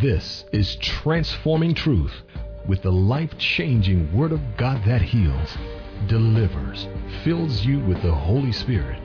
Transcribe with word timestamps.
This 0.00 0.46
is 0.52 0.76
Transforming 0.76 1.74
Truth 1.74 2.14
with 2.66 2.80
the 2.80 2.90
life 2.90 3.36
changing 3.36 4.10
Word 4.16 4.32
of 4.32 4.40
God 4.56 4.82
that 4.86 5.02
heals, 5.02 5.54
delivers, 6.06 6.88
fills 7.22 7.62
you 7.62 7.78
with 7.80 8.00
the 8.00 8.14
Holy 8.14 8.52
Spirit, 8.52 8.98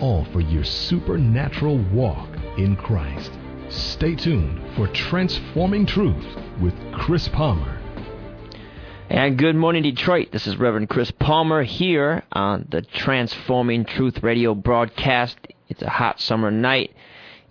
all 0.00 0.24
for 0.32 0.40
your 0.40 0.64
supernatural 0.64 1.78
walk 1.92 2.28
in 2.58 2.74
Christ. 2.74 3.30
Stay 3.68 4.16
tuned 4.16 4.60
for 4.74 4.88
Transforming 4.88 5.86
Truth 5.86 6.26
with 6.60 6.74
Chris 6.92 7.28
Palmer. 7.28 7.78
And 9.08 9.38
good 9.38 9.54
morning, 9.54 9.84
Detroit. 9.84 10.32
This 10.32 10.48
is 10.48 10.56
Reverend 10.56 10.88
Chris 10.88 11.12
Palmer 11.12 11.62
here 11.62 12.24
on 12.32 12.66
the 12.70 12.82
Transforming 12.82 13.84
Truth 13.84 14.24
radio 14.24 14.56
broadcast. 14.56 15.38
It's 15.68 15.82
a 15.82 15.90
hot 15.90 16.20
summer 16.20 16.50
night 16.50 16.92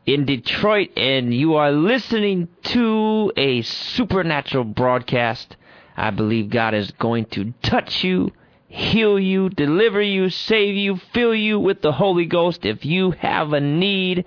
in 0.06 0.26
Detroit, 0.26 0.90
and 0.98 1.34
you 1.34 1.56
are 1.56 1.72
listening 1.72 2.50
to 2.64 3.32
a 3.38 3.62
supernatural 3.62 4.66
broadcast. 4.66 5.56
I 5.96 6.10
believe 6.10 6.50
God 6.50 6.74
is 6.74 6.92
going 6.92 7.26
to 7.28 7.54
touch 7.62 8.04
you, 8.04 8.32
heal 8.68 9.20
you, 9.20 9.50
deliver 9.50 10.02
you, 10.02 10.30
save 10.30 10.76
you, 10.76 11.00
fill 11.14 11.36
you 11.36 11.60
with 11.60 11.82
the 11.82 11.92
Holy 11.92 12.26
Ghost. 12.26 12.66
If 12.66 12.86
you 12.86 13.12
have 13.12 13.54
a 13.54 13.62
need, 13.62 14.26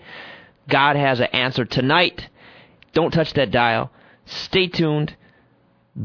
God 0.69 0.97
has 0.97 1.21
an 1.21 1.27
answer 1.27 1.65
tonight. 1.65 2.29
Don't 2.93 3.11
touch 3.11 3.35
that 3.35 3.51
dial. 3.51 3.91
Stay 4.25 4.69
tuned. 4.69 5.15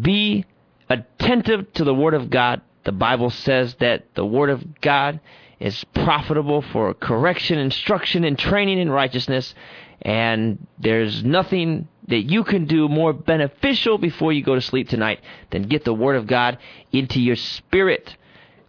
Be 0.01 0.45
attentive 0.89 1.71
to 1.73 1.83
the 1.83 1.93
Word 1.93 2.13
of 2.13 2.29
God. 2.29 2.61
The 2.83 2.91
Bible 2.91 3.29
says 3.29 3.75
that 3.75 4.13
the 4.15 4.25
Word 4.25 4.49
of 4.49 4.81
God 4.81 5.19
is 5.61 5.83
profitable 5.93 6.61
for 6.61 6.93
correction, 6.95 7.59
instruction, 7.59 8.23
and 8.23 8.37
training 8.37 8.79
in 8.79 8.89
righteousness. 8.89 9.53
And 10.01 10.67
there's 10.79 11.23
nothing 11.23 11.87
that 12.07 12.23
you 12.23 12.43
can 12.43 12.65
do 12.65 12.89
more 12.89 13.13
beneficial 13.13 13.99
before 13.99 14.33
you 14.33 14.43
go 14.43 14.55
to 14.55 14.61
sleep 14.61 14.89
tonight 14.89 15.19
than 15.51 15.63
get 15.63 15.85
the 15.85 15.93
Word 15.93 16.15
of 16.15 16.25
God 16.25 16.57
into 16.91 17.21
your 17.21 17.35
spirit. 17.35 18.17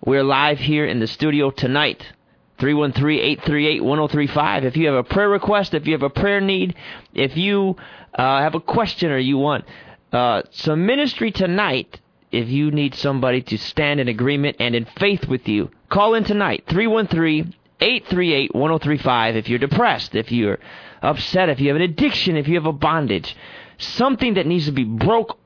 We're 0.05 0.23
live 0.23 0.59
here 0.59 0.85
in 0.85 1.01
the 1.01 1.07
studio 1.07 1.51
tonight. 1.51 2.07
313-838-1035. 2.59 4.65
If 4.65 4.77
you 4.77 4.87
have 4.87 4.97
a 4.97 5.03
prayer 5.03 5.31
request, 5.31 5.73
if 5.73 5.87
you 5.87 5.95
have 5.95 6.03
a 6.03 6.11
prayer 6.11 6.41
need, 6.41 6.77
if 7.15 7.37
you 7.37 7.77
uh, 8.15 8.41
have 8.41 8.55
a 8.55 8.61
question 8.61 9.11
or 9.11 9.19
you 9.19 9.39
want 9.39 9.65
uh, 10.13 10.43
some 10.51 10.85
ministry 10.85 11.33
tonight, 11.33 12.01
if 12.31 12.49
you 12.49 12.71
need 12.71 12.95
somebody 12.95 13.41
to 13.43 13.57
stand 13.57 13.99
in 13.99 14.09
agreement 14.09 14.57
and 14.61 14.75
in 14.75 14.85
faith 14.85 15.27
with 15.27 15.49
you, 15.49 15.71
call 15.93 16.15
in 16.15 16.25
tonight 16.25 16.65
313-838-1035 16.69 19.37
if 19.37 19.49
you're 19.49 19.59
depressed, 19.59 20.15
if 20.15 20.33
you're 20.33 20.59
upset, 21.03 21.51
if 21.51 21.61
you 21.61 21.69
have 21.69 21.77
an 21.77 21.83
addiction, 21.83 22.37
if 22.37 22.49
you 22.49 22.55
have 22.55 22.65
a 22.65 22.73
bondage, 22.73 23.37
something 23.77 24.33
that 24.35 24.47
needs 24.47 24.65
to 24.67 24.73
be 24.73 24.85
broke 24.85 25.39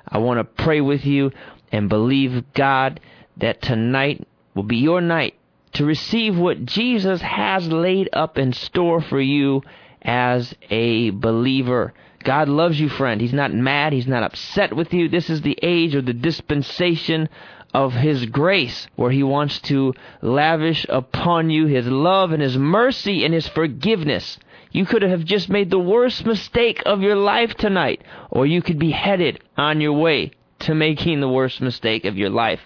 I 0.09 0.19
want 0.19 0.39
to 0.39 0.45
pray 0.45 0.81
with 0.81 1.05
you 1.05 1.33
and 1.71 1.91
believe 1.91 2.55
God 2.55 3.01
that 3.37 3.61
tonight 3.61 4.27
will 4.55 4.62
be 4.62 4.78
your 4.78 5.03
night 5.03 5.34
to 5.75 5.84
receive 5.84 6.39
what 6.39 6.65
Jesus 6.65 7.21
has 7.21 7.69
laid 7.69 8.09
up 8.12 8.39
in 8.39 8.55
store 8.55 9.03
for 9.03 9.21
you 9.21 9.62
as 10.03 10.55
a 10.71 11.11
believer. 11.11 11.93
God 12.23 12.49
loves 12.49 12.79
you, 12.79 12.89
friend. 12.89 13.21
He's 13.21 13.33
not 13.33 13.53
mad. 13.53 13.93
He's 13.93 14.07
not 14.07 14.23
upset 14.23 14.75
with 14.75 14.93
you. 14.93 15.09
This 15.09 15.31
is 15.31 15.41
the 15.41 15.59
age 15.63 15.95
or 15.95 16.03
the 16.03 16.13
dispensation 16.13 17.29
of 17.73 17.95
His 17.95 18.27
grace, 18.27 18.87
where 18.97 19.11
He 19.11 19.23
wants 19.23 19.61
to 19.62 19.95
lavish 20.21 20.85
upon 20.89 21.51
you 21.51 21.67
His 21.67 21.87
love 21.87 22.33
and 22.33 22.43
His 22.43 22.59
mercy 22.59 23.25
and 23.25 23.33
His 23.33 23.49
forgiveness. 23.49 24.39
You 24.73 24.85
could 24.87 25.03
have 25.03 25.25
just 25.25 25.49
made 25.49 25.71
the 25.71 25.79
worst 25.79 26.27
mistake 26.27 26.83
of 26.85 27.01
your 27.01 27.17
life 27.17 27.55
tonight, 27.55 28.03
or 28.31 28.47
you 28.47 28.61
could 28.62 28.79
be 28.79 28.91
headed 28.91 29.43
on 29.56 29.81
your 29.81 29.94
way 29.94 30.33
to 30.61 30.75
making 30.75 31.21
the 31.21 31.28
worst 31.28 31.61
mistake 31.61 32.05
of 32.05 32.17
your 32.17 32.31
life. 32.31 32.61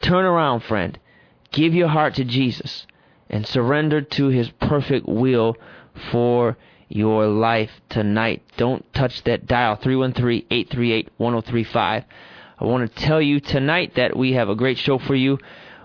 Turn 0.00 0.24
around, 0.24 0.60
friend. 0.60 0.98
Give 1.52 1.74
your 1.74 1.88
heart 1.88 2.14
to 2.16 2.24
Jesus 2.24 2.86
and 3.30 3.46
surrender 3.46 4.00
to 4.00 4.28
His 4.28 4.50
perfect 4.60 5.06
will 5.08 5.56
for 6.10 6.56
your 6.88 7.26
life 7.26 7.70
tonight. 7.88 8.42
Don't 8.56 8.84
touch 8.94 9.22
that 9.24 9.46
dial 9.46 9.76
313-838-1035. 9.76 12.04
I 12.60 12.64
want 12.64 12.92
to 12.92 13.02
tell 13.02 13.22
you 13.22 13.40
tonight 13.40 13.94
that 13.96 14.16
we 14.16 14.32
have 14.32 14.48
a 14.48 14.54
great 14.54 14.78
show 14.78 14.98
for 14.98 15.14
you. 15.14 15.38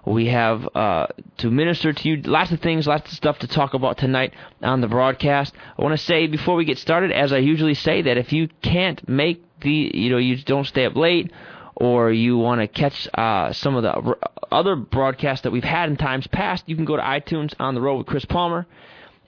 We 0.05 0.27
have 0.27 0.67
uh, 0.75 1.07
to 1.37 1.49
minister 1.49 1.93
to 1.93 2.09
you 2.09 2.21
lots 2.23 2.51
of 2.51 2.59
things, 2.59 2.87
lots 2.87 3.09
of 3.09 3.15
stuff 3.15 3.39
to 3.39 3.47
talk 3.47 3.73
about 3.73 3.97
tonight 3.97 4.33
on 4.61 4.81
the 4.81 4.87
broadcast. 4.87 5.53
I 5.77 5.81
want 5.81 5.97
to 5.97 6.03
say 6.03 6.27
before 6.27 6.55
we 6.55 6.65
get 6.65 6.77
started, 6.77 7.11
as 7.11 7.31
I 7.31 7.37
usually 7.37 7.75
say, 7.75 8.01
that 8.01 8.17
if 8.17 8.33
you 8.33 8.49
can't 8.61 9.07
make 9.07 9.41
the, 9.61 9.91
you 9.93 10.09
know, 10.09 10.17
you 10.17 10.35
don't 10.43 10.67
stay 10.67 10.85
up 10.85 10.97
late 10.97 11.31
or 11.75 12.11
you 12.11 12.37
want 12.37 12.59
to 12.59 12.67
catch 12.67 13.07
uh, 13.13 13.53
some 13.53 13.75
of 13.75 13.83
the 13.83 14.15
other 14.51 14.75
broadcasts 14.75 15.43
that 15.43 15.51
we've 15.51 15.63
had 15.63 15.89
in 15.89 15.95
times 15.95 16.27
past, 16.27 16.65
you 16.67 16.75
can 16.75 16.85
go 16.85 16.97
to 16.97 17.01
iTunes 17.01 17.53
on 17.59 17.73
the 17.73 17.81
road 17.81 17.97
with 17.97 18.07
Chris 18.07 18.25
Palmer 18.25 18.67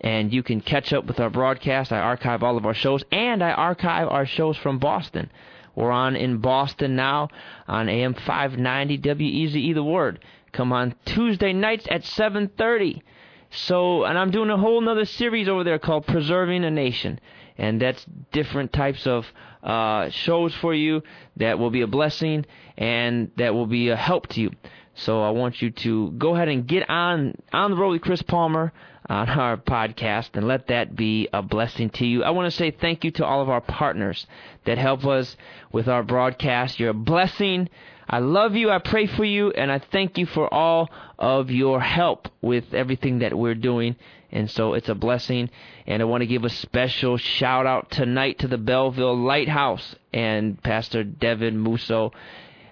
and 0.05 0.31
you 0.31 0.43
can 0.43 0.61
catch 0.61 0.93
up 0.93 1.05
with 1.05 1.19
our 1.19 1.31
broadcast. 1.31 1.91
I 1.91 1.97
archive 1.97 2.43
all 2.43 2.57
of 2.57 2.65
our 2.65 2.75
shows, 2.75 3.03
and 3.11 3.43
I 3.43 3.51
archive 3.51 4.07
our 4.07 4.27
shows 4.27 4.55
from 4.55 4.77
Boston. 4.77 5.31
We're 5.73 5.91
on 5.91 6.15
in 6.15 6.37
Boston 6.37 6.95
now 6.95 7.29
on 7.67 7.89
AM 7.89 8.13
590 8.13 8.97
WEZE 8.99 9.73
The 9.73 9.83
Word. 9.83 10.23
Come 10.53 10.71
on 10.71 10.93
Tuesday 11.05 11.53
nights 11.53 11.87
at 11.89 12.03
7:30. 12.03 13.01
So, 13.49 14.03
and 14.03 14.17
I'm 14.17 14.29
doing 14.29 14.49
a 14.51 14.57
whole 14.57 14.79
nother 14.79 15.05
series 15.05 15.49
over 15.49 15.63
there 15.63 15.79
called 15.79 16.05
Preserving 16.05 16.63
a 16.63 16.71
Nation, 16.71 17.19
and 17.57 17.81
that's 17.81 18.05
different 18.31 18.73
types 18.73 19.07
of 19.07 19.25
uh, 19.63 20.09
shows 20.09 20.53
for 20.53 20.73
you 20.73 21.01
that 21.37 21.57
will 21.57 21.71
be 21.71 21.81
a 21.81 21.87
blessing 21.87 22.45
and 22.77 23.31
that 23.37 23.55
will 23.55 23.65
be 23.65 23.89
a 23.89 23.95
help 23.95 24.27
to 24.27 24.41
you. 24.41 24.51
So 24.93 25.21
I 25.23 25.31
want 25.31 25.61
you 25.61 25.71
to 25.71 26.11
go 26.11 26.35
ahead 26.35 26.47
and 26.47 26.67
get 26.67 26.89
on 26.89 27.33
on 27.51 27.71
the 27.71 27.77
road 27.77 27.91
with 27.91 28.01
Chris 28.01 28.21
Palmer 28.21 28.71
on 29.09 29.29
our 29.39 29.57
podcast 29.57 30.29
and 30.33 30.47
let 30.47 30.67
that 30.67 30.95
be 30.95 31.27
a 31.33 31.41
blessing 31.41 31.89
to 31.91 32.05
you. 32.05 32.23
I 32.23 32.31
want 32.31 32.51
to 32.51 32.57
say 32.57 32.71
thank 32.71 33.03
you 33.03 33.11
to 33.11 33.25
all 33.25 33.41
of 33.41 33.49
our 33.49 33.61
partners 33.61 34.25
that 34.65 34.77
help 34.77 35.05
us 35.05 35.35
with 35.71 35.87
our 35.87 36.03
broadcast. 36.03 36.79
You're 36.79 36.89
a 36.89 36.93
blessing. 36.93 37.69
I 38.07 38.19
love 38.19 38.55
you. 38.55 38.69
I 38.69 38.79
pray 38.79 39.07
for 39.07 39.23
you. 39.23 39.51
And 39.51 39.71
I 39.71 39.79
thank 39.79 40.17
you 40.17 40.25
for 40.25 40.51
all 40.53 40.89
of 41.17 41.49
your 41.49 41.81
help 41.81 42.29
with 42.41 42.73
everything 42.73 43.19
that 43.19 43.37
we're 43.37 43.55
doing. 43.55 43.95
And 44.31 44.49
so 44.49 44.73
it's 44.73 44.89
a 44.89 44.95
blessing. 44.95 45.49
And 45.87 46.01
I 46.01 46.05
want 46.05 46.21
to 46.21 46.27
give 46.27 46.43
a 46.43 46.49
special 46.49 47.17
shout 47.17 47.65
out 47.65 47.91
tonight 47.91 48.39
to 48.39 48.47
the 48.47 48.57
Belleville 48.57 49.17
Lighthouse 49.17 49.95
and 50.13 50.61
Pastor 50.61 51.03
Devin 51.03 51.57
Musso. 51.57 52.11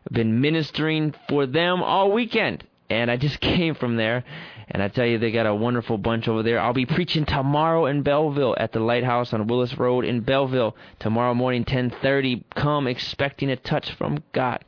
I've 0.06 0.14
been 0.14 0.42
ministering 0.42 1.16
for 1.30 1.46
them 1.46 1.82
all 1.82 2.12
weekend. 2.12 2.66
And 3.02 3.12
I 3.12 3.18
just 3.18 3.40
came 3.42 3.76
from 3.76 3.96
there 3.96 4.24
and 4.70 4.82
I 4.82 4.88
tell 4.88 5.06
you, 5.06 5.18
they 5.18 5.32
got 5.32 5.46
a 5.46 5.54
wonderful 5.54 5.98
bunch 5.98 6.28
over 6.28 6.42
there. 6.42 6.60
I'll 6.60 6.74
be 6.74 6.86
preaching 6.86 7.26
tomorrow 7.26 7.86
in 7.86 8.02
Belleville 8.02 8.56
at 8.58 8.72
the 8.72 8.80
Lighthouse 8.80 9.34
on 9.34 9.48
Willis 9.48 9.78
Road 9.78 10.06
in 10.06 10.22
Belleville 10.22 10.76
tomorrow 11.00 11.34
morning, 11.34 11.66
10:30. 11.66 12.44
Come 12.56 12.88
expecting 12.88 13.50
a 13.52 13.56
touch 13.56 13.92
from 13.92 14.24
God. 14.32 14.64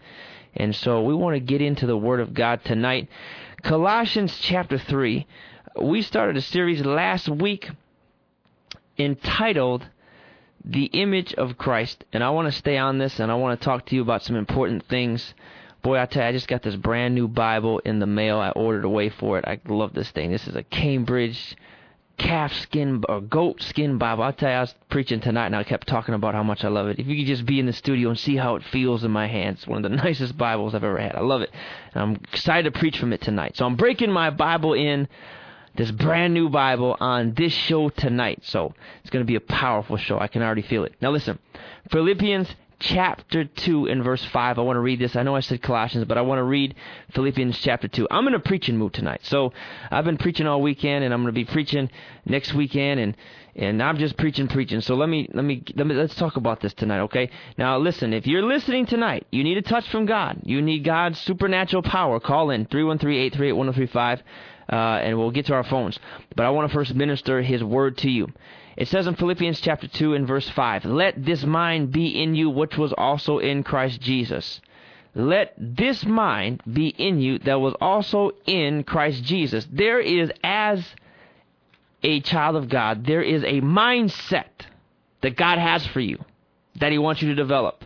And 0.55 0.75
so 0.75 1.01
we 1.01 1.13
want 1.13 1.35
to 1.35 1.39
get 1.39 1.61
into 1.61 1.85
the 1.85 1.97
Word 1.97 2.19
of 2.19 2.33
God 2.33 2.63
tonight. 2.63 3.09
Colossians 3.63 4.37
chapter 4.39 4.77
3. 4.77 5.25
We 5.81 6.01
started 6.01 6.37
a 6.37 6.41
series 6.41 6.85
last 6.85 7.27
week 7.27 7.69
entitled 8.97 9.87
The 10.63 10.85
Image 10.85 11.33
of 11.33 11.57
Christ. 11.57 12.05
And 12.13 12.23
I 12.23 12.29
want 12.29 12.47
to 12.47 12.51
stay 12.51 12.77
on 12.77 12.97
this 12.97 13.19
and 13.19 13.31
I 13.31 13.35
want 13.35 13.59
to 13.59 13.65
talk 13.65 13.85
to 13.87 13.95
you 13.95 14.01
about 14.01 14.23
some 14.23 14.35
important 14.35 14.85
things 14.85 15.33
Boy, 15.85 16.01
I 16.01 16.07
tell 16.07 16.23
you, 16.23 16.29
I 16.29 16.31
just 16.31 16.47
got 16.47 16.63
this 16.63 16.75
brand 16.75 17.13
new 17.13 17.27
Bible 17.27 17.77
in 17.85 17.99
the 17.99 18.07
mail. 18.07 18.39
I 18.39 18.49
ordered 18.49 18.85
away 18.85 19.09
for 19.09 19.37
it. 19.37 19.45
I 19.45 19.59
love 19.67 19.93
this 19.93 20.09
thing. 20.09 20.31
This 20.31 20.47
is 20.47 20.55
a 20.55 20.63
Cambridge 20.63 21.55
calf 22.17 22.51
skin 22.53 23.03
or 23.07 23.21
goat 23.21 23.61
skin 23.61 23.99
Bible. 23.99 24.23
I'll 24.23 24.33
tell 24.33 24.49
you, 24.49 24.55
I 24.55 24.61
was 24.61 24.73
preaching 24.89 25.19
tonight 25.19 25.45
and 25.45 25.55
I 25.55 25.63
kept 25.63 25.85
talking 25.85 26.15
about 26.15 26.33
how 26.33 26.41
much 26.41 26.63
I 26.63 26.69
love 26.69 26.87
it. 26.87 26.97
If 26.97 27.05
you 27.05 27.15
could 27.15 27.27
just 27.27 27.45
be 27.45 27.59
in 27.59 27.67
the 27.67 27.71
studio 27.71 28.09
and 28.09 28.17
see 28.17 28.35
how 28.35 28.55
it 28.55 28.63
feels 28.63 29.03
in 29.03 29.11
my 29.11 29.27
hands, 29.27 29.67
one 29.67 29.85
of 29.85 29.91
the 29.91 29.95
nicest 30.03 30.35
Bibles 30.35 30.73
I've 30.73 30.83
ever 30.83 30.97
had. 30.97 31.13
I 31.13 31.21
love 31.21 31.41
it. 31.41 31.51
And 31.93 32.01
I'm 32.01 32.15
excited 32.33 32.73
to 32.73 32.79
preach 32.79 32.97
from 32.97 33.13
it 33.13 33.21
tonight. 33.21 33.55
So 33.55 33.67
I'm 33.67 33.75
breaking 33.75 34.09
my 34.09 34.31
Bible 34.31 34.73
in 34.73 35.07
this 35.75 35.91
brand 35.91 36.33
new 36.33 36.49
Bible 36.49 36.97
on 36.99 37.35
this 37.35 37.53
show 37.53 37.89
tonight. 37.89 38.39
So 38.41 38.73
it's 39.01 39.11
going 39.11 39.23
to 39.23 39.27
be 39.27 39.35
a 39.35 39.39
powerful 39.39 39.97
show. 39.97 40.17
I 40.17 40.29
can 40.29 40.41
already 40.41 40.63
feel 40.63 40.83
it. 40.83 40.95
Now 40.99 41.11
listen, 41.11 41.37
Philippians 41.91 42.47
chapter 42.79 43.45
2 43.45 43.87
and 43.87 44.03
verse 44.03 44.23
5. 44.25 44.59
I 44.59 44.61
want 44.61 44.77
to 44.77 44.81
read 44.81 44.99
this. 44.99 45.15
I 45.15 45.23
know 45.23 45.35
I 45.35 45.39
said 45.39 45.61
Colossians, 45.61 46.05
but 46.05 46.17
I 46.17 46.21
want 46.21 46.39
to 46.39 46.43
read 46.43 46.75
Philippians 47.13 47.59
chapter 47.59 47.87
2. 47.87 48.07
I'm 48.11 48.27
in 48.27 48.33
a 48.33 48.39
preaching 48.39 48.77
mood 48.77 48.93
tonight. 48.93 49.21
So 49.23 49.53
I've 49.91 50.05
been 50.05 50.17
preaching 50.17 50.47
all 50.47 50.61
weekend 50.61 51.03
and 51.03 51.13
I'm 51.13 51.21
going 51.21 51.33
to 51.33 51.39
be 51.39 51.45
preaching 51.45 51.89
next 52.25 52.53
weekend 52.53 52.99
and 52.99 53.17
and 53.57 53.81
I'm 53.81 53.97
just 53.97 54.17
preaching 54.17 54.49
preaching. 54.49 54.81
So 54.81 54.95
let 54.95 55.07
me 55.07 55.29
let 55.33 55.45
me 55.45 55.63
let 55.75 55.87
me 55.87 55.95
let's 55.95 56.15
talk 56.15 56.35
about 56.35 56.59
this 56.59 56.73
tonight, 56.73 56.99
okay? 57.01 57.29
Now 57.57 57.77
listen, 57.77 58.13
if 58.13 58.27
you're 58.27 58.43
listening 58.43 58.85
tonight, 58.85 59.27
you 59.31 59.43
need 59.43 59.57
a 59.57 59.61
touch 59.61 59.87
from 59.89 60.05
God. 60.05 60.41
You 60.43 60.61
need 60.61 60.83
God's 60.83 61.19
supernatural 61.19 61.83
power. 61.83 62.19
Call 62.19 62.49
in 62.49 62.65
313-838-1035. 62.65 64.21
uh, 64.71 64.75
and 64.75 65.17
we'll 65.17 65.31
get 65.31 65.45
to 65.45 65.53
our 65.53 65.63
phones. 65.63 65.99
But 66.35 66.45
I 66.45 66.49
want 66.49 66.69
to 66.69 66.73
first 66.73 66.93
minister 66.95 67.41
His 67.41 67.63
word 67.63 67.97
to 67.99 68.09
you. 68.09 68.27
It 68.77 68.89
says 68.89 69.07
in 69.07 69.15
Philippians 69.15 69.61
chapter 69.61 69.87
2 69.87 70.13
and 70.13 70.27
verse 70.27 70.49
5, 70.49 70.85
Let 70.85 71.23
this 71.23 71.45
mind 71.45 71.91
be 71.91 72.21
in 72.21 72.35
you 72.35 72.49
which 72.49 72.77
was 72.77 72.93
also 72.97 73.39
in 73.39 73.63
Christ 73.63 74.01
Jesus. 74.01 74.59
Let 75.13 75.53
this 75.57 76.05
mind 76.05 76.61
be 76.71 76.89
in 76.89 77.21
you 77.21 77.39
that 77.39 77.61
was 77.61 77.73
also 77.79 78.31
in 78.45 78.83
Christ 78.83 79.23
Jesus. 79.23 79.65
There 79.71 80.01
is, 80.01 80.29
as 80.43 80.85
a 82.03 82.19
child 82.19 82.57
of 82.57 82.67
God, 82.67 83.05
there 83.05 83.21
is 83.21 83.43
a 83.43 83.61
mindset 83.61 84.67
that 85.21 85.37
God 85.37 85.57
has 85.57 85.85
for 85.87 86.01
you 86.01 86.23
that 86.79 86.91
He 86.91 86.97
wants 86.97 87.21
you 87.21 87.29
to 87.29 87.35
develop. 87.35 87.85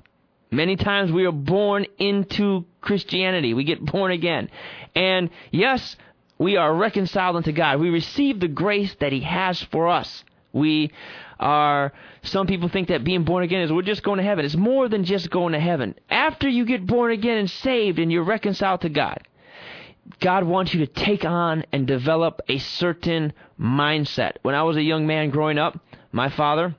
Many 0.51 0.75
times 0.75 1.11
we 1.11 1.25
are 1.25 1.31
born 1.31 1.85
into 1.99 2.65
Christianity. 2.81 3.53
We 3.53 3.63
get 3.63 3.85
born 3.85 4.11
again. 4.11 4.49
And 4.95 5.29
yes, 5.51 5.95
we 6.39 6.57
are 6.57 6.73
reconciled 6.73 7.35
unto 7.35 7.51
God. 7.51 7.79
We 7.79 7.91
receive 7.91 8.39
the 8.39 8.47
grace 8.47 8.95
that 8.99 9.13
He 9.13 9.21
has 9.21 9.61
for 9.61 9.87
us. 9.87 10.23
We 10.51 10.91
are, 11.39 11.93
some 12.23 12.47
people 12.47 12.69
think 12.69 12.87
that 12.87 13.03
being 13.03 13.23
born 13.23 13.43
again 13.43 13.61
is 13.61 13.71
we're 13.71 13.81
just 13.81 14.03
going 14.03 14.17
to 14.17 14.23
heaven. 14.23 14.45
It's 14.45 14.55
more 14.55 14.89
than 14.89 15.03
just 15.05 15.29
going 15.29 15.53
to 15.53 15.59
heaven. 15.59 15.95
After 16.09 16.49
you 16.49 16.65
get 16.65 16.85
born 16.85 17.11
again 17.11 17.37
and 17.37 17.49
saved 17.49 17.99
and 17.99 18.11
you're 18.11 18.23
reconciled 18.23 18.81
to 18.81 18.89
God, 18.89 19.21
God 20.19 20.43
wants 20.43 20.73
you 20.73 20.85
to 20.85 20.91
take 20.91 21.23
on 21.23 21.65
and 21.71 21.85
develop 21.85 22.41
a 22.47 22.57
certain 22.57 23.33
mindset. 23.59 24.33
When 24.41 24.55
I 24.55 24.63
was 24.63 24.75
a 24.75 24.81
young 24.81 25.05
man 25.05 25.29
growing 25.29 25.59
up, 25.59 25.79
my 26.11 26.29
father 26.29 26.75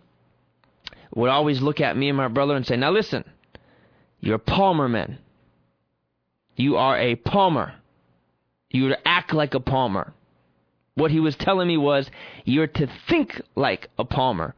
would 1.14 1.30
always 1.30 1.60
look 1.60 1.80
at 1.80 1.96
me 1.96 2.08
and 2.08 2.16
my 2.16 2.28
brother 2.28 2.56
and 2.56 2.66
say, 2.66 2.76
Now 2.76 2.90
listen, 2.90 3.24
you're 4.20 4.38
Palmer 4.38 4.88
men. 4.88 5.18
You 6.56 6.76
are 6.76 6.98
a 6.98 7.14
Palmer. 7.14 7.74
You're 8.70 8.96
act 9.04 9.32
like 9.32 9.54
a 9.54 9.60
Palmer. 9.60 10.12
What 10.94 11.10
he 11.10 11.20
was 11.20 11.36
telling 11.36 11.68
me 11.68 11.76
was, 11.76 12.10
you're 12.44 12.66
to 12.66 12.88
think 13.08 13.40
like 13.54 13.88
a 13.98 14.04
Palmer. 14.04 14.54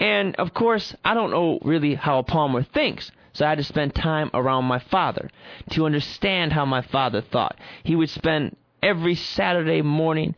And 0.00 0.34
of 0.36 0.54
course, 0.54 0.94
I 1.04 1.14
don't 1.14 1.30
know 1.30 1.58
really 1.62 1.94
how 1.94 2.18
a 2.18 2.22
Palmer 2.22 2.62
thinks. 2.62 3.10
So 3.32 3.44
I 3.44 3.50
had 3.50 3.58
to 3.58 3.64
spend 3.64 3.94
time 3.94 4.30
around 4.32 4.64
my 4.64 4.78
father 4.78 5.28
to 5.70 5.86
understand 5.86 6.52
how 6.52 6.64
my 6.64 6.82
father 6.82 7.20
thought. 7.20 7.58
He 7.82 7.96
would 7.96 8.10
spend 8.10 8.56
every 8.82 9.16
Saturday 9.16 9.82
morning 9.82 10.36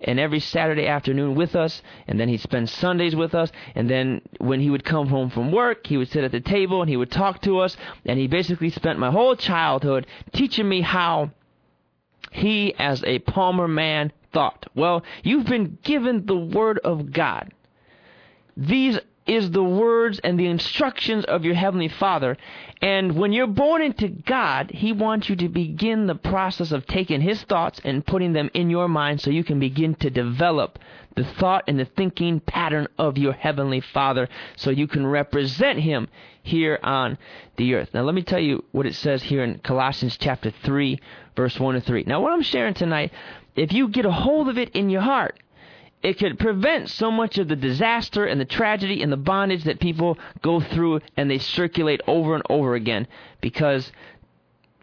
and 0.00 0.20
every 0.20 0.40
Saturday 0.40 0.86
afternoon 0.86 1.34
with 1.34 1.56
us, 1.56 1.82
and 2.06 2.20
then 2.20 2.28
he'd 2.28 2.40
spend 2.40 2.68
Sundays 2.68 3.16
with 3.16 3.34
us, 3.34 3.50
and 3.74 3.88
then 3.88 4.20
when 4.38 4.60
he 4.60 4.68
would 4.68 4.84
come 4.84 5.08
home 5.08 5.30
from 5.30 5.50
work, 5.50 5.86
he 5.86 5.96
would 5.96 6.10
sit 6.10 6.22
at 6.22 6.32
the 6.32 6.40
table 6.40 6.82
and 6.82 6.90
he 6.90 6.96
would 6.96 7.10
talk 7.10 7.40
to 7.40 7.58
us, 7.58 7.76
and 8.04 8.18
he 8.18 8.26
basically 8.26 8.70
spent 8.70 8.98
my 8.98 9.10
whole 9.10 9.34
childhood 9.34 10.06
teaching 10.32 10.68
me 10.68 10.82
how 10.82 11.30
he, 12.30 12.74
as 12.78 13.02
a 13.04 13.18
Palmer 13.20 13.66
man, 13.66 14.12
thought. 14.36 14.66
Well, 14.74 15.02
you've 15.22 15.46
been 15.46 15.78
given 15.82 16.26
the 16.26 16.36
Word 16.36 16.78
of 16.80 17.10
God. 17.10 17.54
These 18.54 18.98
is 19.26 19.50
the 19.50 19.64
words 19.64 20.20
and 20.22 20.38
the 20.38 20.46
instructions 20.46 21.24
of 21.24 21.42
your 21.42 21.54
Heavenly 21.54 21.88
Father. 21.88 22.36
And 22.82 23.16
when 23.16 23.32
you're 23.32 23.46
born 23.46 23.80
into 23.80 24.08
God, 24.08 24.70
He 24.70 24.92
wants 24.92 25.30
you 25.30 25.36
to 25.36 25.48
begin 25.48 26.06
the 26.06 26.14
process 26.14 26.70
of 26.70 26.86
taking 26.86 27.22
His 27.22 27.42
thoughts 27.44 27.80
and 27.82 28.06
putting 28.06 28.34
them 28.34 28.50
in 28.52 28.68
your 28.68 28.88
mind 28.88 29.22
so 29.22 29.30
you 29.30 29.42
can 29.42 29.58
begin 29.58 29.94
to 29.96 30.10
develop 30.10 30.78
the 31.14 31.24
thought 31.24 31.64
and 31.66 31.78
the 31.78 31.86
thinking 31.86 32.40
pattern 32.40 32.88
of 32.98 33.16
your 33.16 33.32
Heavenly 33.32 33.80
Father 33.80 34.28
so 34.56 34.70
you 34.70 34.86
can 34.86 35.06
represent 35.06 35.80
Him 35.80 36.08
here 36.42 36.78
on 36.82 37.16
the 37.56 37.74
earth. 37.74 37.88
Now, 37.94 38.02
let 38.02 38.14
me 38.14 38.22
tell 38.22 38.38
you 38.38 38.64
what 38.72 38.84
it 38.84 38.96
says 38.96 39.22
here 39.22 39.42
in 39.42 39.60
Colossians 39.60 40.18
chapter 40.18 40.52
3, 40.62 41.00
verse 41.34 41.58
1 41.58 41.76
to 41.76 41.80
3. 41.80 42.04
Now, 42.06 42.20
what 42.20 42.34
I'm 42.34 42.42
sharing 42.42 42.74
tonight, 42.74 43.12
if 43.56 43.72
you 43.72 43.88
get 43.88 44.04
a 44.04 44.12
hold 44.12 44.48
of 44.48 44.58
it 44.58 44.70
in 44.70 44.90
your 44.90 45.00
heart, 45.00 45.38
it 46.02 46.18
could 46.18 46.38
prevent 46.38 46.90
so 46.90 47.10
much 47.10 47.38
of 47.38 47.48
the 47.48 47.56
disaster 47.56 48.26
and 48.26 48.40
the 48.40 48.44
tragedy 48.44 49.02
and 49.02 49.10
the 49.10 49.16
bondage 49.16 49.64
that 49.64 49.80
people 49.80 50.18
go 50.42 50.60
through 50.60 51.00
and 51.16 51.30
they 51.30 51.38
circulate 51.38 52.00
over 52.06 52.34
and 52.34 52.44
over 52.48 52.74
again. 52.74 53.08
Because 53.40 53.90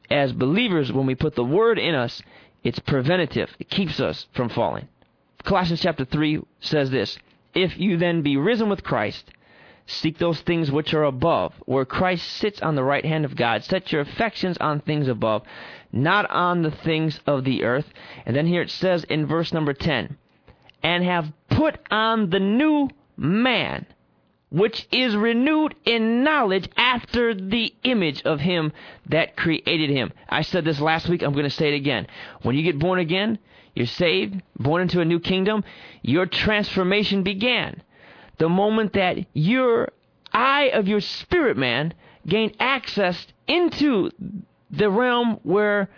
as 0.10 0.34
believers 0.34 0.92
when 0.92 1.06
we 1.06 1.16
put 1.16 1.36
the 1.36 1.44
word 1.44 1.80
in 1.80 1.96
us 1.96 2.22
it's 2.64 2.80
preventative. 2.80 3.50
It 3.60 3.70
keeps 3.70 4.00
us 4.00 4.28
from 4.34 4.50
falling. 4.50 4.88
Colossians 5.44 5.81
chapter 5.81 6.06
3 6.06 6.42
says 6.62 6.90
this 6.92 7.18
if 7.54 7.78
you 7.78 7.98
then 7.98 8.22
be 8.22 8.38
risen 8.38 8.69
with 8.69 8.84
christ 8.84 9.30
seek 9.85 10.18
those 10.18 10.39
things 10.41 10.71
which 10.71 10.94
are 10.94 11.03
above 11.03 11.53
where 11.65 11.85
christ 11.85 12.25
sits 12.27 12.62
on 12.62 12.75
the 12.75 12.83
right 12.83 13.06
hand 13.06 13.25
of 13.25 13.35
god 13.35 13.63
set 13.63 13.91
your 13.91 14.01
affections 14.01 14.57
on 14.59 14.80
things 14.80 15.07
above 15.07 15.44
not 15.91 16.30
on 16.30 16.62
the 16.62 16.71
things 16.71 17.19
of 17.27 17.44
the 17.44 17.63
earth 17.63 17.89
and 18.25 18.35
then 18.35 18.47
here 18.47 18.62
it 18.62 18.71
says 18.71 19.03
in 19.06 19.25
verse 19.25 19.53
number 19.53 19.74
10 19.74 20.18
and 20.83 21.03
have 21.03 21.31
put 21.50 21.80
on 21.89 22.30
the 22.30 22.39
new 22.39 22.89
man, 23.18 23.85
which 24.50 24.88
is 24.91 25.15
renewed 25.15 25.74
in 25.85 26.24
knowledge 26.24 26.69
after 26.75 27.33
the 27.33 27.74
image 27.83 28.21
of 28.24 28.41
him 28.41 28.74
that 29.07 29.35
created 29.35 29.89
him. 29.89 30.12
I 30.30 30.41
said 30.41 30.65
this 30.65 30.81
last 30.81 31.07
week, 31.07 31.24
I'm 31.24 31.33
going 31.33 31.45
to 31.45 31.50
say 31.50 31.74
it 31.74 31.77
again. 31.77 32.07
When 32.41 32.56
you 32.56 32.63
get 32.63 32.77
born 32.77 33.00
again, 33.00 33.39
you're 33.74 33.88
saved, 33.88 34.41
born 34.59 34.83
into 34.83 35.00
a 35.00 35.06
new 35.06 35.19
kingdom, 35.19 35.63
your 36.01 36.25
transformation 36.25 37.24
began. 37.24 37.81
The 38.38 38.50
moment 38.50 38.94
that 38.94 39.18
your 39.33 39.89
eye 40.31 40.71
of 40.74 40.88
your 40.88 41.01
spirit 41.01 41.57
man 41.57 41.94
gain 42.25 42.53
access 42.59 43.27
into 43.47 44.09
the 44.71 44.89
realm 44.89 45.39
where 45.44 45.89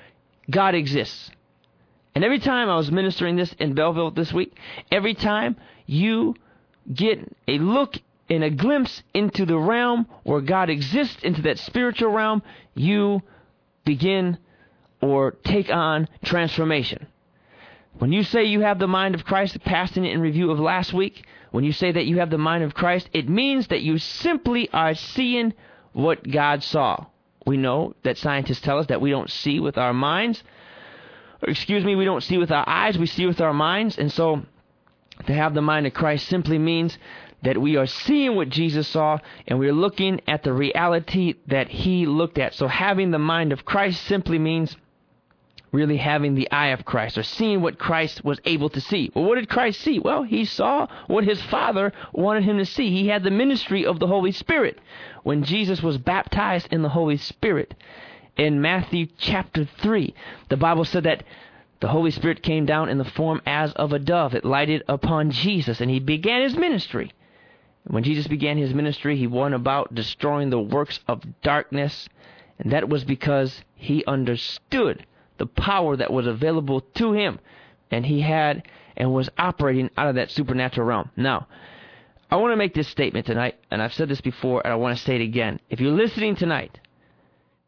God 0.49 0.75
exists. 0.75 1.31
And 2.13 2.23
every 2.23 2.39
time 2.39 2.69
I 2.69 2.75
was 2.75 2.91
ministering 2.91 3.35
this 3.35 3.53
in 3.53 3.73
Belleville 3.73 4.11
this 4.11 4.33
week, 4.33 4.55
every 4.91 5.13
time 5.13 5.55
you 5.85 6.35
get 6.91 7.19
a 7.47 7.57
look 7.59 7.97
and 8.29 8.43
a 8.43 8.49
glimpse 8.49 9.03
into 9.13 9.45
the 9.45 9.57
realm 9.57 10.07
where 10.23 10.41
God 10.41 10.69
exists, 10.69 11.21
into 11.23 11.43
that 11.43 11.59
spiritual 11.59 12.11
realm, 12.11 12.41
you 12.73 13.21
begin 13.85 14.37
or 15.01 15.31
take 15.31 15.69
on 15.69 16.07
transformation. 16.23 17.07
When 17.99 18.11
you 18.11 18.23
say 18.23 18.45
you 18.45 18.61
have 18.61 18.79
the 18.79 18.87
mind 18.87 19.15
of 19.15 19.25
Christ, 19.25 19.61
passing 19.63 20.05
it 20.05 20.11
in 20.11 20.21
review 20.21 20.51
of 20.51 20.59
last 20.59 20.93
week, 20.93 21.25
when 21.55 21.63
you 21.63 21.71
say 21.71 21.89
that 21.89 22.05
you 22.05 22.19
have 22.19 22.29
the 22.29 22.37
mind 22.37 22.65
of 22.65 22.73
Christ, 22.73 23.09
it 23.13 23.29
means 23.29 23.67
that 23.67 23.81
you 23.81 23.97
simply 23.97 24.69
are 24.73 24.93
seeing 24.93 25.53
what 25.93 26.29
God 26.29 26.61
saw. 26.61 27.05
We 27.45 27.55
know 27.55 27.95
that 28.03 28.17
scientists 28.17 28.59
tell 28.59 28.77
us 28.77 28.87
that 28.87 28.99
we 28.99 29.09
don't 29.09 29.29
see 29.29 29.61
with 29.61 29.77
our 29.77 29.93
minds, 29.93 30.43
excuse 31.41 31.85
me, 31.85 31.95
we 31.95 32.03
don't 32.03 32.23
see 32.23 32.37
with 32.37 32.51
our 32.51 32.67
eyes, 32.67 32.97
we 32.97 33.05
see 33.05 33.25
with 33.25 33.39
our 33.39 33.53
minds. 33.53 33.97
And 33.97 34.11
so 34.11 34.41
to 35.27 35.33
have 35.33 35.53
the 35.53 35.61
mind 35.61 35.87
of 35.87 35.93
Christ 35.93 36.27
simply 36.27 36.57
means 36.57 36.97
that 37.43 37.57
we 37.57 37.77
are 37.77 37.87
seeing 37.87 38.35
what 38.35 38.49
Jesus 38.49 38.89
saw 38.89 39.19
and 39.47 39.57
we're 39.57 39.71
looking 39.71 40.19
at 40.27 40.43
the 40.43 40.51
reality 40.51 41.35
that 41.47 41.69
he 41.69 42.05
looked 42.05 42.37
at. 42.37 42.53
So 42.53 42.67
having 42.67 43.11
the 43.11 43.19
mind 43.19 43.53
of 43.53 43.63
Christ 43.63 44.03
simply 44.03 44.39
means 44.39 44.75
really 45.75 45.97
having 45.97 46.33
the 46.33 46.49
eye 46.51 46.67
of 46.67 46.85
Christ 46.85 47.17
or 47.17 47.23
seeing 47.23 47.61
what 47.61 47.77
Christ 47.77 48.23
was 48.23 48.39
able 48.45 48.69
to 48.69 48.81
see. 48.81 49.11
Well, 49.13 49.25
what 49.25 49.35
did 49.35 49.49
Christ 49.49 49.81
see? 49.81 49.99
Well, 49.99 50.23
he 50.23 50.45
saw 50.45 50.87
what 51.07 51.25
his 51.25 51.41
Father 51.43 51.93
wanted 52.13 52.43
him 52.43 52.57
to 52.57 52.65
see. 52.65 52.89
He 52.89 53.09
had 53.09 53.23
the 53.23 53.31
ministry 53.31 53.85
of 53.85 53.99
the 53.99 54.07
Holy 54.07 54.31
Spirit. 54.31 54.79
When 55.23 55.43
Jesus 55.43 55.83
was 55.83 55.97
baptized 55.97 56.69
in 56.71 56.81
the 56.81 56.89
Holy 56.89 57.17
Spirit, 57.17 57.75
in 58.37 58.61
Matthew 58.61 59.07
chapter 59.17 59.65
3. 59.65 60.13
The 60.49 60.57
Bible 60.57 60.85
said 60.85 61.03
that 61.03 61.23
the 61.79 61.87
Holy 61.87 62.11
Spirit 62.11 62.43
came 62.43 62.65
down 62.65 62.89
in 62.89 62.97
the 62.97 63.05
form 63.05 63.41
as 63.45 63.73
of 63.73 63.93
a 63.93 63.99
dove. 63.99 64.33
It 64.33 64.45
lighted 64.45 64.83
upon 64.87 65.31
Jesus, 65.31 65.81
and 65.81 65.89
he 65.89 65.99
began 65.99 66.41
his 66.41 66.55
ministry. 66.55 67.11
When 67.85 68.03
Jesus 68.03 68.27
began 68.27 68.57
his 68.57 68.73
ministry, 68.73 69.15
he 69.15 69.27
went 69.27 69.53
about 69.53 69.93
destroying 69.93 70.49
the 70.49 70.59
works 70.59 70.99
of 71.07 71.41
darkness, 71.41 72.09
and 72.59 72.71
that 72.71 72.89
was 72.89 73.03
because 73.03 73.61
he 73.75 74.03
understood 74.05 75.05
the 75.37 75.45
power 75.45 75.95
that 75.95 76.11
was 76.11 76.27
available 76.27 76.81
to 76.95 77.13
him, 77.13 77.39
and 77.91 78.05
he 78.05 78.21
had 78.21 78.63
and 78.97 79.13
was 79.13 79.29
operating 79.37 79.89
out 79.97 80.07
of 80.07 80.15
that 80.15 80.31
supernatural 80.31 80.87
realm. 80.87 81.09
Now, 81.15 81.47
I 82.31 82.37
want 82.37 82.53
to 82.53 82.57
make 82.57 82.73
this 82.73 82.87
statement 82.87 83.25
tonight, 83.25 83.55
and 83.69 83.81
I've 83.81 83.93
said 83.93 84.09
this 84.09 84.21
before, 84.21 84.61
and 84.63 84.71
I 84.71 84.77
want 84.77 84.97
to 84.97 85.03
say 85.03 85.15
it 85.15 85.21
again. 85.21 85.59
If 85.69 85.79
you're 85.79 85.91
listening 85.91 86.35
tonight 86.35 86.79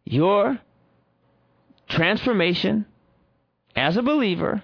your 0.07 0.57
transformation 1.89 2.86
as 3.75 3.97
a 3.97 4.01
believer 4.01 4.63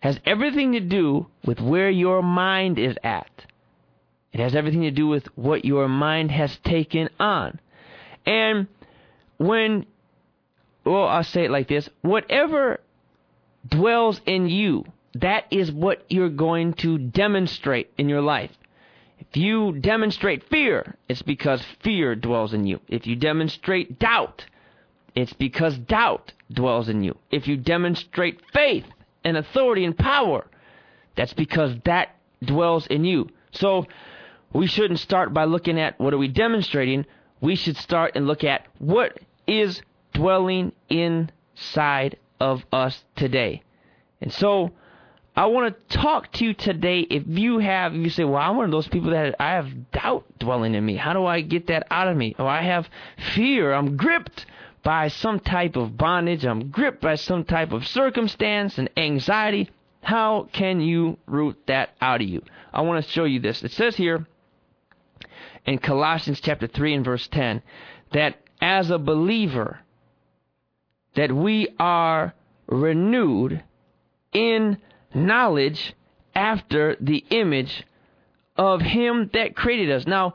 has 0.00 0.20
everything 0.24 0.72
to 0.72 0.80
do 0.80 1.26
with 1.44 1.60
where 1.60 1.90
your 1.90 2.22
mind 2.22 2.78
is 2.78 2.96
at. 3.02 3.46
It 4.32 4.40
has 4.40 4.54
everything 4.54 4.82
to 4.82 4.92
do 4.92 5.08
with 5.08 5.26
what 5.36 5.64
your 5.64 5.88
mind 5.88 6.30
has 6.30 6.56
taken 6.58 7.08
on. 7.18 7.58
And 8.24 8.68
when, 9.38 9.86
well, 10.88 11.06
I'll 11.06 11.24
say 11.24 11.44
it 11.44 11.50
like 11.50 11.68
this 11.68 11.88
whatever 12.02 12.80
dwells 13.66 14.20
in 14.26 14.48
you, 14.48 14.84
that 15.14 15.44
is 15.50 15.70
what 15.70 16.04
you're 16.08 16.28
going 16.28 16.74
to 16.74 16.98
demonstrate 16.98 17.90
in 17.98 18.08
your 18.08 18.22
life. 18.22 18.50
If 19.18 19.36
you 19.36 19.72
demonstrate 19.72 20.48
fear, 20.48 20.96
it's 21.08 21.22
because 21.22 21.62
fear 21.82 22.14
dwells 22.14 22.54
in 22.54 22.66
you. 22.66 22.80
If 22.88 23.06
you 23.06 23.16
demonstrate 23.16 23.98
doubt, 23.98 24.46
it's 25.14 25.32
because 25.32 25.76
doubt 25.76 26.32
dwells 26.52 26.88
in 26.88 27.02
you. 27.02 27.16
If 27.30 27.48
you 27.48 27.56
demonstrate 27.56 28.40
faith 28.52 28.84
and 29.24 29.36
authority 29.36 29.84
and 29.84 29.96
power. 29.96 30.46
That's 31.16 31.34
because 31.34 31.74
that 31.84 32.14
dwells 32.42 32.86
in 32.86 33.04
you. 33.04 33.28
So 33.50 33.86
we 34.52 34.66
shouldn't 34.66 35.00
start 35.00 35.34
by 35.34 35.44
looking 35.44 35.78
at 35.78 35.98
what 35.98 36.14
are 36.14 36.18
we 36.18 36.28
demonstrating. 36.28 37.04
We 37.40 37.56
should 37.56 37.76
start 37.76 38.12
and 38.14 38.26
look 38.26 38.44
at 38.44 38.66
what 38.78 39.18
is 39.46 39.82
dwelling 40.12 40.72
inside 40.88 42.18
of 42.40 42.64
us 42.72 43.04
today. 43.16 43.62
And 44.20 44.32
so 44.32 44.72
I 45.36 45.46
want 45.46 45.72
to 45.88 45.98
talk 45.98 46.32
to 46.32 46.44
you 46.44 46.54
today. 46.54 47.00
If 47.00 47.24
you 47.26 47.58
have, 47.58 47.94
if 47.94 48.00
you 48.00 48.10
say, 48.10 48.24
well, 48.24 48.42
I'm 48.42 48.56
one 48.56 48.64
of 48.64 48.70
those 48.72 48.88
people 48.88 49.10
that 49.10 49.36
I 49.38 49.52
have 49.52 49.92
doubt 49.92 50.24
dwelling 50.38 50.74
in 50.74 50.84
me. 50.84 50.96
How 50.96 51.12
do 51.12 51.24
I 51.24 51.42
get 51.42 51.68
that 51.68 51.86
out 51.90 52.08
of 52.08 52.16
me? 52.16 52.34
Or 52.38 52.48
I 52.48 52.62
have 52.62 52.88
fear. 53.34 53.72
I'm 53.72 53.96
gripped 53.96 54.46
by 54.82 55.08
some 55.08 55.38
type 55.38 55.76
of 55.76 55.96
bondage. 55.96 56.44
I'm 56.44 56.70
gripped 56.70 57.00
by 57.00 57.14
some 57.14 57.44
type 57.44 57.72
of 57.72 57.86
circumstance 57.86 58.78
and 58.78 58.90
anxiety. 58.96 59.70
How 60.02 60.48
can 60.52 60.80
you 60.80 61.18
root 61.26 61.56
that 61.66 61.90
out 62.00 62.20
of 62.20 62.28
you? 62.28 62.42
I 62.72 62.80
want 62.80 63.04
to 63.04 63.10
show 63.10 63.24
you 63.24 63.40
this. 63.40 63.62
It 63.62 63.72
says 63.72 63.94
here 63.94 64.26
in 65.66 65.78
Colossians 65.78 66.40
chapter 66.40 66.66
3 66.66 66.94
and 66.94 67.04
verse 67.04 67.28
10 67.28 67.62
that 68.12 68.40
as 68.60 68.90
a 68.90 68.98
believer 68.98 69.80
that 71.14 71.32
we 71.32 71.68
are 71.78 72.34
renewed 72.66 73.62
in 74.32 74.78
knowledge 75.14 75.94
after 76.34 76.96
the 77.00 77.24
image 77.30 77.84
of 78.56 78.80
him 78.80 79.30
that 79.32 79.56
created 79.56 79.90
us. 79.90 80.06
Now, 80.06 80.34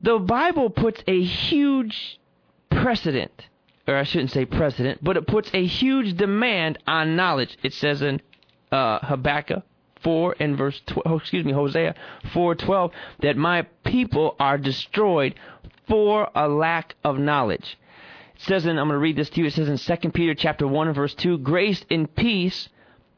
the 0.00 0.18
Bible 0.18 0.70
puts 0.70 1.02
a 1.06 1.22
huge 1.22 2.20
precedent, 2.70 3.48
or 3.88 3.96
I 3.96 4.04
shouldn't 4.04 4.32
say 4.32 4.44
precedent, 4.44 5.02
but 5.02 5.16
it 5.16 5.26
puts 5.26 5.50
a 5.54 5.64
huge 5.64 6.16
demand 6.16 6.78
on 6.86 7.16
knowledge. 7.16 7.56
It 7.62 7.72
says 7.72 8.02
in 8.02 8.20
uh, 8.70 8.98
Habakkuk 9.00 9.64
4 10.02 10.36
and 10.38 10.56
verse 10.56 10.80
12, 10.86 11.02
oh, 11.06 11.16
excuse 11.16 11.44
me, 11.44 11.52
Hosea 11.52 11.94
4:12 12.32 12.92
that 13.20 13.36
my 13.36 13.62
people 13.84 14.36
are 14.38 14.58
destroyed 14.58 15.34
for 15.88 16.30
a 16.34 16.48
lack 16.48 16.94
of 17.02 17.18
knowledge. 17.18 17.78
It 18.36 18.42
says 18.42 18.66
in 18.66 18.78
I'm 18.78 18.88
going 18.88 18.90
to 18.90 18.98
read 18.98 19.16
this 19.16 19.30
to 19.30 19.40
you. 19.40 19.46
It 19.46 19.54
says 19.54 19.68
in 19.68 19.78
2 19.98 20.10
Peter 20.10 20.34
chapter 20.34 20.68
1 20.68 20.88
and 20.88 20.96
verse 20.96 21.14
2, 21.14 21.38
grace 21.38 21.84
and 21.90 22.14
peace 22.14 22.68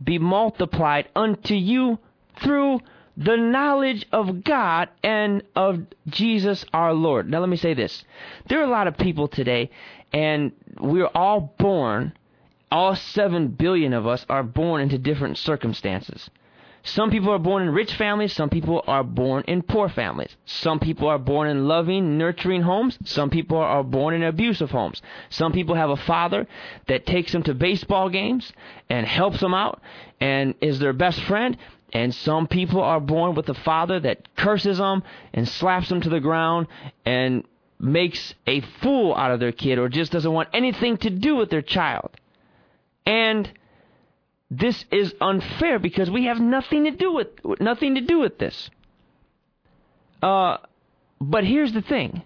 be 0.02 0.18
multiplied 0.18 1.08
unto 1.16 1.54
you 1.54 1.98
through 2.40 2.80
the 3.16 3.36
knowledge 3.36 4.06
of 4.12 4.44
God 4.44 4.88
and 5.02 5.42
of 5.56 5.80
Jesus 6.06 6.64
our 6.72 6.94
Lord. 6.94 7.28
Now 7.28 7.40
let 7.40 7.48
me 7.48 7.56
say 7.56 7.74
this. 7.74 8.04
There 8.48 8.60
are 8.60 8.64
a 8.64 8.70
lot 8.70 8.86
of 8.86 8.96
people 8.96 9.26
today 9.26 9.70
and 10.12 10.52
we're 10.78 11.10
all 11.14 11.52
born 11.58 12.12
all 12.70 12.94
7 12.94 13.48
billion 13.48 13.92
of 13.92 14.06
us 14.06 14.24
are 14.28 14.42
born 14.42 14.82
into 14.82 14.98
different 14.98 15.38
circumstances. 15.38 16.30
Some 16.88 17.10
people 17.10 17.30
are 17.30 17.38
born 17.38 17.62
in 17.64 17.70
rich 17.70 17.94
families, 17.94 18.32
some 18.32 18.48
people 18.48 18.82
are 18.86 19.04
born 19.04 19.44
in 19.46 19.60
poor 19.60 19.90
families. 19.90 20.34
Some 20.46 20.80
people 20.80 21.06
are 21.08 21.18
born 21.18 21.48
in 21.48 21.68
loving, 21.68 22.16
nurturing 22.16 22.62
homes, 22.62 22.98
some 23.04 23.28
people 23.28 23.58
are 23.58 23.84
born 23.84 24.14
in 24.14 24.22
abusive 24.22 24.70
homes. 24.70 25.02
Some 25.28 25.52
people 25.52 25.74
have 25.74 25.90
a 25.90 25.96
father 25.96 26.46
that 26.86 27.04
takes 27.04 27.32
them 27.32 27.42
to 27.42 27.52
baseball 27.52 28.08
games 28.08 28.52
and 28.88 29.06
helps 29.06 29.40
them 29.40 29.52
out 29.52 29.82
and 30.18 30.54
is 30.62 30.78
their 30.78 30.94
best 30.94 31.20
friend. 31.24 31.58
And 31.92 32.14
some 32.14 32.46
people 32.46 32.80
are 32.80 33.00
born 33.00 33.34
with 33.34 33.50
a 33.50 33.54
father 33.54 34.00
that 34.00 34.34
curses 34.34 34.78
them 34.78 35.02
and 35.34 35.46
slaps 35.46 35.90
them 35.90 36.00
to 36.00 36.08
the 36.08 36.20
ground 36.20 36.68
and 37.04 37.44
makes 37.78 38.34
a 38.46 38.62
fool 38.80 39.14
out 39.14 39.30
of 39.30 39.40
their 39.40 39.52
kid 39.52 39.78
or 39.78 39.90
just 39.90 40.12
doesn't 40.12 40.32
want 40.32 40.48
anything 40.54 40.96
to 40.98 41.10
do 41.10 41.36
with 41.36 41.50
their 41.50 41.62
child. 41.62 42.10
And 43.04 43.50
this 44.50 44.84
is 44.90 45.14
unfair 45.20 45.78
because 45.78 46.10
we 46.10 46.24
have 46.24 46.40
nothing 46.40 46.84
to 46.84 46.90
do 46.90 47.12
with 47.12 47.28
nothing 47.60 47.96
to 47.96 48.00
do 48.00 48.18
with 48.18 48.38
this. 48.38 48.70
Uh, 50.22 50.58
but 51.20 51.44
here's 51.44 51.72
the 51.72 51.82
thing. 51.82 52.22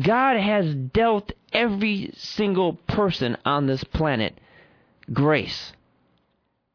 God 0.00 0.36
has 0.36 0.74
dealt 0.74 1.32
every 1.52 2.10
single 2.14 2.74
person 2.74 3.36
on 3.44 3.66
this 3.66 3.82
planet 3.84 4.38
grace. 5.12 5.72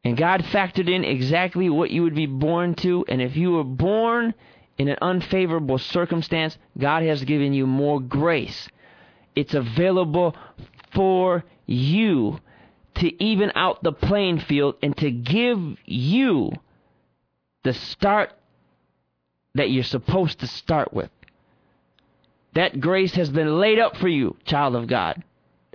And 0.04 0.16
God 0.16 0.42
factored 0.42 0.88
in 0.88 1.04
exactly 1.04 1.70
what 1.70 1.90
you 1.90 2.02
would 2.02 2.16
be 2.16 2.26
born 2.26 2.74
to. 2.76 3.04
And 3.08 3.22
if 3.22 3.36
you 3.36 3.52
were 3.52 3.64
born 3.64 4.34
in 4.78 4.88
an 4.88 4.96
unfavorable 5.00 5.78
circumstance, 5.78 6.58
God 6.76 7.04
has 7.04 7.22
given 7.22 7.52
you 7.52 7.66
more 7.66 8.00
grace. 8.00 8.68
It's 9.36 9.54
available 9.54 10.34
for 10.92 11.44
you 11.66 12.40
to 12.96 13.22
even 13.22 13.52
out 13.54 13.82
the 13.82 13.92
playing 13.92 14.40
field 14.40 14.76
and 14.82 14.96
to 14.98 15.10
give 15.10 15.58
you 15.84 16.52
the 17.64 17.72
start 17.72 18.32
that 19.54 19.70
you're 19.70 19.84
supposed 19.84 20.40
to 20.40 20.46
start 20.46 20.92
with. 20.92 21.10
That 22.54 22.80
grace 22.80 23.14
has 23.14 23.30
been 23.30 23.58
laid 23.58 23.78
up 23.78 23.96
for 23.96 24.08
you, 24.08 24.36
child 24.44 24.76
of 24.76 24.86
God. 24.86 25.22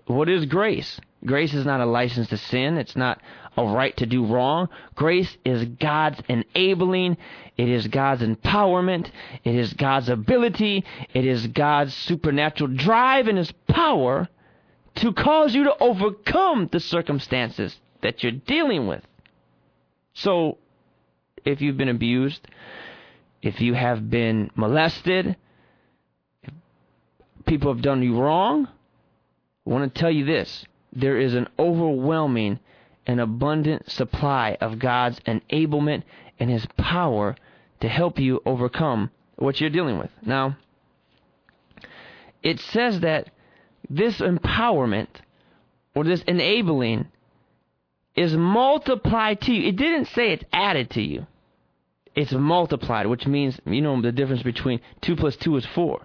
What 0.05 0.29
is 0.29 0.45
grace? 0.45 0.99
Grace 1.25 1.53
is 1.53 1.65
not 1.65 1.81
a 1.81 1.85
license 1.85 2.29
to 2.29 2.37
sin. 2.37 2.77
It's 2.77 2.95
not 2.95 3.19
a 3.57 3.65
right 3.65 3.95
to 3.97 4.05
do 4.05 4.25
wrong. 4.25 4.69
Grace 4.95 5.35
is 5.43 5.65
God's 5.65 6.21
enabling. 6.29 7.17
It 7.57 7.67
is 7.67 7.87
God's 7.87 8.21
empowerment. 8.21 9.09
It 9.43 9.55
is 9.55 9.73
God's 9.73 10.09
ability. 10.09 10.85
It 11.13 11.25
is 11.25 11.47
God's 11.47 11.93
supernatural 11.93 12.69
drive 12.75 13.27
and 13.27 13.37
His 13.37 13.51
power 13.67 14.29
to 14.97 15.13
cause 15.13 15.53
you 15.53 15.63
to 15.65 15.77
overcome 15.79 16.69
the 16.71 16.79
circumstances 16.79 17.75
that 18.01 18.23
you're 18.23 18.31
dealing 18.31 18.87
with. 18.87 19.01
So, 20.13 20.57
if 21.45 21.61
you've 21.61 21.77
been 21.77 21.89
abused, 21.89 22.47
if 23.41 23.61
you 23.61 23.73
have 23.73 24.09
been 24.09 24.49
molested, 24.55 25.35
if 26.43 26.53
people 27.45 27.73
have 27.73 27.83
done 27.83 28.01
you 28.01 28.19
wrong, 28.19 28.67
I 29.65 29.69
want 29.69 29.93
to 29.93 29.99
tell 29.99 30.11
you 30.11 30.25
this 30.25 30.65
there 30.91 31.19
is 31.19 31.35
an 31.35 31.47
overwhelming 31.59 32.59
and 33.05 33.21
abundant 33.21 33.89
supply 33.89 34.57
of 34.59 34.79
God's 34.79 35.19
enablement 35.21 36.03
and 36.39 36.49
His 36.49 36.65
power 36.77 37.35
to 37.81 37.87
help 37.87 38.19
you 38.19 38.41
overcome 38.45 39.11
what 39.35 39.61
you're 39.61 39.69
dealing 39.69 39.99
with. 39.99 40.09
Now, 40.23 40.57
it 42.41 42.59
says 42.59 43.01
that 43.01 43.29
this 43.89 44.19
empowerment 44.19 45.07
or 45.95 46.03
this 46.03 46.21
enabling 46.23 47.07
is 48.15 48.35
multiplied 48.35 49.41
to 49.41 49.53
you. 49.53 49.69
It 49.69 49.75
didn't 49.75 50.05
say 50.05 50.31
it's 50.31 50.43
added 50.51 50.89
to 50.91 51.01
you. 51.01 51.27
It's 52.15 52.31
multiplied, 52.31 53.05
which 53.05 53.27
means, 53.27 53.59
you 53.65 53.81
know, 53.81 54.01
the 54.01 54.11
difference 54.11 54.41
between 54.41 54.81
2 55.01 55.15
plus 55.15 55.35
2 55.37 55.57
is 55.57 55.65
4. 55.67 56.01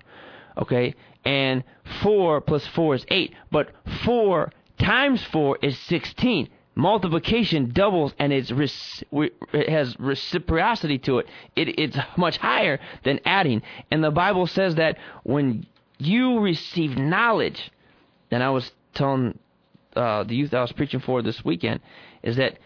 Okay? 0.58 0.94
And 1.24 1.64
4 2.02 2.42
plus 2.42 2.66
4 2.66 2.96
is 2.96 3.06
8. 3.08 3.34
But 3.50 3.70
4 4.04 4.52
times 4.78 5.24
4 5.24 5.58
is 5.62 5.78
16. 5.78 6.48
Multiplication 6.74 7.70
doubles 7.72 8.14
and 8.18 8.32
it's 8.32 8.50
it 8.50 9.68
has 9.68 9.94
reciprocity 9.98 10.98
to 10.98 11.18
it. 11.18 11.26
it. 11.54 11.78
It's 11.78 11.98
much 12.16 12.38
higher 12.38 12.78
than 13.04 13.20
adding. 13.26 13.62
And 13.90 14.02
the 14.02 14.10
Bible 14.10 14.46
says 14.46 14.76
that 14.76 14.96
when 15.22 15.66
you 16.06 16.40
receive 16.40 16.96
knowledge. 16.96 17.70
And 18.30 18.42
I 18.42 18.50
was 18.50 18.70
telling 18.94 19.38
uh, 19.94 20.24
the 20.24 20.34
youth 20.34 20.54
I 20.54 20.60
was 20.60 20.72
preaching 20.72 21.00
for 21.00 21.22
this 21.22 21.44
weekend 21.44 21.80
is 22.22 22.36
that 22.36 22.58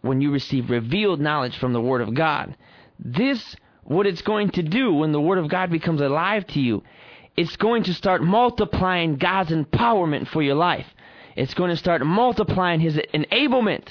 when 0.00 0.20
you 0.20 0.32
receive 0.32 0.70
revealed 0.70 1.20
knowledge 1.20 1.56
from 1.58 1.72
the 1.72 1.80
Word 1.80 2.00
of 2.00 2.14
God, 2.14 2.56
this, 2.98 3.56
what 3.84 4.06
it's 4.06 4.22
going 4.22 4.50
to 4.50 4.62
do 4.62 4.92
when 4.94 5.12
the 5.12 5.20
Word 5.20 5.38
of 5.38 5.48
God 5.48 5.70
becomes 5.70 6.00
alive 6.00 6.46
to 6.48 6.60
you, 6.60 6.82
it's 7.36 7.56
going 7.56 7.84
to 7.84 7.94
start 7.94 8.22
multiplying 8.22 9.16
God's 9.16 9.50
empowerment 9.50 10.28
for 10.28 10.42
your 10.42 10.54
life. 10.54 10.86
It's 11.36 11.54
going 11.54 11.70
to 11.70 11.76
start 11.76 12.04
multiplying 12.04 12.80
His 12.80 12.96
enablement 13.14 13.88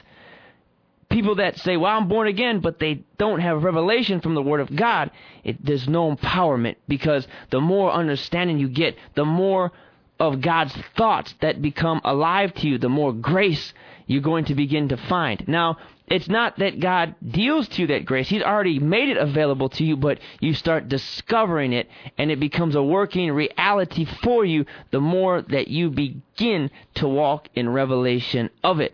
people 1.11 1.35
that 1.35 1.59
say, 1.59 1.77
well, 1.77 1.95
I'm 1.95 2.07
born 2.07 2.27
again, 2.27 2.59
but 2.59 2.79
they 2.79 3.03
don't 3.17 3.39
have 3.39 3.63
revelation 3.63 4.21
from 4.21 4.33
the 4.33 4.41
Word 4.41 4.61
of 4.61 4.75
God, 4.75 5.11
it, 5.43 5.63
there's 5.63 5.87
no 5.87 6.15
empowerment 6.15 6.77
because 6.87 7.27
the 7.49 7.61
more 7.61 7.91
understanding 7.91 8.57
you 8.57 8.69
get, 8.69 8.95
the 9.15 9.25
more 9.25 9.71
of 10.19 10.41
God's 10.41 10.75
thoughts 10.95 11.33
that 11.41 11.61
become 11.61 12.01
alive 12.03 12.53
to 12.55 12.67
you, 12.67 12.77
the 12.77 12.89
more 12.89 13.11
grace 13.11 13.73
you're 14.05 14.21
going 14.21 14.45
to 14.45 14.55
begin 14.55 14.89
to 14.89 14.97
find. 14.97 15.47
Now, 15.47 15.77
it's 16.07 16.27
not 16.27 16.59
that 16.59 16.79
God 16.79 17.15
deals 17.25 17.67
to 17.69 17.81
you 17.81 17.87
that 17.87 18.05
grace. 18.05 18.27
He's 18.27 18.43
already 18.43 18.79
made 18.79 19.09
it 19.09 19.17
available 19.17 19.69
to 19.69 19.83
you, 19.83 19.95
but 19.95 20.19
you 20.39 20.53
start 20.53 20.89
discovering 20.89 21.71
it 21.71 21.89
and 22.17 22.29
it 22.29 22.39
becomes 22.39 22.75
a 22.75 22.83
working 22.83 23.31
reality 23.31 24.05
for 24.21 24.43
you 24.43 24.65
the 24.91 24.99
more 24.99 25.41
that 25.41 25.69
you 25.69 25.89
begin 25.89 26.69
to 26.95 27.07
walk 27.07 27.47
in 27.55 27.69
revelation 27.69 28.49
of 28.63 28.79
it. 28.79 28.93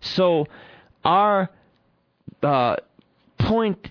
So, 0.00 0.46
our 1.06 1.48
uh, 2.42 2.76
point 3.38 3.90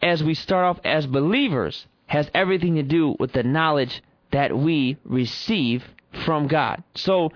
as 0.00 0.22
we 0.22 0.34
start 0.34 0.64
off 0.64 0.80
as 0.84 1.06
believers 1.06 1.86
has 2.06 2.30
everything 2.32 2.76
to 2.76 2.82
do 2.82 3.16
with 3.18 3.32
the 3.32 3.42
knowledge 3.42 4.02
that 4.30 4.56
we 4.56 4.96
receive 5.04 5.84
from 6.24 6.46
God. 6.46 6.82
So 6.94 7.30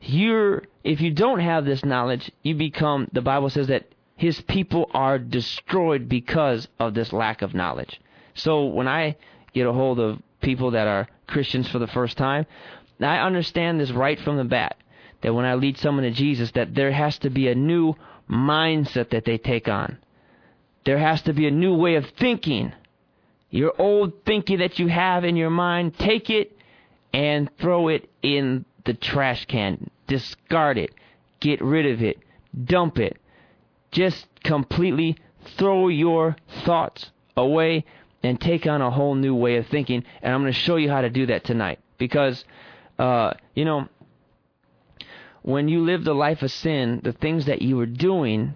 you're 0.00 0.62
if 0.84 1.00
you 1.00 1.12
don't 1.12 1.40
have 1.40 1.64
this 1.64 1.84
knowledge, 1.84 2.30
you 2.42 2.54
become 2.54 3.08
the 3.12 3.20
Bible 3.20 3.50
says 3.50 3.66
that 3.66 3.88
his 4.16 4.40
people 4.42 4.88
are 4.94 5.18
destroyed 5.18 6.08
because 6.08 6.68
of 6.78 6.94
this 6.94 7.12
lack 7.12 7.42
of 7.42 7.54
knowledge. 7.54 8.00
So 8.34 8.66
when 8.66 8.86
I 8.86 9.16
get 9.52 9.66
a 9.66 9.72
hold 9.72 9.98
of 9.98 10.20
people 10.40 10.72
that 10.72 10.86
are 10.86 11.08
Christians 11.26 11.68
for 11.68 11.78
the 11.80 11.86
first 11.88 12.16
time, 12.16 12.46
I 13.00 13.18
understand 13.18 13.80
this 13.80 13.90
right 13.90 14.20
from 14.20 14.36
the 14.36 14.44
bat 14.44 14.76
that 15.22 15.34
when 15.34 15.44
I 15.44 15.54
lead 15.54 15.78
someone 15.78 16.04
to 16.04 16.10
Jesus 16.10 16.52
that 16.52 16.74
there 16.74 16.92
has 16.92 17.18
to 17.20 17.30
be 17.30 17.48
a 17.48 17.54
new 17.54 17.94
mindset 18.30 19.10
that 19.10 19.24
they 19.24 19.38
take 19.38 19.68
on. 19.68 19.98
There 20.84 20.98
has 20.98 21.22
to 21.22 21.32
be 21.32 21.46
a 21.46 21.50
new 21.50 21.74
way 21.74 21.94
of 21.96 22.06
thinking. 22.18 22.72
Your 23.50 23.72
old 23.78 24.24
thinking 24.24 24.58
that 24.58 24.78
you 24.78 24.88
have 24.88 25.24
in 25.24 25.36
your 25.36 25.50
mind, 25.50 25.98
take 25.98 26.30
it 26.30 26.56
and 27.12 27.50
throw 27.58 27.88
it 27.88 28.08
in 28.22 28.64
the 28.84 28.94
trash 28.94 29.44
can. 29.46 29.90
Discard 30.06 30.78
it. 30.78 30.92
Get 31.40 31.60
rid 31.62 31.86
of 31.86 32.02
it. 32.02 32.18
Dump 32.64 32.98
it. 32.98 33.18
Just 33.90 34.26
completely 34.42 35.16
throw 35.58 35.88
your 35.88 36.36
thoughts 36.64 37.10
away 37.36 37.84
and 38.22 38.40
take 38.40 38.66
on 38.66 38.80
a 38.80 38.90
whole 38.90 39.14
new 39.14 39.34
way 39.34 39.56
of 39.56 39.66
thinking. 39.66 40.04
And 40.22 40.34
I'm 40.34 40.40
going 40.42 40.52
to 40.52 40.58
show 40.58 40.76
you 40.76 40.88
how 40.88 41.02
to 41.02 41.10
do 41.10 41.26
that 41.26 41.44
tonight. 41.44 41.78
Because, 41.98 42.44
uh, 42.98 43.34
you 43.54 43.64
know, 43.64 43.88
when 45.42 45.68
you 45.68 45.84
lived 45.84 46.06
a 46.06 46.14
life 46.14 46.42
of 46.42 46.50
sin, 46.50 47.00
the 47.02 47.12
things 47.12 47.46
that 47.46 47.62
you 47.62 47.76
were 47.76 47.86
doing 47.86 48.54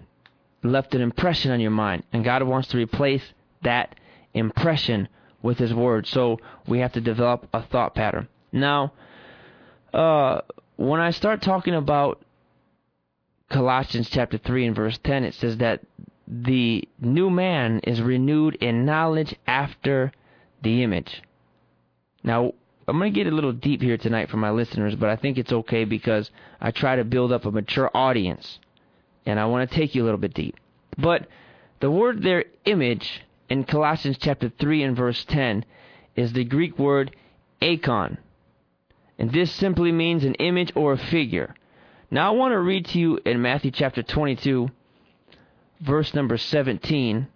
left 0.63 0.95
an 0.95 1.01
impression 1.01 1.51
on 1.51 1.59
your 1.59 1.71
mind. 1.71 2.03
And 2.11 2.23
God 2.23 2.43
wants 2.43 2.69
to 2.69 2.77
replace 2.77 3.23
that 3.63 3.95
impression 4.33 5.07
with 5.41 5.57
His 5.57 5.73
Word. 5.73 6.07
So 6.07 6.39
we 6.67 6.79
have 6.79 6.93
to 6.93 7.01
develop 7.01 7.47
a 7.53 7.61
thought 7.61 7.93
pattern. 7.93 8.27
Now, 8.51 8.93
uh, 9.93 10.41
when 10.77 10.99
I 10.99 11.11
start 11.11 11.41
talking 11.41 11.75
about 11.75 12.21
Colossians 13.49 14.09
chapter 14.09 14.37
3 14.37 14.67
and 14.67 14.75
verse 14.75 14.97
10, 15.03 15.23
it 15.23 15.33
says 15.33 15.57
that 15.57 15.81
the 16.27 16.87
new 16.99 17.29
man 17.29 17.79
is 17.79 18.01
renewed 18.01 18.55
in 18.55 18.85
knowledge 18.85 19.35
after 19.45 20.11
the 20.61 20.83
image. 20.83 21.21
Now, 22.23 22.53
I'm 22.87 22.97
going 22.99 23.13
to 23.13 23.23
get 23.23 23.31
a 23.31 23.35
little 23.35 23.51
deep 23.51 23.81
here 23.81 23.97
tonight 23.97 24.29
for 24.29 24.37
my 24.37 24.51
listeners, 24.51 24.95
but 24.95 25.09
I 25.09 25.17
think 25.17 25.37
it's 25.37 25.51
okay 25.51 25.83
because 25.83 26.31
I 26.61 26.71
try 26.71 26.95
to 26.95 27.03
build 27.03 27.33
up 27.33 27.45
a 27.45 27.51
mature 27.51 27.91
audience. 27.93 28.59
And 29.25 29.39
I 29.39 29.45
want 29.45 29.69
to 29.69 29.75
take 29.75 29.93
you 29.93 30.03
a 30.03 30.05
little 30.05 30.19
bit 30.19 30.33
deep. 30.33 30.55
But 30.97 31.27
the 31.81 31.91
word 31.91 32.23
there, 32.23 32.45
image, 32.63 33.23
in 33.49 33.65
Colossians 33.65 34.17
chapter 34.17 34.49
3 34.57 34.83
and 34.83 34.95
verse 34.95 35.25
10, 35.25 35.65
is 36.15 36.31
the 36.31 36.45
Greek 36.45 36.79
word 36.79 37.13
eikon. 37.61 38.19
And 39.19 39.33
this 39.33 39.51
simply 39.51 39.91
means 39.91 40.23
an 40.23 40.35
image 40.35 40.71
or 40.73 40.93
a 40.93 40.97
figure. 40.97 41.55
Now 42.09 42.31
I 42.31 42.35
want 42.35 42.53
to 42.53 42.59
read 42.59 42.85
to 42.87 42.99
you 42.99 43.19
in 43.25 43.41
Matthew 43.41 43.71
chapter 43.71 44.01
22, 44.01 44.69
verse 45.81 46.13
number 46.13 46.37
17, 46.37 47.27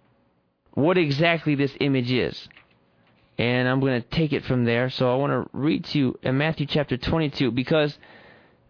what 0.72 0.96
exactly 0.96 1.54
this 1.54 1.76
image 1.78 2.10
is. 2.10 2.48
And 3.38 3.68
I'm 3.68 3.80
going 3.80 4.00
to 4.00 4.08
take 4.08 4.32
it 4.32 4.44
from 4.44 4.64
there. 4.64 4.90
So 4.90 5.12
I 5.12 5.16
want 5.16 5.32
to 5.32 5.50
read 5.56 5.84
to 5.86 5.98
you 5.98 6.18
in 6.22 6.38
Matthew 6.38 6.66
chapter 6.66 6.96
22 6.96 7.50
because 7.50 7.96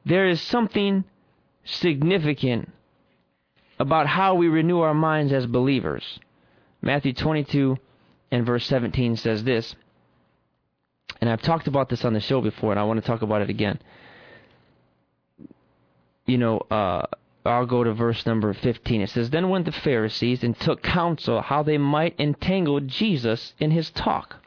there 0.04 0.28
is 0.28 0.40
something 0.40 1.04
significant 1.64 2.70
about 3.78 4.06
how 4.06 4.34
we 4.34 4.48
renew 4.48 4.80
our 4.80 4.94
minds 4.94 5.32
as 5.32 5.46
believers. 5.46 6.20
Matthew 6.80 7.12
22 7.12 7.78
and 8.30 8.46
verse 8.46 8.66
17 8.66 9.16
says 9.16 9.44
this 9.44 9.74
and 11.22 11.30
I've 11.30 11.40
talked 11.40 11.68
about 11.68 11.88
this 11.88 12.04
on 12.04 12.14
the 12.14 12.20
show 12.20 12.40
before, 12.40 12.72
and 12.72 12.80
I 12.80 12.82
want 12.82 13.00
to 13.00 13.06
talk 13.06 13.22
about 13.22 13.42
it 13.42 13.48
again. 13.48 13.78
You 16.26 16.36
know, 16.36 16.58
uh, 16.68 17.06
I'll 17.46 17.64
go 17.64 17.84
to 17.84 17.94
verse 17.94 18.26
number 18.26 18.52
15. 18.52 19.02
It 19.02 19.08
says, 19.08 19.30
Then 19.30 19.48
went 19.48 19.66
the 19.66 19.70
Pharisees 19.70 20.42
and 20.42 20.58
took 20.58 20.82
counsel 20.82 21.40
how 21.40 21.62
they 21.62 21.78
might 21.78 22.18
entangle 22.18 22.80
Jesus 22.80 23.54
in 23.60 23.70
his 23.70 23.90
talk. 23.90 24.41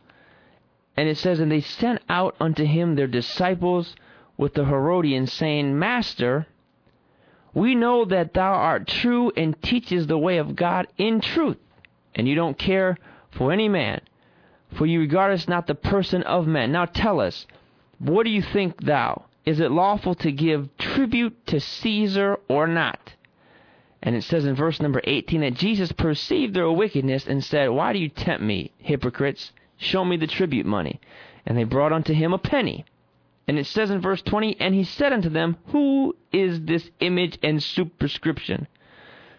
And 0.98 1.10
it 1.10 1.18
says, 1.18 1.40
And 1.40 1.52
they 1.52 1.62
sent 1.62 2.02
out 2.10 2.36
unto 2.40 2.64
him 2.66 2.96
their 2.96 3.08
disciples 3.08 3.96
with 4.38 4.54
the 4.54 4.66
Herodians, 4.66 5.34
saying, 5.34 5.78
Master, 5.78 6.48
we 7.54 7.76
know 7.76 8.06
that 8.06 8.34
thou 8.34 8.54
art 8.54 8.88
true 8.88 9.32
and 9.36 9.62
teachest 9.62 10.08
the 10.08 10.18
way 10.18 10.38
of 10.38 10.56
God 10.56 10.88
in 10.98 11.22
truth, 11.22 11.58
and 12.14 12.28
you 12.28 12.36
don't 12.36 12.58
care 12.58 12.98
for 13.32 13.52
any 13.52 13.70
man 13.70 14.02
for 14.76 14.86
you 14.86 15.00
regard 15.00 15.32
us 15.32 15.48
not 15.48 15.68
the 15.68 15.76
person 15.76 16.22
of 16.24 16.48
men. 16.48 16.72
Now 16.72 16.86
tell 16.86 17.20
us, 17.20 17.48
what 18.00 18.24
do 18.24 18.30
you 18.30 18.42
think 18.42 18.84
thou? 18.84 19.26
Is 19.46 19.60
it 19.60 19.72
lawful 19.72 20.16
to 20.16 20.32
give 20.32 20.76
tribute 20.78 21.48
to 21.48 21.60
Caesar 21.60 22.40
or 22.50 22.68
not? 22.68 23.14
And 24.02 24.16
it 24.16 24.24
says 24.24 24.46
in 24.46 24.56
verse 24.56 24.80
number 24.82 25.02
18 25.04 25.42
that 25.42 25.54
Jesus 25.54 25.92
perceived 25.92 26.54
their 26.54 26.70
wickedness 26.70 27.26
and 27.26 27.44
said, 27.44 27.70
Why 27.70 27.94
do 27.94 28.00
you 28.00 28.10
tempt 28.10 28.44
me, 28.44 28.72
hypocrites? 28.78 29.52
Show 29.78 30.06
me 30.06 30.18
the 30.18 30.28
tribute 30.28 30.66
money. 30.66 31.00
And 31.46 31.58
they 31.58 31.64
brought 31.64 31.94
unto 31.94 32.14
him 32.14 32.34
a 32.34 32.38
penny. 32.38 32.86
And 33.48 33.60
it 33.60 33.68
says 33.68 33.92
in 33.92 34.02
verse 34.02 34.22
20, 34.22 34.60
And 34.60 34.74
he 34.74 34.84
said 34.84 35.14
unto 35.14 35.30
them, 35.30 35.58
Who 35.68 36.16
is 36.32 36.62
this 36.62 36.90
image 37.00 37.38
and 37.44 37.62
superscription? 37.62 38.68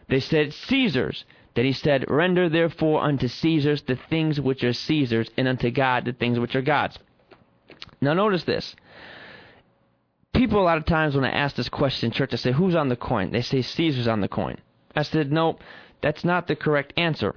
They 0.08 0.20
said, 0.20 0.52
Caesar's. 0.52 1.24
Then 1.54 1.64
he 1.64 1.72
said, 1.72 2.04
Render 2.08 2.48
therefore 2.48 3.02
unto 3.02 3.28
Caesar's 3.28 3.82
the 3.82 3.96
things 3.96 4.40
which 4.40 4.62
are 4.62 4.72
Caesar's, 4.72 5.30
and 5.36 5.48
unto 5.48 5.70
God 5.70 6.04
the 6.04 6.12
things 6.12 6.38
which 6.38 6.54
are 6.54 6.62
God's. 6.62 6.98
Now 8.00 8.12
notice 8.12 8.44
this. 8.44 8.76
People 10.34 10.60
a 10.60 10.64
lot 10.64 10.76
of 10.76 10.84
times 10.84 11.14
when 11.14 11.24
I 11.24 11.30
ask 11.30 11.56
this 11.56 11.70
question 11.70 12.08
in 12.08 12.12
church, 12.12 12.34
I 12.34 12.36
say, 12.36 12.52
Who's 12.52 12.74
on 12.74 12.88
the 12.88 12.96
coin? 12.96 13.32
They 13.32 13.40
say 13.40 13.62
Caesar's 13.62 14.06
on 14.06 14.20
the 14.20 14.28
coin. 14.28 14.58
I 14.94 15.02
said, 15.02 15.32
No, 15.32 15.58
that's 16.02 16.24
not 16.24 16.46
the 16.46 16.56
correct 16.56 16.92
answer. 16.96 17.34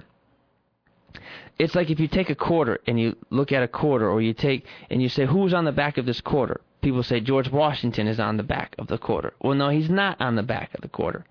It's 1.60 1.74
like 1.74 1.90
if 1.90 2.00
you 2.00 2.08
take 2.08 2.30
a 2.30 2.34
quarter 2.34 2.80
and 2.86 2.98
you 2.98 3.16
look 3.28 3.52
at 3.52 3.62
a 3.62 3.68
quarter, 3.68 4.08
or 4.08 4.22
you 4.22 4.32
take 4.32 4.64
and 4.88 5.02
you 5.02 5.10
say, 5.10 5.26
Who's 5.26 5.52
on 5.52 5.66
the 5.66 5.72
back 5.72 5.98
of 5.98 6.06
this 6.06 6.22
quarter? 6.22 6.62
People 6.80 7.02
say 7.02 7.20
George 7.20 7.50
Washington 7.50 8.06
is 8.06 8.18
on 8.18 8.38
the 8.38 8.42
back 8.42 8.74
of 8.78 8.86
the 8.86 8.96
quarter. 8.96 9.34
Well, 9.42 9.52
no, 9.54 9.68
he's 9.68 9.90
not 9.90 10.18
on 10.22 10.36
the 10.36 10.42
back 10.42 10.72
of 10.72 10.80
the 10.80 10.88
quarter. 10.88 11.26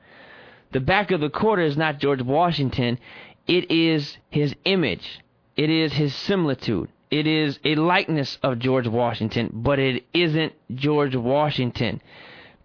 The 0.72 0.82
back 0.82 1.10
of 1.10 1.20
the 1.20 1.32
quarter 1.32 1.64
is 1.64 1.76
not 1.76 1.98
George 1.98 2.22
Washington, 2.22 3.00
it 3.48 3.72
is 3.72 4.18
his 4.30 4.54
image, 4.66 5.20
it 5.58 5.72
is 5.72 5.94
his 5.94 6.14
similitude. 6.14 6.90
It 7.10 7.26
is 7.26 7.58
a 7.66 7.74
likeness 7.74 8.38
of 8.44 8.60
George 8.60 8.88
Washington, 8.88 9.50
but 9.52 9.80
it 9.80 10.06
isn't 10.14 10.54
George 10.76 11.16
Washington 11.16 12.04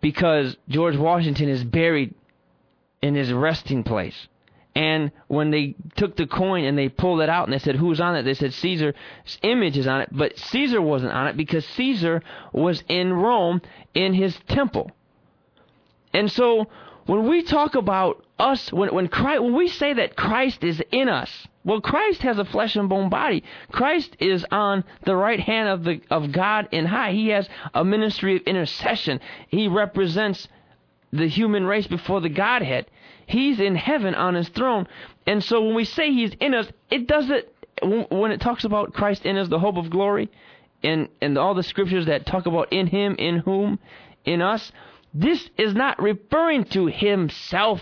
because 0.03 0.59
George 0.69 0.99
Washington 0.99 1.49
is 1.49 1.65
buried 1.65 2.15
in 3.01 3.15
his 3.15 3.33
resting 3.33 3.85
place. 3.85 4.29
And 4.75 5.13
when 5.29 5.51
they 5.51 5.77
took 5.97 6.17
the 6.17 6.27
coin 6.27 6.65
and 6.65 6.77
they 6.77 6.89
pulled 6.89 7.21
it 7.21 7.29
out 7.29 7.45
and 7.45 7.53
they 7.53 7.59
said, 7.59 7.77
Who's 7.77 8.01
on 8.01 8.17
it? 8.17 8.25
They 8.25 8.35
said, 8.35 8.53
Caesar's 8.55 8.95
image 9.43 9.79
is 9.79 9.87
on 9.87 10.01
it. 10.01 10.09
But 10.11 10.37
Caesar 10.39 10.83
wasn't 10.83 11.13
on 11.13 11.29
it 11.29 11.37
because 11.37 11.65
Caesar 11.65 12.23
was 12.53 12.83
in 12.89 13.13
Rome 13.13 13.63
in 13.95 14.15
his 14.15 14.37
temple. 14.49 14.91
And 16.13 16.31
so 16.31 16.69
when 17.07 17.29
we 17.29 17.43
talk 17.43 17.75
about 17.75 18.25
us, 18.39 18.73
when 18.73 18.93
when 18.95 19.09
Christ, 19.09 19.43
when 19.43 19.55
we 19.55 19.69
say 19.69 19.93
that 19.93 20.17
Christ 20.17 20.65
is 20.65 20.83
in 20.91 21.09
us, 21.09 21.31
well, 21.65 21.81
Christ 21.81 22.23
has 22.23 22.39
a 22.39 22.45
flesh 22.45 22.77
and 22.77 22.89
bone 22.89 23.11
body. 23.11 23.45
Christ 23.71 24.17
is 24.19 24.45
on 24.51 24.85
the 25.05 25.15
right 25.15 25.41
hand 25.41 25.69
of 25.69 25.85
the 25.85 26.01
of 26.11 26.33
God 26.33 26.69
in 26.73 26.87
high. 26.87 27.13
He 27.13 27.29
has 27.29 27.49
a 27.75 27.85
ministry 27.85 28.37
of 28.37 28.43
intercession. 28.43 29.21
He 29.49 29.69
represents 29.69 30.49
the 31.13 31.29
human 31.29 31.67
race 31.67 31.87
before 31.87 32.21
the 32.21 32.29
Godhead. 32.29 32.87
He's 33.27 33.61
in 33.61 33.77
heaven 33.77 34.15
on 34.15 34.35
his 34.35 34.49
throne. 34.49 34.87
And 35.27 35.43
so 35.43 35.63
when 35.63 35.75
we 35.75 35.85
say 35.85 36.13
he's 36.13 36.33
in 36.41 36.55
us, 36.55 36.69
it 36.91 37.07
doesn't 37.07 37.47
when 37.83 38.31
it 38.31 38.41
talks 38.41 38.65
about 38.65 38.95
Christ 38.95 39.27
in 39.27 39.37
us, 39.37 39.49
the 39.49 39.59
hope 39.59 39.77
of 39.77 39.91
glory, 39.91 40.31
and 40.83 41.09
and 41.21 41.37
all 41.37 41.55
the 41.55 41.63
scriptures 41.63 42.07
that 42.07 42.27
talk 42.27 42.47
about 42.47 42.73
in 42.73 42.87
him, 42.87 43.17
in 43.19 43.39
whom, 43.39 43.79
in 44.25 44.41
us, 44.41 44.71
this 45.13 45.49
is 45.57 45.75
not 45.75 46.01
referring 46.01 46.65
to 46.67 46.87
himself 46.87 47.81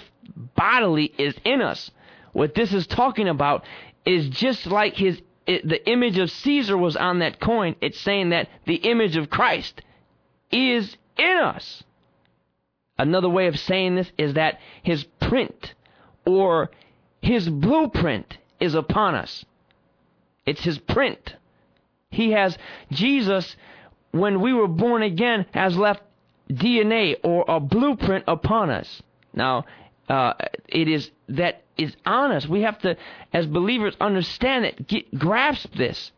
bodily 0.54 1.12
is 1.18 1.34
in 1.44 1.60
us. 1.60 1.90
What 2.32 2.54
this 2.54 2.72
is 2.72 2.86
talking 2.86 3.28
about 3.28 3.64
is 4.04 4.28
just 4.28 4.66
like 4.66 4.94
his 4.94 5.20
it, 5.46 5.68
the 5.68 5.88
image 5.90 6.18
of 6.18 6.30
Caesar 6.30 6.76
was 6.76 6.96
on 6.96 7.18
that 7.18 7.40
coin. 7.40 7.76
It's 7.80 8.00
saying 8.00 8.30
that 8.30 8.48
the 8.64 8.76
image 8.76 9.16
of 9.16 9.28
Christ 9.28 9.82
is 10.50 10.96
in 11.18 11.38
us. 11.38 11.82
Another 13.02 13.28
way 13.28 13.48
of 13.48 13.58
saying 13.58 13.96
this 13.96 14.12
is 14.16 14.34
that 14.34 14.60
his 14.84 15.02
print 15.18 15.74
or 16.24 16.70
his 17.20 17.48
blueprint 17.48 18.38
is 18.60 18.76
upon 18.76 19.16
us. 19.16 19.44
It's 20.46 20.62
his 20.62 20.78
print. 20.78 21.34
He 22.10 22.30
has, 22.30 22.56
Jesus, 22.92 23.56
when 24.12 24.40
we 24.40 24.52
were 24.52 24.68
born 24.68 25.02
again, 25.02 25.46
has 25.52 25.76
left 25.76 26.02
DNA 26.48 27.16
or 27.24 27.44
a 27.48 27.58
blueprint 27.58 28.24
upon 28.28 28.70
us. 28.70 29.02
Now, 29.34 29.64
uh, 30.08 30.34
it 30.68 30.86
is 30.86 31.10
that 31.28 31.64
is 31.76 31.96
on 32.06 32.30
us. 32.30 32.46
We 32.46 32.62
have 32.62 32.78
to, 32.82 32.96
as 33.32 33.46
believers, 33.48 33.96
understand 34.00 34.64
it, 34.64 34.86
get, 34.86 35.18
grasp 35.18 35.74
this, 35.74 36.12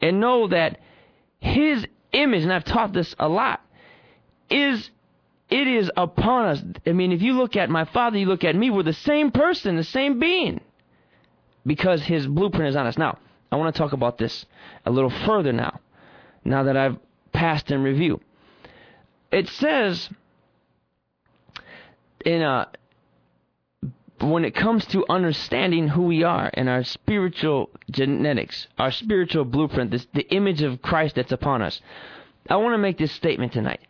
and 0.00 0.20
know 0.20 0.48
that 0.48 0.80
His 1.40 1.86
image, 2.12 2.44
and 2.44 2.52
I've 2.52 2.64
taught 2.64 2.94
this 2.94 3.14
a 3.18 3.28
lot, 3.28 3.60
is 4.48 4.90
it 5.50 5.66
is 5.66 5.90
upon 5.96 6.46
us. 6.46 6.62
I 6.86 6.92
mean, 6.92 7.12
if 7.12 7.22
you 7.22 7.34
look 7.34 7.56
at 7.56 7.70
my 7.70 7.84
father, 7.84 8.18
you 8.18 8.26
look 8.26 8.44
at 8.44 8.54
me, 8.54 8.70
we're 8.70 8.82
the 8.82 8.92
same 8.92 9.30
person, 9.30 9.76
the 9.76 9.84
same 9.84 10.18
being. 10.18 10.60
Because 11.66 12.02
his 12.02 12.26
blueprint 12.26 12.68
is 12.68 12.76
on 12.76 12.86
us. 12.86 12.96
Now, 12.96 13.18
I 13.52 13.56
want 13.56 13.74
to 13.74 13.78
talk 13.78 13.92
about 13.92 14.16
this 14.16 14.46
a 14.86 14.90
little 14.90 15.10
further 15.10 15.52
now, 15.52 15.80
now 16.44 16.62
that 16.64 16.76
I've 16.76 16.98
passed 17.32 17.70
in 17.70 17.82
review. 17.82 18.20
It 19.30 19.48
says 19.48 20.08
in 22.24 22.42
a 22.42 22.68
when 24.20 24.44
it 24.44 24.54
comes 24.54 24.84
to 24.86 25.04
understanding 25.08 25.88
who 25.88 26.02
we 26.02 26.22
are 26.22 26.50
and 26.52 26.68
our 26.68 26.84
spiritual 26.84 27.70
genetics, 27.90 28.66
our 28.78 28.90
spiritual 28.90 29.46
blueprint, 29.46 29.90
this, 29.90 30.06
the 30.12 30.28
image 30.34 30.60
of 30.60 30.82
Christ 30.82 31.14
that's 31.14 31.32
upon 31.32 31.62
us, 31.62 31.80
I 32.48 32.56
want 32.56 32.74
to 32.74 32.78
make 32.78 32.98
this 32.98 33.12
statement 33.12 33.52
tonight 33.52 33.80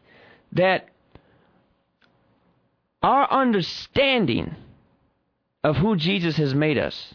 that 0.52 0.88
our 3.02 3.30
understanding 3.30 4.54
of 5.64 5.76
who 5.76 5.96
Jesus 5.96 6.36
has 6.36 6.54
made 6.54 6.78
us, 6.78 7.14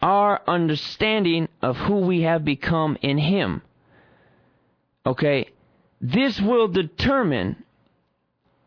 our 0.00 0.40
understanding 0.46 1.48
of 1.60 1.76
who 1.76 1.98
we 1.98 2.22
have 2.22 2.44
become 2.44 2.96
in 3.02 3.18
Him, 3.18 3.62
okay, 5.06 5.48
this 6.00 6.40
will 6.40 6.68
determine 6.68 7.64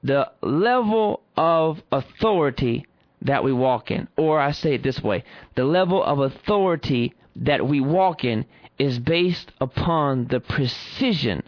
the 0.04 0.32
level 0.42 1.22
of 1.36 1.82
authority 1.92 2.86
that 3.24 3.44
we 3.44 3.52
walk 3.52 3.92
in. 3.92 4.08
Or 4.16 4.40
I 4.40 4.52
say 4.52 4.76
it 4.76 4.84
this 4.84 5.02
way 5.02 5.24
the 5.56 5.66
level 5.66 6.02
of 6.04 6.20
authority 6.20 7.14
that 7.36 7.68
we 7.68 7.82
walk 7.82 8.24
in 8.24 8.46
is 8.78 9.00
based 9.00 9.52
upon 9.60 10.28
the 10.28 10.40
precision 10.40 11.44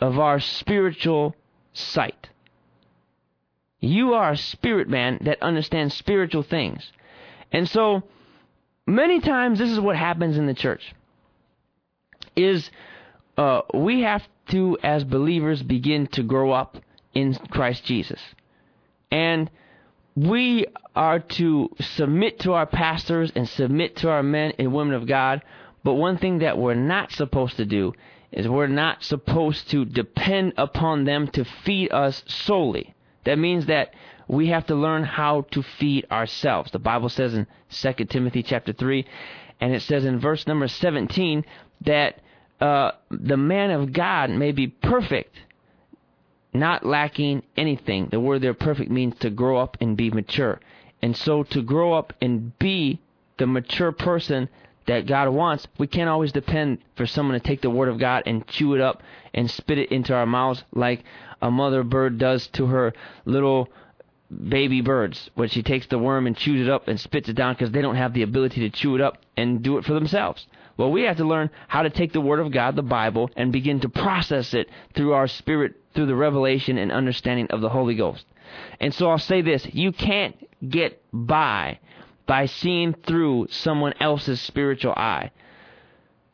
of 0.00 0.18
our 0.18 0.40
spiritual 0.40 1.34
sight. 1.72 2.28
You 3.80 4.14
are 4.14 4.32
a 4.32 4.36
spirit 4.36 4.88
man 4.88 5.18
that 5.22 5.42
understands 5.42 5.94
spiritual 5.94 6.42
things. 6.42 6.90
And 7.52 7.68
so 7.68 8.02
many 8.86 9.20
times 9.20 9.58
this 9.58 9.70
is 9.70 9.80
what 9.80 9.96
happens 9.96 10.36
in 10.36 10.46
the 10.46 10.54
church 10.54 10.94
is 12.34 12.70
uh, 13.36 13.62
we 13.74 14.02
have 14.02 14.26
to 14.48 14.78
as 14.82 15.04
believers 15.04 15.62
begin 15.62 16.06
to 16.08 16.22
grow 16.22 16.52
up 16.52 16.78
in 17.14 17.34
Christ 17.50 17.84
Jesus. 17.84 18.20
And 19.10 19.50
we 20.16 20.66
are 20.96 21.20
to 21.20 21.70
submit 21.80 22.40
to 22.40 22.52
our 22.54 22.66
pastors 22.66 23.30
and 23.34 23.48
submit 23.48 23.96
to 23.96 24.10
our 24.10 24.22
men 24.22 24.52
and 24.58 24.72
women 24.72 24.94
of 24.94 25.06
God. 25.06 25.42
But 25.84 25.94
one 25.94 26.18
thing 26.18 26.38
that 26.40 26.58
we're 26.58 26.74
not 26.74 27.12
supposed 27.12 27.56
to 27.56 27.64
do 27.64 27.94
is 28.32 28.48
we're 28.48 28.66
not 28.66 29.04
supposed 29.04 29.70
to 29.70 29.84
depend 29.84 30.54
upon 30.56 31.04
them 31.04 31.28
to 31.28 31.44
feed 31.44 31.92
us 31.92 32.24
solely. 32.26 32.94
That 33.24 33.38
means 33.38 33.66
that 33.66 33.94
we 34.28 34.48
have 34.48 34.66
to 34.66 34.74
learn 34.74 35.04
how 35.04 35.42
to 35.52 35.62
feed 35.62 36.06
ourselves. 36.10 36.70
The 36.70 36.78
Bible 36.78 37.08
says 37.08 37.34
in 37.34 37.46
2 37.70 38.04
Timothy 38.06 38.42
chapter 38.42 38.72
3, 38.72 39.06
and 39.60 39.74
it 39.74 39.82
says 39.82 40.04
in 40.04 40.20
verse 40.20 40.46
number 40.46 40.68
17 40.68 41.44
that 41.82 42.20
uh, 42.60 42.92
the 43.10 43.36
man 43.36 43.70
of 43.70 43.92
God 43.92 44.30
may 44.30 44.52
be 44.52 44.68
perfect, 44.68 45.34
not 46.52 46.84
lacking 46.84 47.42
anything. 47.56 48.08
The 48.10 48.20
word 48.20 48.42
there, 48.42 48.54
perfect, 48.54 48.90
means 48.90 49.16
to 49.20 49.30
grow 49.30 49.58
up 49.58 49.76
and 49.80 49.96
be 49.96 50.10
mature. 50.10 50.60
And 51.00 51.16
so 51.16 51.42
to 51.44 51.62
grow 51.62 51.94
up 51.94 52.12
and 52.20 52.58
be 52.58 53.00
the 53.38 53.46
mature 53.46 53.92
person 53.92 54.48
that 54.86 55.06
God 55.06 55.28
wants, 55.28 55.68
we 55.78 55.86
can't 55.86 56.08
always 56.08 56.32
depend 56.32 56.78
for 56.96 57.06
someone 57.06 57.38
to 57.38 57.46
take 57.46 57.60
the 57.60 57.70
word 57.70 57.88
of 57.88 57.98
God 57.98 58.24
and 58.26 58.46
chew 58.46 58.74
it 58.74 58.80
up 58.80 59.02
and 59.34 59.50
spit 59.50 59.78
it 59.78 59.92
into 59.92 60.14
our 60.14 60.26
mouths 60.26 60.64
like 60.72 61.04
a 61.40 61.50
mother 61.50 61.82
bird 61.82 62.18
does 62.18 62.46
to 62.48 62.66
her 62.66 62.92
little 63.24 63.68
baby 64.48 64.80
birds 64.80 65.30
when 65.34 65.48
she 65.48 65.62
takes 65.62 65.86
the 65.86 65.98
worm 65.98 66.26
and 66.26 66.36
chews 66.36 66.66
it 66.66 66.70
up 66.70 66.88
and 66.88 67.00
spits 67.00 67.28
it 67.28 67.34
down 67.34 67.54
because 67.54 67.70
they 67.70 67.80
don't 67.80 67.96
have 67.96 68.12
the 68.12 68.22
ability 68.22 68.60
to 68.60 68.70
chew 68.70 68.94
it 68.94 69.00
up 69.00 69.18
and 69.36 69.62
do 69.62 69.78
it 69.78 69.84
for 69.84 69.94
themselves. 69.94 70.46
Well, 70.76 70.92
we 70.92 71.02
have 71.02 71.16
to 71.16 71.24
learn 71.24 71.50
how 71.66 71.82
to 71.82 71.90
take 71.90 72.12
the 72.12 72.20
Word 72.20 72.38
of 72.38 72.52
God, 72.52 72.76
the 72.76 72.82
Bible, 72.82 73.30
and 73.36 73.50
begin 73.50 73.80
to 73.80 73.88
process 73.88 74.54
it 74.54 74.68
through 74.94 75.12
our 75.12 75.26
spirit, 75.26 75.74
through 75.94 76.06
the 76.06 76.14
revelation 76.14 76.78
and 76.78 76.92
understanding 76.92 77.48
of 77.50 77.60
the 77.60 77.68
Holy 77.68 77.96
Ghost. 77.96 78.24
And 78.80 78.94
so 78.94 79.10
I'll 79.10 79.18
say 79.18 79.42
this 79.42 79.66
you 79.72 79.92
can't 79.92 80.36
get 80.68 81.02
by 81.12 81.80
by 82.26 82.46
seeing 82.46 82.92
through 82.92 83.48
someone 83.50 83.94
else's 84.00 84.40
spiritual 84.40 84.92
eye. 84.92 85.30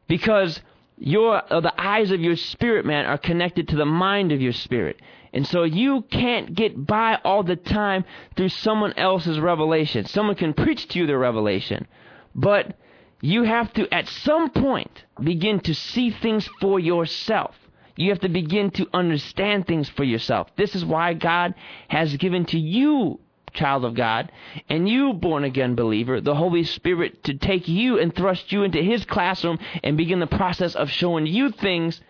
Because 0.08 0.60
your 0.98 1.42
uh, 1.52 1.60
the 1.60 1.74
eyes 1.80 2.10
of 2.10 2.20
your 2.20 2.36
spirit 2.36 2.86
man 2.86 3.06
are 3.06 3.18
connected 3.18 3.68
to 3.68 3.76
the 3.76 3.86
mind 3.86 4.32
of 4.32 4.40
your 4.40 4.52
spirit. 4.52 5.00
And 5.32 5.46
so 5.46 5.64
you 5.64 6.02
can't 6.02 6.54
get 6.54 6.86
by 6.86 7.18
all 7.24 7.42
the 7.42 7.56
time 7.56 8.04
through 8.36 8.50
someone 8.50 8.92
else's 8.96 9.40
revelation. 9.40 10.06
Someone 10.06 10.36
can 10.36 10.54
preach 10.54 10.86
to 10.88 11.00
you 11.00 11.06
the 11.06 11.18
revelation, 11.18 11.88
but 12.36 12.76
you 13.20 13.42
have 13.42 13.72
to, 13.72 13.92
at 13.92 14.06
some 14.06 14.50
point, 14.50 15.04
begin 15.20 15.58
to 15.60 15.74
see 15.74 16.10
things 16.10 16.48
for 16.60 16.78
yourself. 16.78 17.56
You 17.96 18.10
have 18.10 18.20
to 18.20 18.28
begin 18.28 18.70
to 18.72 18.86
understand 18.92 19.66
things 19.66 19.88
for 19.88 20.04
yourself. 20.04 20.54
This 20.56 20.74
is 20.74 20.84
why 20.84 21.14
God 21.14 21.54
has 21.88 22.16
given 22.16 22.44
to 22.46 22.58
you, 22.58 23.20
child 23.54 23.84
of 23.84 23.94
God, 23.94 24.30
and 24.68 24.88
you, 24.88 25.14
born 25.14 25.44
again 25.44 25.74
believer, 25.74 26.20
the 26.20 26.34
Holy 26.34 26.64
Spirit 26.64 27.24
to 27.24 27.34
take 27.34 27.68
you 27.68 27.98
and 27.98 28.14
thrust 28.14 28.52
you 28.52 28.62
into 28.62 28.82
His 28.82 29.04
classroom 29.04 29.58
and 29.82 29.96
begin 29.96 30.20
the 30.20 30.26
process 30.26 30.74
of 30.74 30.90
showing 30.90 31.26
you 31.26 31.50
things 31.50 32.00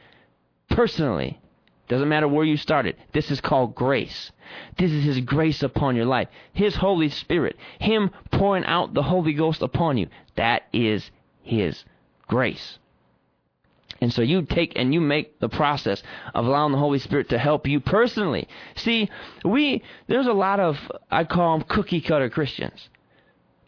personally. 0.68 1.38
Doesn't 1.87 2.09
matter 2.09 2.26
where 2.26 2.44
you 2.44 2.57
started. 2.57 2.96
This 3.12 3.30
is 3.30 3.40
called 3.40 3.74
grace. 3.74 4.33
This 4.78 4.90
is 4.90 5.04
His 5.04 5.20
grace 5.20 5.62
upon 5.62 5.96
your 5.96 6.07
life. 6.07 6.28
His 6.52 6.76
Holy 6.76 7.11
Spirit. 7.11 7.57
Him 7.78 8.11
pouring 8.33 8.64
out 8.64 8.94
the 8.94 9.02
Holy 9.02 9.35
Ghost 9.35 9.61
upon 9.61 9.98
you. 9.98 10.09
That 10.37 10.62
is 10.72 11.11
His 11.42 11.85
grace. 12.26 12.78
And 14.00 14.12
so 14.12 14.22
you 14.22 14.42
take 14.42 14.72
and 14.76 14.92
you 14.92 15.00
make 15.00 15.38
the 15.40 15.48
process 15.48 16.02
of 16.35 16.46
allowing 16.46 16.72
the 16.72 16.78
Holy 16.78 16.98
Spirit 16.98 17.28
to 17.30 17.38
help 17.38 17.66
you 17.66 17.80
personally. 17.80 18.48
See, 18.76 19.09
we 19.44 19.83
there's 20.09 20.26
a 20.26 20.33
lot 20.33 20.61
of 20.61 20.76
I 21.11 21.24
call 21.24 21.59
them 21.59 21.66
cookie 21.68 22.00
cutter 22.00 22.28
Christians, 22.28 22.88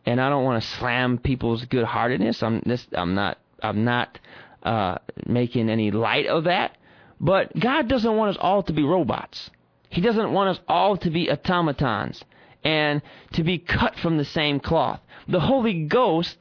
and 0.04 0.20
I 0.20 0.28
don't 0.28 0.44
want 0.44 0.62
to 0.62 0.68
slam 0.68 1.18
people's 1.18 1.64
good 1.64 1.84
heartedness. 1.84 2.42
I'm 2.42 2.60
this 2.66 2.86
I'm 2.92 3.14
not 3.14 3.38
I'm 3.62 3.84
not 3.84 4.18
uh, 4.62 4.98
making 5.26 5.70
any 5.70 5.90
light 5.90 6.26
of 6.26 6.44
that. 6.44 6.76
But 7.20 7.58
God 7.58 7.88
doesn't 7.88 8.16
want 8.16 8.36
us 8.36 8.38
all 8.40 8.62
to 8.64 8.72
be 8.72 8.82
robots. 8.82 9.50
He 9.88 10.00
doesn't 10.00 10.32
want 10.32 10.50
us 10.50 10.64
all 10.68 10.96
to 10.98 11.10
be 11.10 11.30
automatons 11.30 12.22
and 12.64 13.00
to 13.32 13.42
be 13.42 13.58
cut 13.58 13.96
from 13.96 14.18
the 14.18 14.24
same 14.24 14.60
cloth. 14.60 15.00
The 15.28 15.40
Holy 15.40 15.84
Ghost 15.84 16.36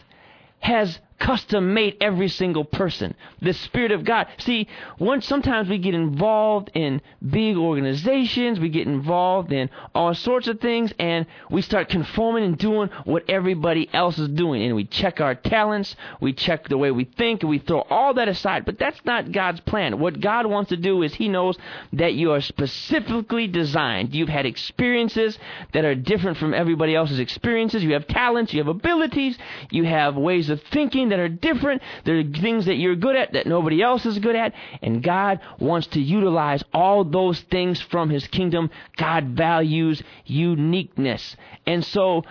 has 0.60 1.00
custom 1.19 1.73
made 1.73 1.97
every 2.01 2.28
single 2.28 2.65
person. 2.65 3.15
The 3.41 3.54
Spirit 3.54 3.91
of 3.91 4.04
God. 4.04 4.28
See, 4.38 4.67
once 4.99 5.25
sometimes 5.25 5.69
we 5.69 5.78
get 5.78 5.93
involved 5.93 6.71
in 6.73 7.01
big 7.28 7.58
organizations, 7.58 8.60
we 8.60 8.69
get 8.69 8.88
involved 8.88 9.51
in 9.51 9.69
all 9.93 10.13
sorts 10.13 10.47
of 10.47 10.60
things, 10.60 10.93
and 10.99 11.25
we 11.49 11.62
start 11.62 11.89
conforming 11.89 12.43
and 12.43 12.58
doing 12.58 12.89
what 13.06 13.30
everybody 13.30 13.89
else 13.93 14.17
is 14.19 14.30
doing. 14.30 14.63
And 14.63 14.75
we 14.75 14.86
check 14.86 15.21
our 15.21 15.36
talents, 15.36 15.95
we 16.19 16.34
check 16.34 16.67
the 16.67 16.78
way 16.78 16.91
we 16.91 17.06
think, 17.06 17.41
and 17.41 17.49
we 17.49 17.60
throw 17.60 17.82
all 17.89 18.13
that 18.15 18.28
aside. 18.28 18.65
But 18.65 18.80
that's 18.80 19.04
not 19.06 19.32
God's 19.32 19.62
plan. 19.62 19.99
What 19.99 20.19
God 20.19 20.45
wants 20.45 20.69
to 20.69 20.78
do 20.78 21.01
is 21.04 21.13
He 21.13 21.30
knows 21.30 21.58
that 21.93 22.13
you 22.13 22.32
are 22.32 22.41
specifically 22.41 23.47
designed. 23.47 24.13
You've 24.13 24.30
had 24.30 24.45
experiences 24.45 25.38
that 25.73 25.86
are 25.86 25.95
different 25.95 26.38
from 26.38 26.54
everybody 26.54 26.95
else's 26.95 27.19
experiences. 27.19 27.84
You 27.84 27.93
have 27.93 28.08
talents, 28.08 28.54
you 28.54 28.60
have 28.60 28.67
abilities, 28.67 29.38
you 29.71 29.86
have 29.86 30.15
ways 30.15 30.49
of 30.49 30.62
thinking 30.71 31.05
that 31.10 31.20
are 31.20 31.30
different. 31.30 31.82
There 32.04 32.20
are 32.20 32.24
things 32.24 32.65
that 32.65 32.76
you're 32.76 32.96
good 32.96 33.15
at 33.15 33.34
that 33.34 33.48
nobody 33.48 33.82
else 33.82 34.06
is 34.06 34.20
good 34.20 34.36
at. 34.36 34.54
And 34.82 35.04
God 35.04 35.39
wants 35.60 35.88
to 35.88 36.00
utilize 36.00 36.63
all 36.74 37.04
those 37.04 37.39
things 37.41 37.82
from 37.82 38.10
His 38.10 38.28
kingdom. 38.28 38.70
God 38.98 39.30
values 39.30 40.02
uniqueness. 40.26 41.36
And 41.65 41.86
so 41.86 42.24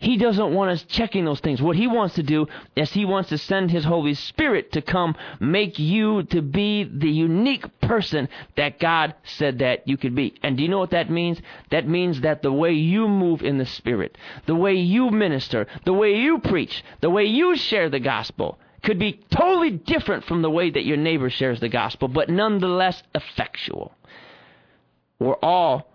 he 0.00 0.16
doesn't 0.16 0.54
want 0.54 0.70
us 0.70 0.82
checking 0.84 1.24
those 1.24 1.40
things. 1.40 1.60
What 1.60 1.76
he 1.76 1.86
wants 1.86 2.14
to 2.16 2.22
do 2.22 2.46
is 2.76 2.92
he 2.92 3.04
wants 3.04 3.30
to 3.30 3.38
send 3.38 3.70
his 3.70 3.84
Holy 3.84 4.14
Spirit 4.14 4.72
to 4.72 4.82
come 4.82 5.16
make 5.40 5.78
you 5.78 6.22
to 6.24 6.40
be 6.40 6.84
the 6.84 7.10
unique 7.10 7.80
person 7.80 8.28
that 8.56 8.78
God 8.78 9.14
said 9.24 9.58
that 9.58 9.88
you 9.88 9.96
could 9.96 10.14
be. 10.14 10.34
And 10.42 10.56
do 10.56 10.62
you 10.62 10.68
know 10.68 10.78
what 10.78 10.90
that 10.90 11.10
means? 11.10 11.40
That 11.70 11.88
means 11.88 12.20
that 12.20 12.42
the 12.42 12.52
way 12.52 12.72
you 12.72 13.08
move 13.08 13.42
in 13.42 13.58
the 13.58 13.66
Spirit, 13.66 14.16
the 14.46 14.54
way 14.54 14.74
you 14.74 15.10
minister, 15.10 15.66
the 15.84 15.92
way 15.92 16.16
you 16.16 16.38
preach, 16.38 16.84
the 17.00 17.10
way 17.10 17.24
you 17.24 17.56
share 17.56 17.88
the 17.88 18.00
gospel 18.00 18.58
could 18.82 18.98
be 18.98 19.20
totally 19.30 19.70
different 19.70 20.24
from 20.24 20.42
the 20.42 20.50
way 20.50 20.70
that 20.70 20.84
your 20.84 20.96
neighbor 20.96 21.28
shares 21.28 21.58
the 21.58 21.68
gospel, 21.68 22.06
but 22.06 22.30
nonetheless 22.30 23.02
effectual. 23.14 23.92
We're 25.18 25.34
all 25.34 25.90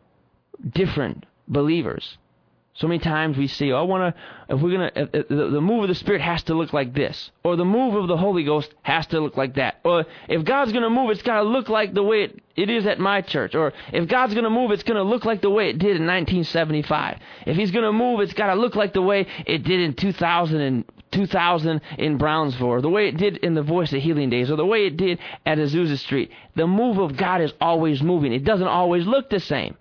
different 0.70 1.26
believers. 1.48 2.18
So 2.76 2.88
many 2.88 3.00
times 3.00 3.38
we 3.38 3.48
see, 3.48 3.72
oh, 3.72 3.78
I 3.78 3.82
want 3.84 4.16
to, 4.16 4.56
if 4.56 4.60
we're 4.60 4.78
going 4.78 4.92
to, 4.92 5.26
the, 5.30 5.50
the 5.52 5.62
move 5.62 5.84
of 5.84 5.90
the 5.90 5.96
Spirit 5.96 6.22
has 6.22 6.42
to 6.44 6.56
look 6.56 6.74
like 6.74 6.94
this. 6.94 7.30
Or 7.44 7.56
the 7.56 7.66
move 7.66 7.94
of 7.94 8.08
the 8.08 8.18
Holy 8.18 8.44
Ghost 8.44 8.74
has 8.82 9.06
to 9.08 9.20
look 9.20 9.38
like 9.38 9.56
that. 9.56 9.80
Or 9.84 10.06
if 10.28 10.44
God's 10.44 10.72
going 10.72 10.84
to 10.84 10.90
move, 10.90 11.12
it's 11.12 11.22
got 11.22 11.44
to 11.44 11.44
look 11.44 11.70
like 11.70 11.94
the 11.94 12.02
way 12.02 12.24
it, 12.24 12.42
it 12.56 12.72
is 12.72 12.88
at 12.88 12.98
my 12.98 13.22
church. 13.22 13.54
Or 13.54 13.74
if 13.92 14.08
God's 14.08 14.34
going 14.34 14.46
to 14.46 14.50
move, 14.50 14.72
it's 14.72 14.82
going 14.82 14.98
to 14.98 15.04
look 15.04 15.24
like 15.24 15.42
the 15.42 15.52
way 15.52 15.70
it 15.70 15.74
did 15.74 15.98
in 15.98 16.08
1975. 16.08 17.20
If 17.46 17.56
He's 17.56 17.70
going 17.70 17.86
to 17.86 17.94
move, 17.94 18.22
it's 18.22 18.34
got 18.34 18.48
to 18.48 18.60
look 18.60 18.76
like 18.76 18.94
the 18.94 19.04
way 19.04 19.28
it 19.46 19.64
did 19.64 19.80
in 19.80 19.94
2000 19.94 20.60
and 20.60 20.84
2000 21.12 21.80
in 22.00 22.18
Brownsville, 22.18 22.66
or 22.66 22.82
the 22.82 22.90
way 22.90 23.08
it 23.08 23.18
did 23.18 23.38
in 23.38 23.54
the 23.54 23.62
Voice 23.62 23.94
of 23.94 24.02
Healing 24.02 24.32
Days, 24.32 24.50
or 24.50 24.56
the 24.56 24.66
way 24.66 24.88
it 24.88 24.98
did 24.98 25.20
at 25.46 25.60
Azusa 25.60 26.00
Street. 26.00 26.32
The 26.56 26.66
move 26.66 26.98
of 26.98 27.16
God 27.16 27.40
is 27.42 27.54
always 27.62 28.02
moving. 28.02 28.34
It 28.34 28.44
doesn't 28.44 28.66
always 28.66 29.06
look 29.06 29.30
the 29.30 29.40
same. 29.40 29.76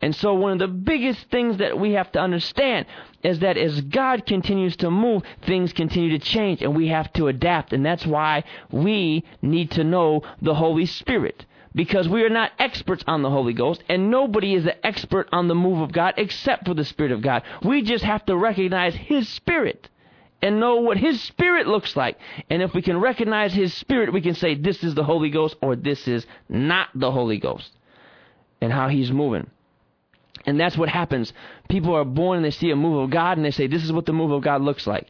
And 0.00 0.14
so, 0.14 0.34
one 0.34 0.52
of 0.52 0.58
the 0.58 0.68
biggest 0.68 1.30
things 1.30 1.58
that 1.58 1.78
we 1.78 1.92
have 1.92 2.12
to 2.12 2.20
understand 2.20 2.86
is 3.22 3.38
that 3.38 3.56
as 3.56 3.80
God 3.80 4.26
continues 4.26 4.76
to 4.76 4.90
move, 4.90 5.22
things 5.42 5.72
continue 5.72 6.10
to 6.10 6.18
change, 6.18 6.62
and 6.62 6.76
we 6.76 6.88
have 6.88 7.12
to 7.14 7.28
adapt. 7.28 7.72
And 7.72 7.86
that's 7.86 8.04
why 8.04 8.44
we 8.70 9.24
need 9.40 9.70
to 9.72 9.84
know 9.84 10.22
the 10.42 10.54
Holy 10.54 10.86
Spirit. 10.86 11.46
Because 11.74 12.08
we 12.08 12.22
are 12.22 12.28
not 12.28 12.52
experts 12.58 13.02
on 13.06 13.22
the 13.22 13.30
Holy 13.30 13.52
Ghost, 13.52 13.82
and 13.88 14.10
nobody 14.10 14.54
is 14.54 14.66
an 14.66 14.74
expert 14.84 15.28
on 15.32 15.48
the 15.48 15.54
move 15.54 15.80
of 15.80 15.90
God 15.90 16.14
except 16.16 16.66
for 16.66 16.74
the 16.74 16.84
Spirit 16.84 17.10
of 17.10 17.22
God. 17.22 17.42
We 17.64 17.82
just 17.82 18.04
have 18.04 18.24
to 18.26 18.36
recognize 18.36 18.94
His 18.94 19.28
Spirit 19.28 19.88
and 20.40 20.60
know 20.60 20.76
what 20.76 20.98
His 20.98 21.20
Spirit 21.22 21.66
looks 21.66 21.96
like. 21.96 22.18
And 22.50 22.62
if 22.62 22.74
we 22.74 22.82
can 22.82 23.00
recognize 23.00 23.54
His 23.54 23.72
Spirit, 23.74 24.12
we 24.12 24.20
can 24.20 24.34
say, 24.34 24.54
this 24.54 24.84
is 24.84 24.94
the 24.94 25.02
Holy 25.02 25.30
Ghost 25.30 25.56
or 25.62 25.74
this 25.74 26.06
is 26.06 26.26
not 26.48 26.88
the 26.94 27.10
Holy 27.10 27.38
Ghost, 27.38 27.72
and 28.60 28.70
how 28.70 28.88
He's 28.88 29.10
moving. 29.10 29.50
And 30.46 30.60
that's 30.60 30.76
what 30.76 30.88
happens. 30.88 31.32
People 31.68 31.94
are 31.94 32.04
born 32.04 32.36
and 32.36 32.44
they 32.44 32.50
see 32.50 32.70
a 32.70 32.76
move 32.76 33.02
of 33.02 33.10
God 33.10 33.38
and 33.38 33.44
they 33.44 33.50
say, 33.50 33.66
This 33.66 33.84
is 33.84 33.92
what 33.92 34.06
the 34.06 34.12
move 34.12 34.30
of 34.30 34.42
God 34.42 34.62
looks 34.62 34.86
like. 34.86 35.08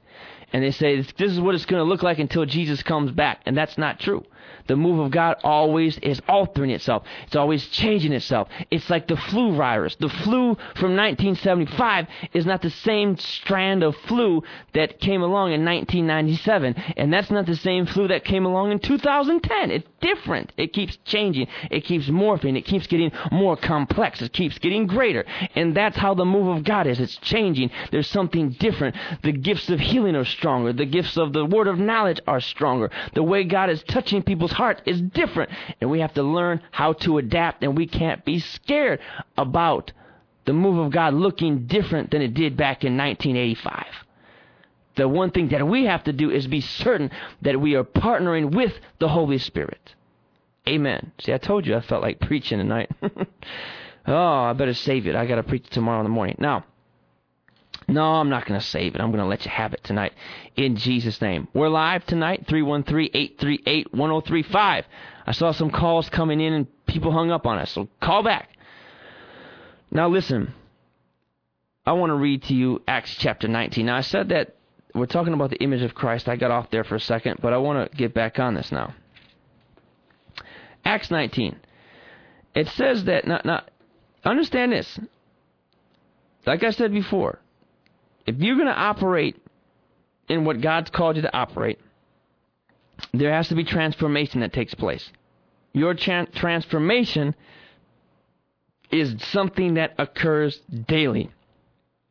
And 0.55 0.63
they 0.63 0.71
say, 0.71 1.01
This 1.01 1.33
is 1.33 1.41
what 1.41 1.57
it's 1.57 1.67
going 1.67 1.81
to 1.81 1.89
look 1.89 2.05
like 2.05 2.21
until 2.21 2.47
Jesus 2.47 2.81
comes 2.85 3.11
back. 3.11 3.41
And 3.45 3.57
that's 3.57 3.77
not 3.77 3.99
true. 3.99 4.25
The 4.67 4.77
move 4.77 4.99
of 4.99 5.11
God 5.11 5.37
always 5.45 5.99
is 5.99 6.23
altering 6.27 6.71
itself. 6.71 7.05
It's 7.27 7.37
always 7.37 7.67
changing 7.69 8.13
itself. 8.13 8.49
It's 8.71 8.89
like 8.89 9.09
the 9.09 9.17
flu 9.17 9.55
virus. 9.55 9.95
The 9.97 10.09
flu 10.09 10.55
from 10.77 10.97
1975 10.97 12.07
is 12.33 12.47
not 12.47 12.63
the 12.63 12.71
same 12.71 13.19
strand 13.19 13.83
of 13.83 13.95
flu 14.07 14.43
that 14.73 15.01
came 15.01 15.23
along 15.23 15.53
in 15.53 15.65
1997. 15.65 16.75
And 16.97 17.13
that's 17.13 17.31
not 17.31 17.45
the 17.45 17.57
same 17.57 17.85
flu 17.85 18.09
that 18.09 18.25
came 18.25 18.47
along 18.47 18.73
in 18.73 18.79
2010. 18.79 19.71
It's 19.71 19.89
different. 20.01 20.53
It 20.57 20.73
keeps 20.73 20.97
changing. 21.05 21.49
It 21.71 21.85
keeps 21.85 22.09
morphing. 22.09 22.57
It 22.57 22.65
keeps 22.65 22.87
getting 22.87 23.13
more 23.31 23.57
complex. 23.57 24.23
It 24.23 24.33
keeps 24.33 24.59
getting 24.59 24.87
greater. 24.87 25.27
And 25.55 25.77
that's 25.77 25.97
how 25.97 26.15
the 26.15 26.25
move 26.25 26.57
of 26.57 26.65
God 26.65 26.87
is. 26.87 27.01
It's 27.01 27.17
changing. 27.17 27.71
There's 27.91 28.09
something 28.09 28.51
different. 28.53 28.97
The 29.23 29.33
gifts 29.33 29.69
of 29.69 29.79
healing 29.79 30.17
are 30.17 30.25
stronger. 30.45 30.75
The 30.75 30.85
gifts 30.85 31.17
of 31.17 31.33
the 31.33 31.47
word 31.47 31.69
of 31.69 31.79
knowledge 31.79 32.21
are 32.27 32.39
stronger. 32.39 32.91
The 33.15 33.23
way 33.23 33.45
God 33.45 33.71
is 33.71 33.83
touching 33.85 34.23
people's 34.23 34.53
heart 34.53 34.83
is 34.85 35.01
different. 35.01 35.51
And 35.81 35.91
we 35.91 36.01
have 36.01 36.13
to 36.15 36.23
learn 36.23 36.61
how 36.71 36.93
to 37.05 37.17
adapt, 37.17 37.65
and 37.65 37.75
we 37.75 37.87
can't 37.87 38.23
be 38.27 38.41
scared 38.41 39.01
about 39.39 39.93
the 40.45 40.53
move 40.53 40.77
of 40.77 40.93
God 40.93 41.15
looking 41.15 41.67
different 41.67 42.11
than 42.11 42.21
it 42.21 42.35
did 42.35 42.59
back 42.59 42.85
in 42.85 42.95
1985. 42.95 43.87
The 44.97 45.09
one 45.09 45.31
thing 45.31 45.49
that 45.49 45.67
we 45.67 45.87
have 45.87 46.05
to 46.05 46.13
do 46.13 46.31
is 46.31 46.47
be 46.47 46.61
certain 46.61 47.11
that 47.41 47.59
we 47.59 47.75
are 47.75 47.83
partnering 47.83 48.55
with 48.55 48.75
the 48.99 49.09
Holy 49.09 49.39
Spirit. 49.39 49.95
Amen. 50.69 51.13
See, 51.21 51.33
I 51.33 51.39
told 51.39 51.67
you 51.67 51.75
I 51.75 51.81
felt 51.81 52.03
like 52.03 52.21
preaching 52.21 52.59
tonight. 52.59 52.91
oh, 54.07 54.15
I 54.15 54.53
better 54.53 54.75
save 54.75 55.07
it. 55.07 55.17
I 55.17 55.25
got 55.25 55.37
to 55.37 55.43
preach 55.43 55.71
tomorrow 55.71 56.01
in 56.01 56.05
the 56.05 56.11
morning. 56.11 56.37
Now, 56.39 56.65
no, 57.87 58.03
I'm 58.03 58.31
not 58.31 58.47
going 58.47 58.59
to 58.59 58.67
save 58.67 58.95
it. 58.95 59.01
I'm 59.01 59.11
going 59.11 59.23
to 59.23 59.29
let 59.29 59.45
you 59.45 59.51
have 59.51 59.75
it 59.75 59.85
tonight 59.85 60.13
in 60.57 60.77
Jesus' 60.77 61.21
name. 61.21 61.49
We're 61.53 61.69
live 61.69 62.07
tonight, 62.07 62.47
313 62.49 63.11
838 63.13 63.93
1035. 63.93 64.85
I 65.27 65.33
saw 65.33 65.53
some 65.53 65.71
calls 65.71 66.09
coming 66.09 66.41
in 66.41 66.53
and 66.53 66.87
people 66.87 67.13
hung 67.13 67.31
up 67.31 67.47
on 67.47 67.59
us, 67.59 67.71
so 67.71 67.89
call 68.01 68.23
back. 68.23 68.49
Now, 69.91 70.09
listen, 70.09 70.55
I 71.87 71.93
want 71.93 72.11
to 72.11 72.15
read 72.15 72.43
to 72.45 72.55
you 72.55 72.83
Acts 72.89 73.15
chapter 73.17 73.49
19. 73.49 73.87
Now, 73.87 73.97
I 73.97 74.01
said 74.01 74.31
that 74.31 74.57
we're 74.95 75.07
talking 75.07 75.35
about 75.35 75.51
the 75.51 75.63
image 75.63 75.83
of 75.83 75.95
Christ. 75.95 76.29
I 76.29 76.37
got 76.37 76.51
off 76.51 76.71
there 76.71 76.85
for 76.85 76.95
a 76.95 77.01
second, 77.01 77.41
but 77.43 77.53
I 77.53 77.59
want 77.59 77.91
to 77.91 77.97
get 77.97 78.15
back 78.15 78.39
on 78.39 78.55
this 78.55 78.73
now. 78.73 78.95
Acts 80.85 81.11
19. 81.11 81.57
It 82.55 82.69
says 82.69 83.05
that, 83.05 83.27
not, 83.27 83.45
not, 83.45 83.71
understand 84.25 84.73
this. 84.73 84.99
Like 86.47 86.63
I 86.63 86.71
said 86.71 86.93
before, 86.93 87.41
if 88.27 88.37
you're 88.39 88.57
going 88.57 88.69
to 88.69 88.79
operate 88.79 89.37
in 90.29 90.45
what 90.45 90.61
God's 90.61 90.91
called 90.91 91.17
you 91.17 91.23
to 91.23 91.37
operate, 91.37 91.79
there 93.13 93.33
has 93.33 93.49
to 93.49 93.55
be 93.55 93.65
transformation 93.65 94.41
that 94.41 94.53
takes 94.53 94.75
place. 94.75 95.11
Your 95.73 95.95
tra- 95.95 96.27
transformation 96.27 97.35
is 98.91 99.17
something 99.25 99.75
that 99.75 99.95
occurs 99.99 100.61
daily. 100.87 101.31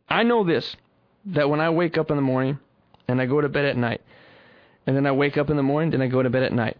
I 0.10 0.23
know 0.23 0.43
this 0.43 0.76
that 1.26 1.49
when 1.49 1.62
I 1.62 1.69
wake 1.69 1.97
up 1.97 2.12
in 2.12 2.17
the 2.17 2.21
morning 2.21 2.60
and 3.08 3.21
I 3.21 3.26
go 3.26 3.39
to 3.39 3.49
bed 3.49 3.65
at 3.65 3.78
night, 3.78 4.02
and 4.86 4.95
then 4.95 5.06
I 5.06 5.12
wake 5.13 5.38
up 5.38 5.49
in 5.49 5.56
the 5.56 5.63
morning, 5.63 5.91
then 5.91 6.02
I 6.02 6.08
go 6.08 6.21
to 6.21 6.30
bed 6.30 6.43
at 6.43 6.52
night. 6.52 6.78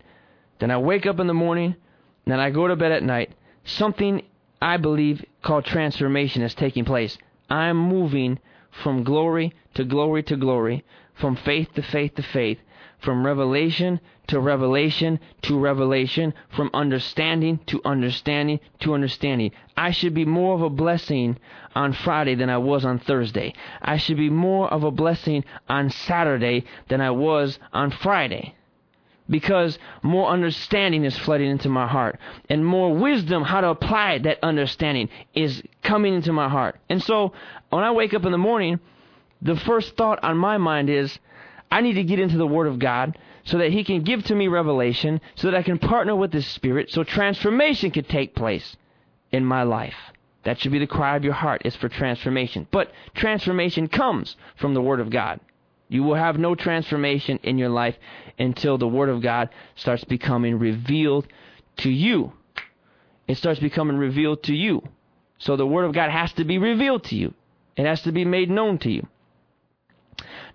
Then 0.60 0.72
I 0.72 0.78
wake 0.78 1.06
up 1.06 1.20
in 1.20 1.28
the 1.28 1.34
morning, 1.34 1.76
then 2.26 2.40
I 2.40 2.50
go 2.50 2.68
to 2.68 2.76
bed 2.76 2.92
at 2.92 3.04
night. 3.04 3.32
Something 3.64 4.24
I 4.62 4.78
believe 4.78 5.24
called 5.42 5.66
transformation 5.66 6.42
is 6.42 6.54
taking 6.54 6.86
place. 6.86 7.18
I'm 7.50 7.78
moving 7.78 8.40
from 8.82 9.04
glory 9.04 9.54
to 9.76 9.84
glory 9.84 10.24
to 10.24 10.36
glory, 10.36 10.84
from 11.14 11.36
faith 11.36 11.74
to 11.76 11.82
faith 11.82 12.16
to 12.16 12.24
faith, 12.24 12.60
from 13.00 13.26
revelation 13.26 14.00
to 14.28 14.40
revelation 14.40 15.20
to 15.42 15.60
revelation, 15.60 16.34
from 16.50 16.70
understanding 16.74 17.60
to 17.68 17.82
understanding 17.86 18.60
to 18.80 18.94
understanding. 18.94 19.52
I 19.76 19.92
should 19.92 20.14
be 20.14 20.26
more 20.26 20.56
of 20.56 20.62
a 20.62 20.70
blessing 20.70 21.38
on 21.76 21.94
Friday 21.94 22.36
than 22.36 22.50
I 22.50 22.58
was 22.58 22.86
on 22.86 23.00
Thursday. 23.00 23.54
I 23.82 23.98
should 23.98 24.18
be 24.18 24.30
more 24.30 24.68
of 24.72 24.84
a 24.84 24.92
blessing 24.92 25.44
on 25.68 25.90
Saturday 25.90 26.64
than 26.88 27.02
I 27.02 27.12
was 27.12 27.60
on 27.74 27.92
Friday. 27.92 28.56
Because 29.30 29.80
more 30.02 30.30
understanding 30.30 31.06
is 31.06 31.18
flooding 31.18 31.50
into 31.50 31.70
my 31.70 31.88
heart, 31.88 32.20
and 32.50 32.66
more 32.66 32.94
wisdom 32.94 33.44
how 33.44 33.62
to 33.62 33.70
apply 33.70 34.18
that 34.20 34.44
understanding 34.44 35.10
is 35.34 35.64
coming 35.82 36.14
into 36.14 36.34
my 36.34 36.50
heart. 36.50 36.80
And 36.90 37.02
so 37.02 37.32
when 37.70 37.84
I 37.84 37.92
wake 37.92 38.14
up 38.14 38.26
in 38.26 38.34
the 38.34 38.38
morning, 38.38 38.80
the 39.42 39.56
first 39.56 39.96
thought 39.96 40.24
on 40.24 40.38
my 40.38 40.58
mind 40.58 40.90
is, 40.90 41.18
I 41.72 41.82
need 41.82 41.94
to 41.94 42.04
get 42.04 42.20
into 42.20 42.38
the 42.38 42.48
Word 42.48 42.68
of 42.68 42.80
God 42.80 43.18
so 43.46 43.58
that 43.58 43.72
He 43.72 43.84
can 43.84 44.04
give 44.04 44.24
to 44.26 44.36
me 44.36 44.48
revelation, 44.48 45.22
so 45.36 45.50
that 45.50 45.58
I 45.58 45.64
can 45.64 45.80
partner 45.80 46.16
with 46.16 46.34
His 46.34 46.48
Spirit, 46.48 46.92
so 46.92 47.04
transformation 47.04 47.92
can 47.92 48.04
take 48.06 48.36
place 48.36 48.76
in 49.32 49.46
my 49.46 49.64
life. 49.64 49.96
That 50.44 50.60
should 50.60 50.72
be 50.72 50.80
the 50.80 50.88
cry 50.88 51.16
of 51.16 51.24
your 51.24 51.34
heart, 51.34 51.62
is 51.66 51.76
for 51.76 51.90
transformation. 51.90 52.68
But 52.72 52.92
transformation 53.14 53.88
comes 53.88 54.36
from 54.58 54.74
the 54.74 54.82
Word 54.82 55.00
of 55.00 55.10
God. 55.10 55.40
You 55.94 56.02
will 56.02 56.16
have 56.16 56.40
no 56.40 56.56
transformation 56.56 57.40
in 57.44 57.60
your 57.60 57.70
life 57.70 57.96
until 58.40 58.80
the 58.80 58.88
Word 58.88 59.10
of 59.10 59.22
God 59.22 59.50
starts 59.76 60.04
becoming 60.04 60.58
revealed 60.58 61.28
to 61.78 61.92
you. 61.92 62.34
It 63.28 63.38
starts 63.38 63.60
becoming 63.60 63.98
revealed 63.98 64.42
to 64.46 64.56
you. 64.56 64.82
So 65.38 65.56
the 65.56 65.68
Word 65.68 65.86
of 65.86 65.94
God 65.94 66.10
has 66.10 66.34
to 66.34 66.46
be 66.46 66.58
revealed 66.58 67.04
to 67.06 67.16
you. 67.16 67.36
It 67.78 67.86
has 67.86 68.02
to 68.02 68.12
be 68.12 68.26
made 68.26 68.50
known 68.50 68.80
to 68.80 68.90
you. 68.90 69.06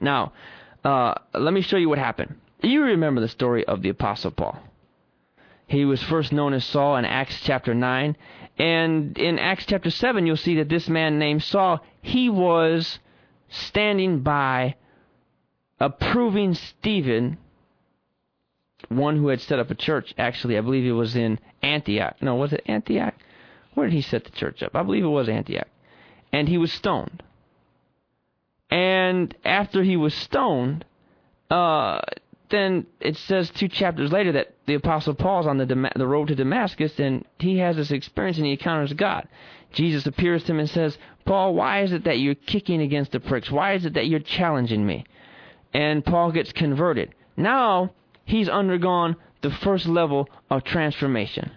Now, 0.00 0.32
uh, 0.84 1.14
let 1.34 1.54
me 1.54 1.60
show 1.60 1.76
you 1.76 1.88
what 1.88 1.98
happened. 1.98 2.34
You 2.60 2.82
remember 2.82 3.20
the 3.20 3.28
story 3.28 3.64
of 3.64 3.80
the 3.80 3.90
Apostle 3.90 4.32
Paul. 4.32 4.58
He 5.68 5.84
was 5.84 6.02
first 6.02 6.32
known 6.32 6.52
as 6.52 6.64
Saul 6.64 6.96
in 6.96 7.04
Acts 7.04 7.40
chapter 7.44 7.76
9. 7.76 8.16
And 8.58 9.16
in 9.16 9.38
Acts 9.38 9.66
chapter 9.66 9.90
7, 9.90 10.26
you'll 10.26 10.36
see 10.36 10.56
that 10.56 10.68
this 10.68 10.88
man 10.88 11.20
named 11.20 11.44
Saul, 11.44 11.78
he 12.02 12.28
was 12.28 12.98
standing 13.48 14.22
by 14.22 14.74
approving 15.80 16.54
Stephen, 16.54 17.38
one 18.88 19.16
who 19.16 19.28
had 19.28 19.40
set 19.40 19.58
up 19.58 19.70
a 19.70 19.74
church. 19.74 20.14
Actually, 20.18 20.58
I 20.58 20.60
believe 20.60 20.84
it 20.84 20.92
was 20.92 21.16
in 21.16 21.38
Antioch. 21.62 22.16
No, 22.20 22.36
was 22.36 22.52
it 22.52 22.62
Antioch? 22.66 23.14
Where 23.74 23.86
did 23.86 23.94
he 23.94 24.02
set 24.02 24.24
the 24.24 24.30
church 24.30 24.62
up? 24.62 24.74
I 24.74 24.82
believe 24.82 25.04
it 25.04 25.08
was 25.08 25.28
Antioch 25.28 25.68
and 26.32 26.48
he 26.48 26.58
was 26.58 26.72
stoned. 26.72 27.22
And 28.70 29.34
after 29.44 29.82
he 29.82 29.96
was 29.96 30.14
stoned, 30.14 30.84
uh, 31.50 32.00
then 32.50 32.86
it 33.00 33.16
says 33.16 33.50
two 33.50 33.68
chapters 33.68 34.12
later 34.12 34.32
that 34.32 34.54
the 34.66 34.74
apostle 34.74 35.14
Paul's 35.14 35.46
on 35.46 35.58
the 35.58 35.90
the 35.96 36.06
road 36.06 36.28
to 36.28 36.34
Damascus, 36.34 36.98
and 36.98 37.24
he 37.38 37.58
has 37.58 37.76
this 37.76 37.90
experience 37.90 38.36
and 38.36 38.46
he 38.46 38.52
encounters 38.52 38.92
God. 38.92 39.26
Jesus 39.72 40.06
appears 40.06 40.44
to 40.44 40.52
him 40.52 40.60
and 40.60 40.70
says, 40.70 40.98
"Paul, 41.24 41.54
why 41.54 41.82
is 41.82 41.92
it 41.92 42.04
that 42.04 42.18
you're 42.18 42.34
kicking 42.34 42.80
against 42.80 43.12
the 43.12 43.20
pricks? 43.20 43.50
Why 43.50 43.74
is 43.74 43.84
it 43.84 43.94
that 43.94 44.06
you're 44.06 44.20
challenging 44.20 44.86
me?" 44.86 45.04
And 45.72 46.04
Paul 46.04 46.32
gets 46.32 46.52
converted. 46.52 47.14
Now 47.36 47.92
he's 48.24 48.48
undergone 48.48 49.16
the 49.42 49.50
first 49.50 49.86
level 49.86 50.28
of 50.50 50.64
transformation. 50.64 51.52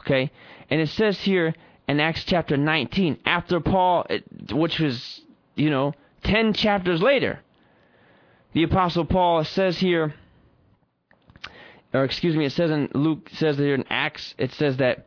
Okay, 0.00 0.30
and 0.70 0.80
it 0.80 0.88
says 0.88 1.20
here 1.20 1.54
in 1.88 2.00
Acts 2.00 2.24
chapter 2.24 2.56
19, 2.56 3.18
after 3.24 3.60
Paul, 3.60 4.06
which 4.50 4.78
was, 4.78 5.20
you 5.54 5.70
know, 5.70 5.94
10 6.24 6.54
chapters 6.54 7.00
later, 7.00 7.40
the 8.52 8.64
Apostle 8.64 9.04
Paul 9.04 9.44
says 9.44 9.78
here, 9.78 10.14
or 11.92 12.04
excuse 12.04 12.36
me, 12.36 12.46
it 12.46 12.52
says 12.52 12.70
in 12.70 12.88
Luke, 12.94 13.30
says 13.32 13.58
here 13.58 13.74
in 13.74 13.84
Acts, 13.90 14.34
it 14.38 14.52
says 14.52 14.78
that 14.78 15.06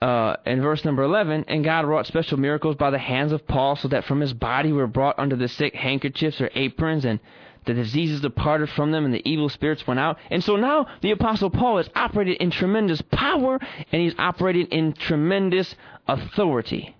uh, 0.00 0.36
in 0.46 0.62
verse 0.62 0.84
number 0.84 1.02
11, 1.02 1.46
and 1.48 1.64
God 1.64 1.84
wrought 1.84 2.06
special 2.06 2.38
miracles 2.38 2.76
by 2.76 2.90
the 2.90 2.98
hands 2.98 3.32
of 3.32 3.46
Paul, 3.48 3.76
so 3.76 3.88
that 3.88 4.04
from 4.04 4.20
his 4.20 4.32
body 4.32 4.72
were 4.72 4.86
brought 4.86 5.18
unto 5.18 5.36
the 5.36 5.48
sick 5.48 5.74
handkerchiefs 5.74 6.40
or 6.40 6.50
aprons, 6.54 7.04
and 7.04 7.18
the 7.64 7.74
diseases 7.74 8.20
departed 8.20 8.70
from 8.70 8.92
them, 8.92 9.04
and 9.04 9.12
the 9.12 9.28
evil 9.28 9.48
spirits 9.48 9.86
went 9.86 10.00
out. 10.00 10.18
And 10.30 10.42
so 10.42 10.56
now 10.56 10.86
the 11.00 11.10
Apostle 11.10 11.50
Paul 11.50 11.78
is 11.78 11.90
operating 11.96 12.34
in 12.34 12.50
tremendous 12.50 13.02
power, 13.02 13.58
and 13.92 14.02
he's 14.02 14.14
operating 14.18 14.66
in 14.66 14.92
tremendous 14.92 15.74
authority. 16.06 16.94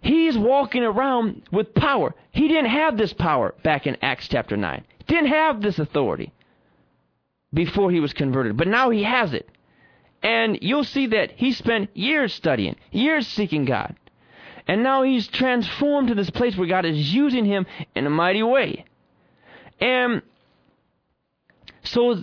He's 0.00 0.38
walking 0.38 0.84
around 0.84 1.42
with 1.50 1.74
power. 1.74 2.14
He 2.30 2.46
didn't 2.46 2.70
have 2.70 2.96
this 2.96 3.12
power 3.12 3.54
back 3.64 3.88
in 3.88 3.96
Acts 4.02 4.28
chapter 4.28 4.56
9. 4.56 4.84
Didn't 5.08 5.26
have 5.26 5.60
this 5.60 5.80
authority 5.80 6.32
before 7.52 7.90
he 7.90 7.98
was 7.98 8.12
converted, 8.12 8.56
but 8.56 8.68
now 8.68 8.90
he 8.90 9.02
has 9.02 9.32
it. 9.32 9.48
And 10.22 10.58
you'll 10.62 10.84
see 10.84 11.08
that 11.08 11.32
he 11.32 11.52
spent 11.52 11.96
years 11.96 12.34
studying, 12.34 12.76
years 12.90 13.26
seeking 13.26 13.64
God. 13.64 13.96
And 14.66 14.82
now 14.82 15.02
he's 15.02 15.28
transformed 15.28 16.08
to 16.08 16.14
this 16.14 16.30
place 16.30 16.56
where 16.56 16.66
God 16.66 16.84
is 16.84 17.14
using 17.14 17.44
him 17.44 17.66
in 17.94 18.06
a 18.06 18.10
mighty 18.10 18.42
way. 18.42 18.84
And 19.80 20.22
so 21.84 22.22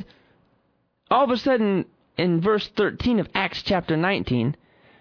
all 1.10 1.24
of 1.24 1.30
a 1.30 1.38
sudden, 1.38 1.86
in 2.18 2.42
verse 2.42 2.68
13 2.76 3.20
of 3.20 3.30
Acts 3.34 3.62
chapter 3.62 3.96
19, 3.96 4.56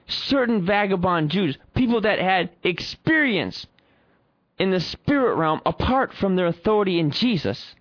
certain 0.07 0.64
vagabond 0.64 1.31
Jews, 1.31 1.59
people 1.74 2.02
that 2.02 2.18
had 2.18 2.50
experience 2.62 3.66
in 4.59 4.70
the 4.70 4.81
spirit 4.81 5.35
realm 5.35 5.61
apart 5.66 6.12
from 6.14 6.37
their 6.37 6.46
authority 6.46 6.98
in 6.98 7.11
Jesus, 7.11 7.74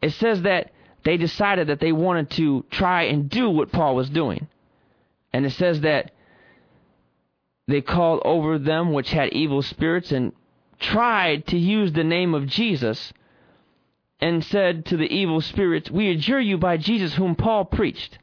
it 0.00 0.10
says 0.12 0.42
that 0.42 0.70
they 1.04 1.16
decided 1.16 1.68
that 1.68 1.80
they 1.80 1.92
wanted 1.92 2.30
to 2.30 2.64
try 2.70 3.04
and 3.04 3.30
do 3.30 3.50
what 3.50 3.72
Paul 3.72 3.96
was 3.96 4.10
doing. 4.10 4.48
And 5.32 5.46
it 5.46 5.52
says 5.52 5.80
that 5.80 6.12
they 7.66 7.80
called 7.80 8.22
over 8.24 8.58
them 8.58 8.92
which 8.92 9.10
had 9.10 9.32
evil 9.32 9.62
spirits 9.62 10.12
and 10.12 10.32
tried 10.78 11.46
to 11.48 11.58
use 11.58 11.92
the 11.92 12.04
name 12.04 12.34
of 12.34 12.46
Jesus 12.46 13.12
and 14.20 14.44
said 14.44 14.84
to 14.86 14.96
the 14.96 15.10
evil 15.12 15.40
spirits, 15.40 15.90
We 15.90 16.10
adjure 16.10 16.40
you 16.40 16.58
by 16.58 16.76
Jesus 16.76 17.14
whom 17.14 17.34
Paul 17.34 17.64
preached. 17.64 18.18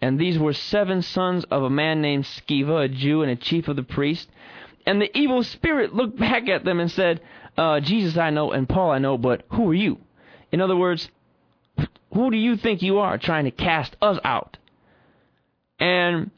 And 0.00 0.18
these 0.18 0.38
were 0.38 0.52
seven 0.52 1.02
sons 1.02 1.44
of 1.44 1.62
a 1.62 1.70
man 1.70 2.02
named 2.02 2.24
Sceva, 2.24 2.84
a 2.84 2.88
Jew 2.88 3.22
and 3.22 3.30
a 3.30 3.36
chief 3.36 3.68
of 3.68 3.76
the 3.76 3.82
priests. 3.82 4.30
And 4.86 5.00
the 5.00 5.16
evil 5.16 5.42
spirit 5.42 5.94
looked 5.94 6.18
back 6.18 6.48
at 6.48 6.64
them 6.64 6.78
and 6.78 6.90
said, 6.90 7.20
uh, 7.56 7.80
Jesus 7.80 8.16
I 8.16 8.30
know 8.30 8.52
and 8.52 8.68
Paul 8.68 8.90
I 8.90 8.98
know, 8.98 9.16
but 9.16 9.44
who 9.50 9.70
are 9.70 9.74
you? 9.74 9.98
In 10.52 10.60
other 10.60 10.76
words, 10.76 11.08
who 12.14 12.30
do 12.30 12.36
you 12.36 12.56
think 12.56 12.80
you 12.80 12.98
are 12.98 13.18
trying 13.18 13.44
to 13.44 13.50
cast 13.50 13.96
us 14.00 14.18
out? 14.24 14.56
And 15.78 16.30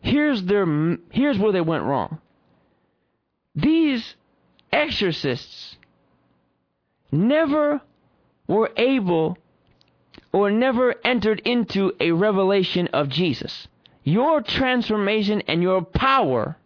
here's 0.00 0.42
their 0.44 0.66
here's 1.10 1.38
where 1.38 1.52
they 1.52 1.60
went 1.60 1.84
wrong. 1.84 2.18
These 3.54 4.16
exorcists 4.72 5.76
never 7.10 7.82
were 8.48 8.70
able 8.76 9.36
or 10.32 10.50
never 10.50 10.94
entered 11.04 11.40
into 11.40 11.92
a 12.00 12.12
revelation 12.12 12.88
of 12.88 13.10
Jesus. 13.10 13.68
Your 14.04 14.40
transformation 14.40 15.42
and 15.42 15.62
your 15.62 15.82
power 15.82 16.56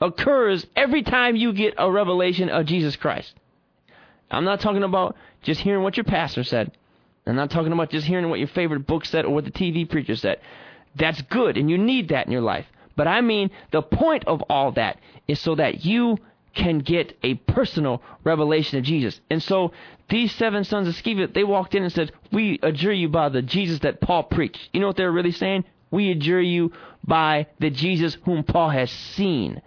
occurs 0.00 0.66
every 0.74 1.02
time 1.02 1.36
you 1.36 1.52
get 1.52 1.74
a 1.78 1.90
revelation 1.90 2.48
of 2.48 2.66
Jesus 2.66 2.96
Christ. 2.96 3.34
I'm 4.30 4.44
not 4.44 4.60
talking 4.60 4.82
about 4.82 5.16
just 5.42 5.60
hearing 5.60 5.84
what 5.84 5.96
your 5.96 6.04
pastor 6.04 6.42
said. 6.42 6.72
I'm 7.26 7.36
not 7.36 7.50
talking 7.50 7.72
about 7.72 7.90
just 7.90 8.06
hearing 8.06 8.28
what 8.28 8.38
your 8.38 8.48
favorite 8.48 8.86
book 8.86 9.04
said 9.04 9.24
or 9.24 9.34
what 9.34 9.44
the 9.44 9.50
TV 9.50 9.88
preacher 9.88 10.16
said. 10.16 10.40
That's 10.94 11.20
good, 11.22 11.56
and 11.56 11.68
you 11.68 11.76
need 11.76 12.08
that 12.08 12.26
in 12.26 12.32
your 12.32 12.42
life. 12.42 12.66
But 12.94 13.08
I 13.08 13.20
mean, 13.20 13.50
the 13.72 13.82
point 13.82 14.24
of 14.26 14.42
all 14.48 14.72
that 14.72 14.98
is 15.28 15.40
so 15.40 15.54
that 15.56 15.84
you 15.84 16.18
can 16.54 16.78
get 16.78 17.16
a 17.22 17.34
personal 17.34 18.02
revelation 18.24 18.78
of 18.78 18.84
Jesus. 18.84 19.20
And 19.30 19.42
so 19.42 19.72
these 20.08 20.32
seven 20.32 20.64
sons 20.64 20.88
of 20.88 20.94
Sceva, 20.94 21.32
they 21.32 21.44
walked 21.44 21.74
in 21.74 21.82
and 21.82 21.92
said, 21.92 22.12
We 22.32 22.58
adjure 22.62 22.92
you 22.92 23.08
by 23.08 23.28
the 23.28 23.42
Jesus 23.42 23.80
that 23.80 24.00
Paul 24.00 24.22
preached. 24.22 24.70
You 24.72 24.80
know 24.80 24.86
what 24.86 24.96
they're 24.96 25.12
really 25.12 25.32
saying? 25.32 25.64
We 25.90 26.10
adjure 26.10 26.40
you 26.40 26.72
by 27.04 27.46
the 27.60 27.70
Jesus 27.70 28.16
whom 28.24 28.42
Paul 28.42 28.70
has 28.70 28.90
seen. 28.90 29.60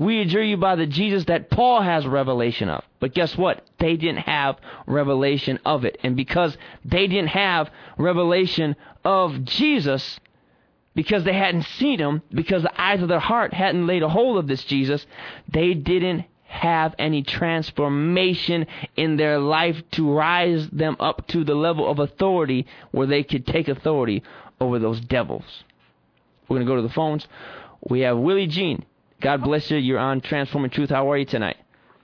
We 0.00 0.22
adjure 0.22 0.42
you 0.42 0.56
by 0.56 0.76
the 0.76 0.86
Jesus 0.86 1.26
that 1.26 1.50
Paul 1.50 1.82
has 1.82 2.06
revelation 2.06 2.70
of. 2.70 2.82
But 3.00 3.12
guess 3.12 3.36
what? 3.36 3.66
They 3.78 3.96
didn't 3.96 4.20
have 4.20 4.56
revelation 4.86 5.58
of 5.66 5.84
it. 5.84 5.98
And 6.02 6.16
because 6.16 6.56
they 6.86 7.06
didn't 7.06 7.28
have 7.28 7.70
revelation 7.98 8.76
of 9.04 9.44
Jesus, 9.44 10.18
because 10.94 11.24
they 11.24 11.34
hadn't 11.34 11.66
seen 11.66 11.98
him, 11.98 12.22
because 12.32 12.62
the 12.62 12.80
eyes 12.80 13.02
of 13.02 13.08
their 13.08 13.20
heart 13.20 13.52
hadn't 13.52 13.86
laid 13.86 14.02
a 14.02 14.08
hold 14.08 14.38
of 14.38 14.46
this 14.46 14.64
Jesus, 14.64 15.06
they 15.52 15.74
didn't 15.74 16.24
have 16.44 16.94
any 16.98 17.22
transformation 17.22 18.66
in 18.96 19.18
their 19.18 19.38
life 19.38 19.82
to 19.92 20.10
rise 20.10 20.66
them 20.70 20.96
up 20.98 21.26
to 21.28 21.44
the 21.44 21.54
level 21.54 21.90
of 21.90 21.98
authority 21.98 22.66
where 22.90 23.06
they 23.06 23.22
could 23.22 23.46
take 23.46 23.68
authority 23.68 24.22
over 24.62 24.78
those 24.78 25.00
devils. 25.02 25.44
We're 26.48 26.56
going 26.56 26.66
to 26.66 26.72
go 26.72 26.76
to 26.76 26.88
the 26.88 26.94
phones. 26.94 27.28
We 27.86 28.00
have 28.00 28.16
Willie 28.16 28.46
Jean. 28.46 28.86
God 29.20 29.42
bless 29.42 29.70
you. 29.70 29.76
You're 29.76 29.98
on 29.98 30.20
Transforming 30.20 30.70
Truth. 30.70 30.90
How 30.90 31.10
are 31.10 31.18
you 31.18 31.26
tonight? 31.26 31.56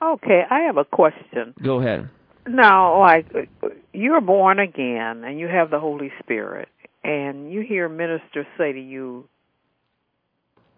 Okay, 0.02 0.42
I 0.48 0.60
have 0.60 0.76
a 0.76 0.84
question. 0.84 1.54
Go 1.62 1.80
ahead. 1.80 2.10
Now, 2.46 3.00
like 3.00 3.26
you're 3.92 4.20
born 4.20 4.58
again 4.58 5.24
and 5.24 5.38
you 5.38 5.48
have 5.48 5.70
the 5.70 5.80
Holy 5.80 6.12
Spirit, 6.22 6.68
and 7.02 7.50
you 7.52 7.62
hear 7.62 7.88
ministers 7.88 8.46
say 8.58 8.72
to 8.72 8.80
you, 8.80 9.28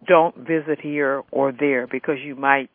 "Don't 0.06 0.36
visit 0.36 0.80
here 0.80 1.24
or 1.30 1.52
there 1.52 1.86
because 1.86 2.18
you 2.24 2.36
might 2.36 2.70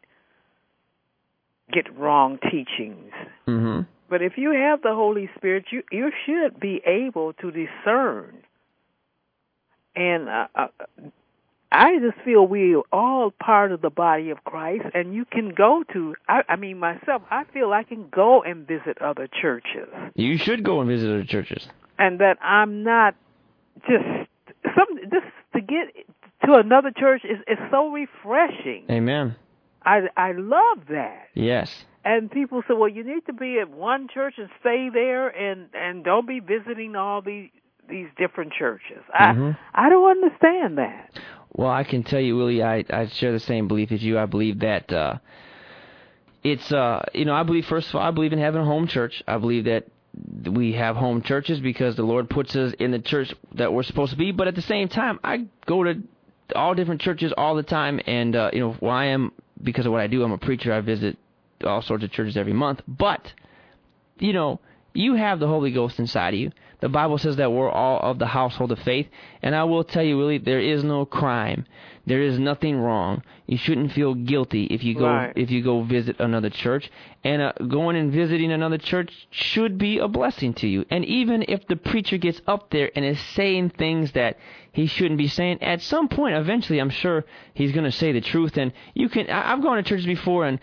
get 1.72 1.96
wrong 1.98 2.38
teachings." 2.38 3.14
Mm-hmm. 3.48 3.82
But 4.10 4.22
if 4.22 4.34
you 4.38 4.52
have 4.52 4.82
the 4.82 4.94
Holy 4.94 5.30
Spirit, 5.38 5.66
you 5.72 5.84
you 5.92 6.12
should 6.26 6.60
be 6.60 6.82
able 6.86 7.34
to 7.34 7.52
discern. 7.52 8.36
And 9.96 10.28
uh, 10.28 10.48
uh, 10.56 10.68
I 11.74 11.98
just 12.00 12.24
feel 12.24 12.46
we 12.46 12.76
are 12.76 12.84
all 12.92 13.32
part 13.32 13.72
of 13.72 13.82
the 13.82 13.90
body 13.90 14.30
of 14.30 14.44
Christ, 14.44 14.86
and 14.94 15.14
you 15.14 15.26
can 15.26 15.50
go 15.50 15.84
to. 15.92 16.14
I, 16.30 16.44
I 16.48 16.56
mean, 16.56 16.78
myself, 16.78 17.24
I 17.32 17.46
feel 17.52 17.74
I 17.74 17.82
can 17.82 18.10
go 18.10 18.44
and 18.44 18.68
visit 18.68 19.02
other 19.02 19.28
churches. 19.42 19.90
You 20.14 20.38
should 20.38 20.64
go 20.64 20.82
and 20.82 20.90
visit 20.90 21.10
other 21.10 21.24
churches. 21.24 21.68
And 21.98 22.20
that 22.20 22.38
I'm 22.44 22.84
not 22.84 23.16
just 23.90 24.06
some 24.64 24.98
just 25.12 25.26
to 25.56 25.62
get 25.62 26.06
to 26.46 26.54
another 26.54 26.92
church 26.96 27.24
is 27.26 27.40
is 27.48 27.58
so 27.72 27.90
refreshing. 27.90 28.86
Amen. 28.92 29.36
I 29.84 30.02
I 30.16 30.34
love 30.34 30.86
that. 30.90 31.30
Yes. 31.34 31.86
And 32.06 32.30
people 32.30 32.62
say, 32.68 32.74
well, 32.76 32.90
you 32.90 33.04
need 33.04 33.26
to 33.28 33.34
be 33.34 33.60
at 33.60 33.70
one 33.70 34.10
church 34.14 34.36
and 34.38 34.50
stay 34.60 34.90
there, 34.94 35.28
and 35.30 35.70
and 35.74 36.04
don't 36.04 36.28
be 36.28 36.40
visiting 36.40 36.96
all 36.96 37.24
these 37.24 37.50
these 37.90 38.08
different 38.18 38.54
churches. 38.54 39.02
Mm-hmm. 39.20 39.52
I 39.74 39.86
I 39.88 39.90
don't 39.90 40.24
understand 40.24 40.78
that. 40.78 41.12
Well, 41.54 41.70
I 41.70 41.84
can 41.84 42.04
tell 42.04 42.20
you, 42.20 42.36
Willie, 42.36 42.64
I, 42.64 42.84
I 42.90 43.08
share 43.08 43.32
the 43.32 43.40
same 43.40 43.68
belief 43.68 43.92
as 43.92 44.04
you. 44.04 44.18
I 44.18 44.26
believe 44.26 44.60
that 44.60 44.92
uh, 44.92 45.18
it's, 46.44 46.72
uh, 46.72 47.04
you 47.14 47.26
know, 47.26 47.34
I 47.34 47.44
believe, 47.44 47.66
first 47.68 47.90
of 47.90 47.96
all, 47.96 48.02
I 48.02 48.12
believe 48.12 48.34
in 48.34 48.40
having 48.40 48.62
a 48.62 48.66
home 48.66 48.88
church. 48.88 49.24
I 49.28 49.38
believe 49.38 49.66
that 49.66 49.86
we 50.50 50.74
have 50.74 50.96
home 50.96 51.22
churches 51.22 51.60
because 51.60 51.96
the 51.96 52.04
Lord 52.04 52.30
puts 52.30 52.56
us 52.56 52.74
in 52.80 52.92
the 52.92 53.00
church 53.00 53.34
that 53.54 53.72
we're 53.72 53.84
supposed 53.84 54.12
to 54.12 54.18
be. 54.18 54.32
But 54.32 54.48
at 54.48 54.56
the 54.56 54.62
same 54.64 54.88
time, 54.88 55.20
I 55.24 55.46
go 55.66 55.84
to 55.84 56.02
all 56.56 56.74
different 56.74 57.02
churches 57.02 57.32
all 57.38 57.56
the 57.56 57.64
time. 57.64 58.00
And, 58.08 58.36
uh, 58.36 58.50
you 58.52 58.60
know, 58.60 58.74
while 58.80 58.96
I 58.96 59.06
am, 59.06 59.32
because 59.62 59.86
of 59.86 59.92
what 59.92 60.02
I 60.02 60.08
do, 60.08 60.24
I'm 60.24 60.32
a 60.32 60.38
preacher, 60.40 60.74
I 60.74 60.82
visit 60.82 61.18
all 61.64 61.84
sorts 61.84 62.04
of 62.04 62.12
churches 62.12 62.36
every 62.36 62.54
month. 62.54 62.82
But, 62.88 63.32
you 64.18 64.34
know, 64.34 64.60
you 64.94 65.16
have 65.16 65.40
the 65.40 65.48
Holy 65.48 65.72
Ghost 65.72 66.00
inside 66.00 66.34
of 66.34 66.40
you. 66.40 66.52
The 66.84 66.90
Bible 66.90 67.18
says 67.18 67.38
that 67.38 67.50
we're 67.50 67.72
all 67.72 67.98
of 68.02 68.20
the 68.20 68.26
household 68.26 68.74
of 68.74 68.80
faith. 68.80 69.08
And 69.42 69.56
I 69.56 69.64
will 69.64 69.86
tell 69.86 70.04
you, 70.04 70.18
Willie, 70.18 70.38
there 70.38 70.60
is 70.60 70.84
no 70.84 71.06
crime. 71.06 71.66
There 72.06 72.22
is 72.22 72.38
nothing 72.38 72.78
wrong. 72.78 73.24
You 73.48 73.56
shouldn't 73.56 73.94
feel 73.94 74.14
guilty 74.14 74.66
if 74.66 74.84
you 74.84 74.94
go 74.94 75.06
right. 75.06 75.32
if 75.38 75.50
you 75.50 75.64
go 75.64 75.84
visit 75.84 76.20
another 76.20 76.50
church. 76.50 76.92
And 77.24 77.42
uh, 77.42 77.54
going 77.70 77.96
and 77.96 78.12
visiting 78.12 78.52
another 78.52 78.78
church 78.78 79.14
should 79.32 79.78
be 79.78 80.00
a 80.00 80.10
blessing 80.10 80.54
to 80.56 80.68
you. 80.68 80.84
And 80.90 81.06
even 81.06 81.46
if 81.48 81.66
the 81.68 81.78
preacher 81.78 82.18
gets 82.18 82.42
up 82.48 82.70
there 82.72 82.92
and 82.98 83.06
is 83.06 83.20
saying 83.34 83.70
things 83.70 84.12
that 84.12 84.36
he 84.74 84.86
shouldn't 84.86 85.20
be 85.20 85.30
saying, 85.30 85.64
at 85.64 85.82
some 85.82 86.10
point, 86.10 86.36
eventually, 86.36 86.80
I'm 86.80 86.90
sure 86.90 87.24
he's 87.54 87.72
going 87.72 87.86
to 87.86 87.94
say 87.94 88.12
the 88.12 88.20
truth. 88.20 88.58
And 88.58 88.74
you 88.94 89.08
can. 89.08 89.30
I, 89.30 89.54
I've 89.54 89.62
gone 89.62 89.78
to 89.78 89.84
churches 89.84 90.06
before 90.06 90.46
and 90.46 90.60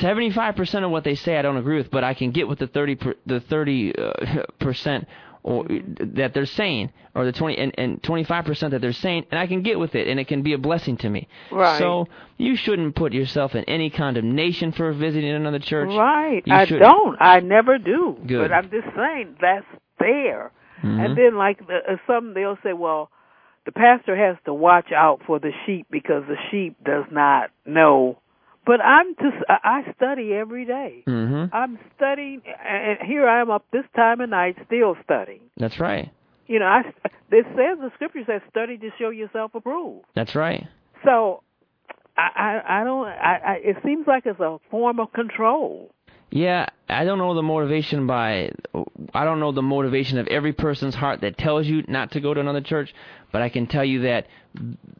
75% 0.00 0.84
of 0.84 0.90
what 0.90 1.04
they 1.04 1.14
say 1.14 1.38
I 1.38 1.42
don't 1.42 1.56
agree 1.56 1.76
with, 1.76 1.90
but 1.90 2.04
I 2.04 2.14
can 2.14 2.30
get 2.30 2.48
with 2.48 2.58
the 2.58 2.66
30 2.66 2.94
per, 2.96 3.14
the 3.26 3.40
30 3.40 3.94
uh, 3.96 4.12
percent 4.58 5.08
or 5.42 5.66
that 6.00 6.34
they're 6.34 6.46
saying, 6.46 6.92
or 7.14 7.24
the 7.24 7.32
twenty 7.32 7.56
and, 7.56 7.72
and 7.78 8.02
twenty 8.02 8.24
five 8.24 8.44
percent 8.44 8.72
that 8.72 8.80
they're 8.80 8.92
saying, 8.92 9.24
and 9.30 9.38
I 9.38 9.46
can 9.46 9.62
get 9.62 9.78
with 9.78 9.94
it, 9.94 10.06
and 10.08 10.20
it 10.20 10.28
can 10.28 10.42
be 10.42 10.52
a 10.52 10.58
blessing 10.58 10.96
to 10.98 11.08
me. 11.08 11.28
Right. 11.50 11.78
So 11.78 12.06
you 12.36 12.56
shouldn't 12.56 12.94
put 12.94 13.12
yourself 13.12 13.54
in 13.54 13.64
any 13.64 13.88
condemnation 13.90 14.72
for 14.72 14.92
visiting 14.92 15.30
another 15.30 15.58
church. 15.58 15.88
Right. 15.88 16.42
You 16.44 16.54
I 16.54 16.66
shouldn't. 16.66 16.82
don't. 16.82 17.16
I 17.20 17.40
never 17.40 17.78
do. 17.78 18.18
Good. 18.26 18.48
But 18.48 18.52
I'm 18.54 18.70
just 18.70 18.94
saying 18.94 19.36
that's 19.40 19.66
there. 19.98 20.52
Mhm. 20.82 21.04
And 21.04 21.16
then, 21.18 21.36
like 21.36 21.66
the, 21.66 21.78
uh, 21.92 21.96
some, 22.06 22.34
they'll 22.34 22.58
say, 22.62 22.72
"Well, 22.72 23.10
the 23.64 23.72
pastor 23.72 24.16
has 24.16 24.36
to 24.44 24.52
watch 24.52 24.92
out 24.94 25.22
for 25.26 25.38
the 25.38 25.52
sheep 25.64 25.86
because 25.90 26.24
the 26.28 26.36
sheep 26.50 26.76
does 26.84 27.04
not 27.10 27.50
know." 27.64 28.18
But 28.68 28.82
I'm 28.82 29.14
just, 29.14 29.42
I 29.48 29.80
study 29.96 30.34
every 30.34 30.66
day. 30.66 31.02
Mhm. 31.06 31.48
I'm 31.54 31.78
studying, 31.96 32.42
and 32.62 32.98
here 33.00 33.26
I 33.26 33.40
am 33.40 33.50
up 33.50 33.64
this 33.72 33.86
time 33.96 34.20
of 34.20 34.28
night 34.28 34.58
still 34.66 34.94
studying. 35.02 35.40
That's 35.56 35.80
right. 35.80 36.10
You 36.46 36.58
know, 36.58 36.66
I 36.66 36.80
it 37.30 37.46
says 37.56 37.78
the 37.80 37.90
scripture 37.94 38.24
says, 38.26 38.42
"Study 38.50 38.76
to 38.76 38.90
show 38.98 39.08
yourself 39.08 39.54
approved." 39.54 40.04
That's 40.14 40.34
right. 40.34 40.66
So, 41.02 41.42
I 42.18 42.28
I, 42.36 42.80
I 42.80 42.84
don't. 42.84 43.06
I, 43.06 43.40
I 43.46 43.52
it 43.64 43.76
seems 43.82 44.06
like 44.06 44.26
it's 44.26 44.38
a 44.38 44.58
form 44.70 45.00
of 45.00 45.14
control. 45.14 45.90
Yeah, 46.30 46.66
I 46.88 47.04
don't 47.04 47.18
know 47.18 47.34
the 47.34 47.42
motivation 47.42 48.06
by 48.06 48.50
I 49.14 49.24
don't 49.24 49.40
know 49.40 49.52
the 49.52 49.62
motivation 49.62 50.18
of 50.18 50.26
every 50.28 50.52
person's 50.52 50.94
heart 50.94 51.22
that 51.22 51.38
tells 51.38 51.66
you 51.66 51.84
not 51.88 52.12
to 52.12 52.20
go 52.20 52.34
to 52.34 52.40
another 52.40 52.60
church, 52.60 52.94
but 53.32 53.40
I 53.40 53.48
can 53.48 53.66
tell 53.66 53.84
you 53.84 54.02
that 54.02 54.26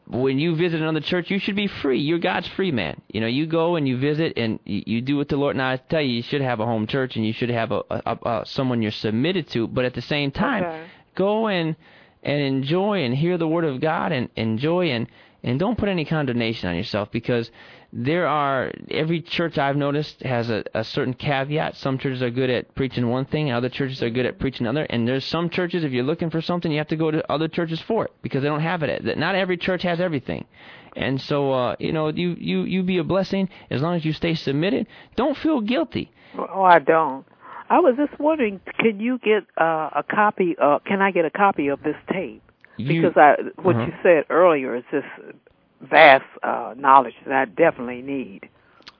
when 0.07 0.39
you 0.39 0.55
visit 0.55 0.81
another 0.81 1.01
church, 1.01 1.29
you 1.29 1.37
should 1.37 1.55
be 1.55 1.67
free. 1.67 1.99
You're 1.99 2.17
God's 2.19 2.47
free 2.47 2.71
man. 2.71 3.01
You 3.09 3.21
know, 3.21 3.27
you 3.27 3.45
go 3.45 3.75
and 3.75 3.87
you 3.87 3.97
visit 3.97 4.33
and 4.37 4.59
you, 4.65 4.83
you 4.87 5.01
do 5.01 5.17
what 5.17 5.27
the 5.29 5.37
Lord. 5.37 5.55
Now 5.55 5.69
I 5.69 5.77
tell 5.77 6.01
you, 6.01 6.15
you 6.15 6.23
should 6.23 6.41
have 6.41 6.59
a 6.59 6.65
home 6.65 6.87
church 6.87 7.15
and 7.15 7.25
you 7.25 7.33
should 7.33 7.49
have 7.51 7.71
a, 7.71 7.83
a, 7.91 8.17
a 8.23 8.43
someone 8.45 8.81
you're 8.81 8.91
submitted 8.91 9.47
to, 9.49 9.67
but 9.67 9.85
at 9.85 9.93
the 9.93 10.01
same 10.01 10.31
time, 10.31 10.63
Okay. 10.63 10.83
go 11.15 11.47
and 11.47 11.75
and 12.23 12.41
enjoy 12.41 13.03
and 13.03 13.15
hear 13.15 13.37
the 13.37 13.47
word 13.47 13.65
of 13.65 13.79
God 13.79 14.11
and 14.11 14.29
enjoy 14.35 14.89
and 14.89 15.07
and 15.43 15.57
don't 15.59 15.77
put 15.77 15.87
any 15.89 16.03
condemnation 16.05 16.69
on 16.69 16.75
yourself 16.75 17.11
because 17.11 17.49
there 17.91 18.27
are 18.27 18.71
every 18.91 19.21
church 19.21 19.57
I've 19.57 19.75
noticed 19.75 20.21
has 20.21 20.49
a, 20.49 20.63
a 20.73 20.83
certain 20.83 21.13
caveat. 21.13 21.75
Some 21.75 21.97
churches 21.97 22.21
are 22.21 22.29
good 22.29 22.49
at 22.49 22.75
preaching 22.75 23.09
one 23.09 23.25
thing, 23.25 23.49
and 23.49 23.57
other 23.57 23.69
churches 23.69 24.01
are 24.03 24.09
good 24.09 24.25
at 24.25 24.37
preaching 24.39 24.67
another. 24.67 24.85
And 24.89 25.07
there's 25.07 25.25
some 25.25 25.49
churches 25.49 25.83
if 25.83 25.91
you're 25.91 26.03
looking 26.03 26.29
for 26.29 26.41
something, 26.41 26.71
you 26.71 26.77
have 26.77 26.87
to 26.89 26.95
go 26.95 27.09
to 27.11 27.31
other 27.31 27.47
churches 27.47 27.81
for 27.81 28.05
it 28.05 28.11
because 28.21 28.43
they 28.43 28.47
don't 28.49 28.61
have 28.61 28.83
it. 28.83 29.03
That 29.05 29.17
Not 29.17 29.35
every 29.35 29.57
church 29.57 29.83
has 29.83 29.99
everything. 29.99 30.45
And 30.95 31.19
so 31.21 31.51
uh, 31.51 31.75
you 31.79 31.91
know, 31.93 32.09
you 32.09 32.35
you 32.39 32.61
you 32.63 32.83
be 32.83 32.97
a 32.99 33.03
blessing 33.03 33.49
as 33.69 33.81
long 33.81 33.95
as 33.95 34.05
you 34.05 34.13
stay 34.13 34.35
submitted. 34.35 34.87
Don't 35.15 35.37
feel 35.37 35.61
guilty. 35.61 36.11
Oh, 36.37 36.63
I 36.63 36.79
don't. 36.79 37.25
I 37.71 37.79
was 37.79 37.95
just 37.97 38.19
wondering, 38.19 38.59
can 38.79 38.99
you 38.99 39.19
get 39.19 39.43
uh, 39.59 39.89
a 39.95 40.03
copy? 40.09 40.55
Uh, 40.61 40.79
can 40.85 41.01
I 41.01 41.11
get 41.11 41.25
a 41.25 41.29
copy 41.29 41.67
of 41.67 41.81
this 41.83 41.95
tape? 42.11 42.41
You, 42.77 43.01
Because 43.01 43.17
I, 43.17 43.35
what 43.61 43.75
Uh-huh. 43.75 43.85
you 43.85 43.93
said 44.01 44.23
earlier 44.31 44.75
is 44.75 44.83
just 44.91 45.05
vast 45.81 46.23
uh, 46.43 46.73
knowledge 46.77 47.13
that 47.25 47.33
I 47.33 47.45
definitely 47.45 48.01
need. 48.01 48.49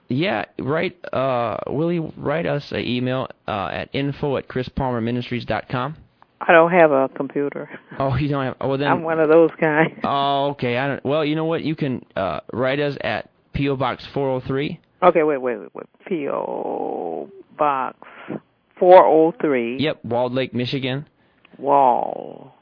Yeah, 0.08 0.46
write 0.58 0.98
uh 1.14 1.58
Willie 1.68 2.00
write 2.16 2.44
us 2.44 2.72
an 2.72 2.80
email 2.80 3.28
uh 3.46 3.68
at 3.70 3.90
info 3.92 4.36
at 4.38 4.48
chrispalmerministries.com. 4.48 5.96
I 6.40 6.52
don't 6.52 6.72
have 6.72 6.90
a 6.90 7.08
computer. 7.14 7.70
Oh, 7.98 8.16
you 8.16 8.28
don't 8.28 8.44
have 8.44 8.56
oh 8.60 8.68
well 8.70 8.78
then 8.78 8.88
I'm 8.88 9.02
one 9.04 9.20
of 9.20 9.28
those 9.30 9.50
guys. 9.60 9.92
Oh, 10.04 10.48
okay. 10.50 10.78
I 10.78 10.88
don't 10.88 11.04
well, 11.04 11.24
you 11.24 11.36
know 11.36 11.44
what? 11.44 11.62
You 11.62 11.76
can 11.76 12.04
uh 12.16 12.40
write 12.52 12.80
us 12.80 12.96
at 13.02 13.30
PO 13.54 13.76
Box 13.76 14.04
403. 14.12 14.80
Okay, 15.02 15.22
wait, 15.22 15.38
wait, 15.40 15.58
wait, 15.58 15.74
wait. 15.74 15.86
P.O. 16.06 17.30
Box 17.56 17.96
403. 18.78 19.78
Yep, 19.80 20.04
Walled 20.04 20.32
Lake, 20.34 20.52
Michigan. 20.52 21.06
Wall. 21.56 22.54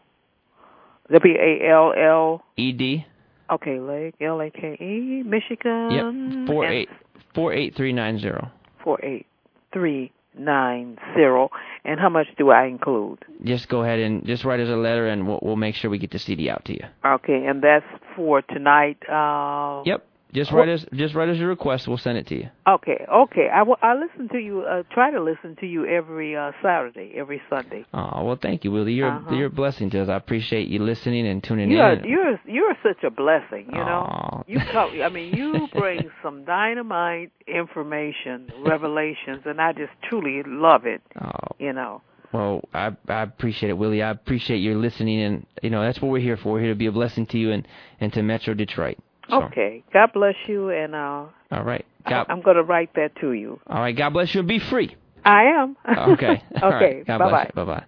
W 1.10 1.34
A 1.34 1.68
L 1.68 1.92
L. 1.96 2.44
ED. 2.58 3.04
Okay, 3.50 3.78
Lake 3.80 4.14
L 4.20 4.40
A 4.40 4.50
K 4.50 4.76
E, 4.80 5.22
Michigan. 5.24 5.90
Yep, 5.90 6.46
four 6.48 6.66
eight 6.66 6.88
four 7.34 7.52
eight 7.52 7.74
three 7.76 7.92
nine 7.92 8.18
zero. 8.18 8.50
four 8.84 9.02
eight 9.04 9.26
three 9.72 10.12
nine 10.38 10.98
zero. 11.14 11.50
And 11.84 11.98
how 11.98 12.08
much 12.10 12.26
do 12.36 12.50
I 12.50 12.66
include? 12.66 13.24
Just 13.44 13.68
go 13.68 13.82
ahead 13.82 13.98
and 14.00 14.26
just 14.26 14.44
write 14.44 14.60
us 14.60 14.68
a 14.68 14.76
letter, 14.76 15.06
and 15.08 15.26
we'll 15.26 15.38
we'll 15.42 15.56
make 15.56 15.74
sure 15.74 15.90
we 15.90 15.98
get 15.98 16.10
the 16.10 16.18
CD 16.18 16.50
out 16.50 16.64
to 16.66 16.72
you. 16.74 16.84
Okay, 17.04 17.44
and 17.46 17.62
that's 17.62 17.86
for 18.14 18.42
tonight. 18.42 18.98
Uh, 19.08 19.82
Yep. 19.86 20.04
Just 20.32 20.52
write 20.52 20.68
us 20.68 20.84
just 20.92 21.14
write 21.14 21.30
us 21.30 21.38
your 21.38 21.48
request. 21.48 21.88
We'll 21.88 21.96
send 21.96 22.18
it 22.18 22.26
to 22.26 22.34
you. 22.36 22.50
Okay, 22.68 23.06
okay. 23.10 23.48
I, 23.52 23.62
will, 23.62 23.78
I 23.80 23.94
listen 23.94 24.28
to 24.28 24.38
you. 24.38 24.60
Uh, 24.60 24.82
try 24.92 25.10
to 25.10 25.22
listen 25.22 25.56
to 25.60 25.66
you 25.66 25.86
every 25.86 26.36
uh, 26.36 26.52
Saturday, 26.62 27.12
every 27.16 27.40
Sunday. 27.48 27.86
Oh 27.94 28.24
well, 28.24 28.38
thank 28.40 28.62
you, 28.62 28.70
Willie. 28.70 28.92
You're 28.92 29.08
Uh-huh. 29.10 29.34
you're 29.34 29.46
a 29.46 29.50
blessing 29.50 29.88
to 29.90 30.02
us. 30.02 30.08
I 30.10 30.16
appreciate 30.16 30.68
you 30.68 30.80
listening 30.80 31.26
and 31.26 31.42
tuning 31.42 31.70
You're 31.70 31.92
in. 31.94 32.04
you're 32.04 32.38
you're 32.46 32.74
such 32.82 33.02
a 33.04 33.10
blessing. 33.10 33.66
You 33.72 33.78
know. 33.78 34.04
Aw. 34.06 34.42
You 34.46 34.58
talk. 34.72 34.90
I 35.02 35.08
mean, 35.08 35.34
you 35.34 35.66
bring 35.72 36.10
some 36.22 36.44
dynamite 36.44 37.32
information, 37.46 38.50
revelations, 38.66 39.42
and 39.46 39.60
I 39.60 39.72
just 39.72 39.92
truly 40.08 40.42
love 40.46 40.84
it. 40.84 41.00
Oh, 41.20 41.30
You 41.58 41.72
know. 41.72 42.02
Well, 42.32 42.60
I 42.74 42.90
I 43.08 43.22
appreciate 43.22 43.70
it, 43.70 43.78
Willie. 43.78 44.02
I 44.02 44.10
appreciate 44.10 44.58
your 44.58 44.74
listening, 44.74 45.22
and 45.22 45.46
you 45.62 45.70
know 45.70 45.80
that's 45.82 46.02
what 46.02 46.10
we're 46.10 46.20
here 46.20 46.36
for. 46.36 46.52
We're 46.52 46.60
here 46.60 46.72
to 46.72 46.78
be 46.78 46.84
a 46.86 46.92
blessing 46.92 47.24
to 47.28 47.38
you 47.38 47.52
and 47.52 47.66
and 48.00 48.12
to 48.12 48.22
Metro 48.22 48.52
Detroit. 48.52 48.98
So, 49.28 49.44
Okay. 49.44 49.84
God 49.92 50.10
bless 50.14 50.34
you, 50.46 50.70
and 50.70 50.94
uh, 50.94 51.26
All 51.50 51.62
right. 51.64 51.84
God, 52.08 52.26
I'm 52.28 52.40
going 52.40 52.56
to 52.56 52.62
write 52.62 52.94
that 52.94 53.10
to 53.20 53.32
you. 53.32 53.60
all 53.66 53.80
right. 53.80 53.94
God 53.96 54.10
bless 54.10 54.34
you 54.34 54.40
and 54.40 54.48
be 54.48 54.58
free. 54.58 54.96
I 55.24 55.42
am. 55.44 55.76
Okay. 55.86 56.42
Okay. 56.56 56.66
right. 56.66 57.06
God 57.06 57.18
bye 57.18 57.28
bless 57.28 57.52
bye. 57.52 57.64
Bye 57.64 57.74
bye. 57.80 57.84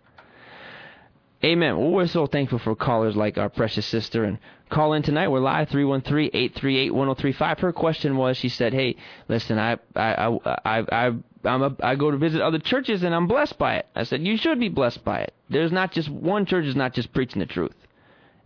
Amen. 1.42 1.78
Well, 1.78 1.90
we're 1.90 2.06
so 2.06 2.26
thankful 2.26 2.58
for 2.58 2.76
callers 2.76 3.16
like 3.16 3.38
our 3.38 3.48
precious 3.48 3.86
sister. 3.86 4.24
And 4.24 4.38
call 4.68 4.92
in 4.92 5.02
tonight. 5.02 5.28
We're 5.28 5.40
live 5.40 5.70
313-838-1035. 5.70 7.60
Her 7.60 7.72
question 7.72 8.16
was, 8.18 8.36
she 8.36 8.50
said, 8.50 8.74
"Hey, 8.74 8.96
listen, 9.28 9.58
I 9.58 9.78
I 9.96 10.26
I 10.26 10.38
I 10.66 10.84
I 10.92 11.12
I'm 11.44 11.62
a, 11.62 11.74
I 11.82 11.94
go 11.94 12.10
to 12.10 12.18
visit 12.18 12.42
other 12.42 12.58
churches 12.58 13.02
and 13.02 13.14
I'm 13.14 13.26
blessed 13.26 13.56
by 13.58 13.76
it." 13.76 13.86
I 13.96 14.02
said, 14.02 14.20
"You 14.26 14.36
should 14.36 14.60
be 14.60 14.68
blessed 14.68 15.02
by 15.02 15.20
it. 15.20 15.32
There's 15.48 15.72
not 15.72 15.92
just 15.92 16.10
one 16.10 16.44
church 16.44 16.66
is 16.66 16.76
not 16.76 16.92
just 16.92 17.10
preaching 17.14 17.40
the 17.40 17.46
truth. 17.46 17.72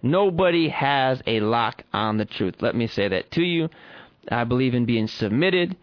Nobody 0.04 0.68
has 0.68 1.22
a 1.26 1.40
lock 1.40 1.82
on 1.94 2.18
the 2.18 2.26
truth. 2.26 2.56
Let 2.60 2.74
me 2.74 2.86
say 2.86 3.08
that 3.08 3.30
to 3.32 3.42
you. 3.42 3.70
I 4.30 4.44
believe 4.44 4.74
in 4.74 4.84
being 4.84 5.08
submitted. 5.08 5.78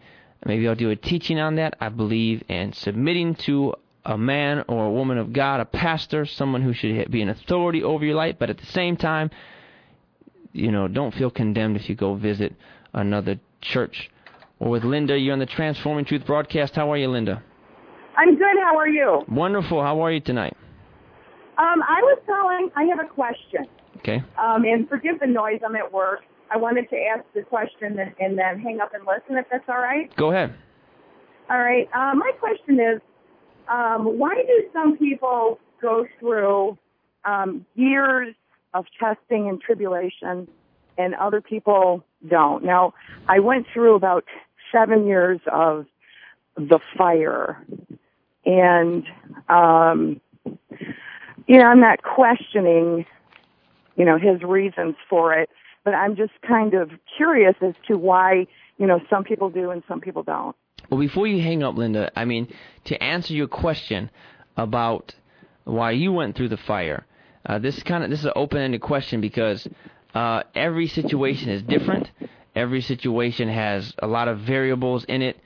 Maybe 0.46 0.68
I'll 0.68 0.76
do 0.76 0.90
a 0.90 0.96
teaching 0.96 1.40
on 1.40 1.56
that. 1.56 1.74
I 1.80 1.88
believe 1.88 2.44
in 2.48 2.72
submitting 2.72 3.34
to 3.46 3.74
a 4.04 4.16
man 4.16 4.64
or 4.68 4.86
a 4.86 4.92
woman 4.92 5.18
of 5.18 5.32
God, 5.32 5.58
a 5.58 5.64
pastor, 5.64 6.24
someone 6.24 6.62
who 6.62 6.72
should 6.72 7.10
be 7.10 7.20
an 7.20 7.30
authority 7.30 7.82
over 7.82 8.04
your 8.04 8.14
life, 8.14 8.36
but 8.38 8.48
at 8.48 8.58
the 8.58 8.66
same 8.66 8.96
time, 8.96 9.28
you 10.52 10.70
know, 10.70 10.86
don't 10.86 11.12
feel 11.12 11.30
condemned 11.30 11.74
if 11.74 11.88
you 11.88 11.96
go 11.96 12.14
visit 12.14 12.54
another 12.92 13.40
church. 13.60 14.08
Or 14.60 14.70
with 14.70 14.84
Linda, 14.84 15.18
you're 15.18 15.32
on 15.32 15.40
the 15.40 15.46
Transforming 15.46 16.04
Truth 16.04 16.26
broadcast. 16.26 16.76
How 16.76 16.92
are 16.92 16.96
you, 16.96 17.08
Linda? 17.08 17.42
I'm 18.16 18.36
good. 18.36 18.56
How 18.62 18.76
are 18.78 18.88
you? 18.88 19.24
Wonderful. 19.28 19.82
How 19.82 20.00
are 20.04 20.12
you 20.12 20.20
tonight? 20.20 20.56
Um, 21.58 21.82
I 21.82 22.00
was 22.02 22.20
calling. 22.24 22.70
I 22.76 22.84
have 22.84 23.00
a 23.04 23.08
question. 23.08 23.66
Okay. 24.02 24.22
Um, 24.36 24.64
and 24.64 24.88
forgive 24.88 25.20
the 25.20 25.26
noise. 25.26 25.60
I'm 25.64 25.76
at 25.76 25.92
work. 25.92 26.20
I 26.50 26.56
wanted 26.56 26.90
to 26.90 26.96
ask 26.96 27.24
the 27.34 27.42
question 27.42 27.98
and, 27.98 28.12
and 28.18 28.38
then 28.38 28.60
hang 28.60 28.80
up 28.80 28.92
and 28.94 29.04
listen, 29.06 29.36
if 29.36 29.46
that's 29.50 29.68
all 29.68 29.78
right. 29.78 30.14
Go 30.16 30.30
ahead. 30.30 30.54
All 31.48 31.58
right. 31.58 31.88
Uh, 31.94 32.14
my 32.14 32.32
question 32.38 32.80
is, 32.80 33.00
um, 33.68 34.18
why 34.18 34.34
do 34.34 34.64
some 34.72 34.98
people 34.98 35.58
go 35.80 36.06
through 36.18 36.76
um, 37.24 37.64
years 37.74 38.34
of 38.74 38.86
testing 38.98 39.48
and 39.48 39.60
tribulation, 39.60 40.48
and 40.98 41.14
other 41.14 41.40
people 41.40 42.04
don't? 42.28 42.64
Now, 42.64 42.94
I 43.28 43.38
went 43.38 43.66
through 43.72 43.94
about 43.94 44.24
seven 44.72 45.06
years 45.06 45.40
of 45.50 45.86
the 46.56 46.80
fire, 46.98 47.64
and 48.44 49.04
um, 49.48 50.20
you 51.46 51.58
know, 51.58 51.64
I'm 51.64 51.80
not 51.80 52.02
questioning, 52.02 53.06
you 53.96 54.04
know, 54.04 54.18
his 54.18 54.42
reasons 54.42 54.96
for 55.08 55.34
it, 55.34 55.48
but 55.84 55.94
I'm 55.94 56.16
just 56.16 56.32
kind 56.46 56.74
of 56.74 56.90
curious 57.16 57.54
as 57.60 57.74
to 57.88 57.96
why, 57.96 58.46
you 58.78 58.86
know, 58.86 59.00
some 59.10 59.24
people 59.24 59.50
do 59.50 59.70
and 59.70 59.82
some 59.88 60.00
people 60.00 60.22
don't. 60.22 60.56
Well, 60.90 61.00
before 61.00 61.26
you 61.26 61.42
hang 61.42 61.62
up, 61.62 61.76
Linda, 61.76 62.10
I 62.16 62.24
mean, 62.24 62.52
to 62.84 63.02
answer 63.02 63.34
your 63.34 63.48
question 63.48 64.10
about 64.56 65.14
why 65.64 65.92
you 65.92 66.12
went 66.12 66.36
through 66.36 66.48
the 66.48 66.56
fire, 66.56 67.06
uh, 67.46 67.58
this 67.58 67.76
is 67.76 67.82
kind 67.82 68.04
of 68.04 68.10
this 68.10 68.20
is 68.20 68.26
an 68.26 68.32
open-ended 68.36 68.80
question 68.80 69.20
because 69.20 69.66
uh, 70.14 70.42
every 70.54 70.86
situation 70.86 71.48
is 71.48 71.62
different. 71.62 72.10
Every 72.54 72.82
situation 72.82 73.48
has 73.48 73.94
a 73.98 74.06
lot 74.06 74.28
of 74.28 74.40
variables 74.40 75.04
in 75.04 75.22
it, 75.22 75.40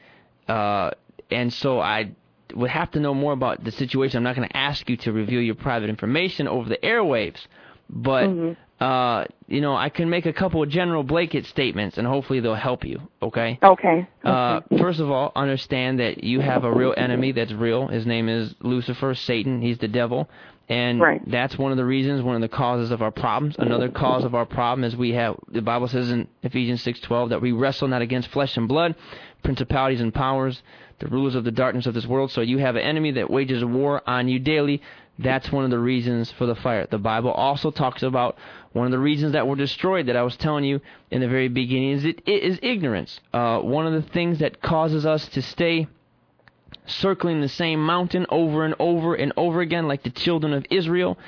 uh, 0.49 0.90
and 1.30 1.53
so 1.53 1.78
I 1.78 2.11
would 2.55 2.70
have 2.70 2.90
to 2.92 3.01
know 3.01 3.14
more 3.14 3.32
about 3.32 3.62
the 3.62 3.70
situation. 3.70 4.18
I'm 4.18 4.24
not 4.24 4.34
going 4.34 4.49
to 4.49 4.57
ask 4.57 4.88
you 4.90 4.97
to 4.99 5.12
reveal 5.12 5.40
your 5.40 5.55
private 5.55 5.88
information 5.88 6.49
over 6.49 6.68
the 6.68 6.78
airwaves, 6.78 7.47
but 7.89 8.57
uh, 8.80 9.24
you 9.47 9.62
know, 9.62 9.74
I 9.74 9.89
can 9.89 10.11
make 10.11 10.26
a 10.26 10.32
couple 10.32 10.62
of 10.62 10.68
general 10.68 11.03
blanket 11.03 11.47
statements, 11.47 11.97
and 11.97 12.07
hopefully 12.07 12.41
they'll 12.41 12.55
help 12.55 12.84
you. 12.84 13.01
Okay. 13.22 13.59
Okay. 13.62 14.07
Uh, 14.22 14.61
first 14.78 15.01
of 15.01 15.11
all, 15.11 15.32
understand 15.34 15.99
that 16.01 16.22
you 16.22 16.41
have 16.41 16.64
a 16.64 16.72
real 16.72 16.93
enemy 16.97 17.32
that's 17.32 17.53
real. 17.53 17.87
His 17.89 18.05
name 18.05 18.28
is 18.28 18.55
Lucifer, 18.61 19.14
Satan. 19.14 19.62
He's 19.62 19.78
the 19.78 19.89
devil. 19.89 20.28
And 20.68 21.01
Right. 21.01 21.22
that's 21.30 21.57
one 21.57 21.70
of 21.70 21.78
the 21.78 21.84
reasons, 21.84 22.22
one 22.22 22.34
of 22.34 22.41
the 22.41 22.49
causes 22.49 22.91
of 22.91 23.01
our 23.01 23.12
problems. 23.12 23.55
Another 23.59 23.89
cause 23.89 24.24
of 24.24 24.34
our 24.34 24.45
problem 24.45 24.82
is 24.84 24.97
we 24.97 25.12
have 25.12 25.37
the 25.49 25.62
Bible 25.62 25.87
says 25.87 26.11
in 26.11 26.26
Ephesians 26.43 26.82
6:12 26.82 27.28
that 27.30 27.41
we 27.41 27.53
wrestle 27.53 27.87
not 27.87 28.03
against 28.03 28.28
flesh 28.30 28.57
and 28.57 28.66
blood, 28.66 28.97
principalities 29.45 30.01
and 30.01 30.12
powers, 30.12 30.62
the 30.99 31.07
rulers 31.07 31.37
of 31.37 31.45
the 31.45 31.53
darkness 31.53 31.87
of 31.87 31.95
this 31.95 32.07
world. 32.07 32.32
So 32.32 32.41
you 32.41 32.59
have 32.59 32.74
an 32.74 32.82
enemy 32.82 33.12
that 33.12 33.30
wages 33.30 33.64
war 33.64 34.03
on 34.09 34.26
you 34.28 34.41
daily. 34.41 34.82
That's 35.18 35.50
one 35.50 35.64
of 35.64 35.70
the 35.70 35.78
reasons 35.78 36.30
for 36.32 36.46
the 36.46 36.54
fire. 36.54 36.86
The 36.90 36.98
Bible 36.98 37.30
also 37.30 37.70
talks 37.70 38.02
about 38.02 38.36
one 38.72 38.86
of 38.86 38.92
the 38.92 38.98
reasons 38.98 39.32
that 39.32 39.46
we're 39.48 39.56
destroyed 39.56 40.06
that 40.06 40.16
I 40.16 40.22
was 40.22 40.36
telling 40.36 40.64
you 40.64 40.80
in 41.10 41.20
the 41.20 41.28
very 41.28 41.48
beginning 41.48 41.92
is 41.92 42.04
it, 42.04 42.20
it 42.26 42.42
is 42.42 42.58
ignorance. 42.62 43.20
Uh, 43.32 43.60
one 43.60 43.86
of 43.86 43.94
the 43.94 44.08
things 44.10 44.40
that 44.40 44.60
causes 44.60 45.06
us 45.06 45.26
to 45.28 45.40
stay 45.40 45.88
circling 46.84 47.40
the 47.40 47.48
same 47.48 47.84
mountain 47.84 48.26
over 48.28 48.64
and 48.64 48.74
over 48.78 49.14
and 49.14 49.32
over 49.36 49.60
again, 49.60 49.88
like 49.88 50.02
the 50.02 50.10
children 50.10 50.52
of 50.52 50.66
Israel, 50.70 51.18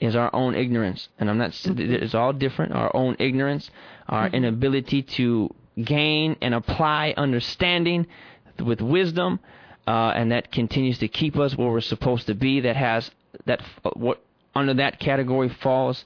is 0.00 0.16
our 0.16 0.34
own 0.34 0.54
ignorance. 0.54 1.08
And 1.18 1.30
I'm 1.30 1.38
not. 1.38 1.52
It's 1.64 2.14
all 2.14 2.32
different. 2.32 2.72
Our 2.72 2.94
own 2.94 3.16
ignorance, 3.18 3.70
our 4.08 4.28
inability 4.28 5.02
to 5.02 5.54
gain 5.82 6.36
and 6.40 6.54
apply 6.54 7.14
understanding 7.16 8.06
with 8.64 8.80
wisdom, 8.80 9.40
uh, 9.86 10.12
and 10.14 10.32
that 10.32 10.50
continues 10.52 10.98
to 10.98 11.08
keep 11.08 11.38
us 11.38 11.56
where 11.56 11.70
we're 11.70 11.80
supposed 11.80 12.26
to 12.26 12.34
be. 12.34 12.60
That 12.60 12.76
has 12.76 13.10
that 13.46 13.62
what 13.94 14.22
under 14.54 14.74
that 14.74 14.98
category 15.00 15.48
falls 15.48 16.04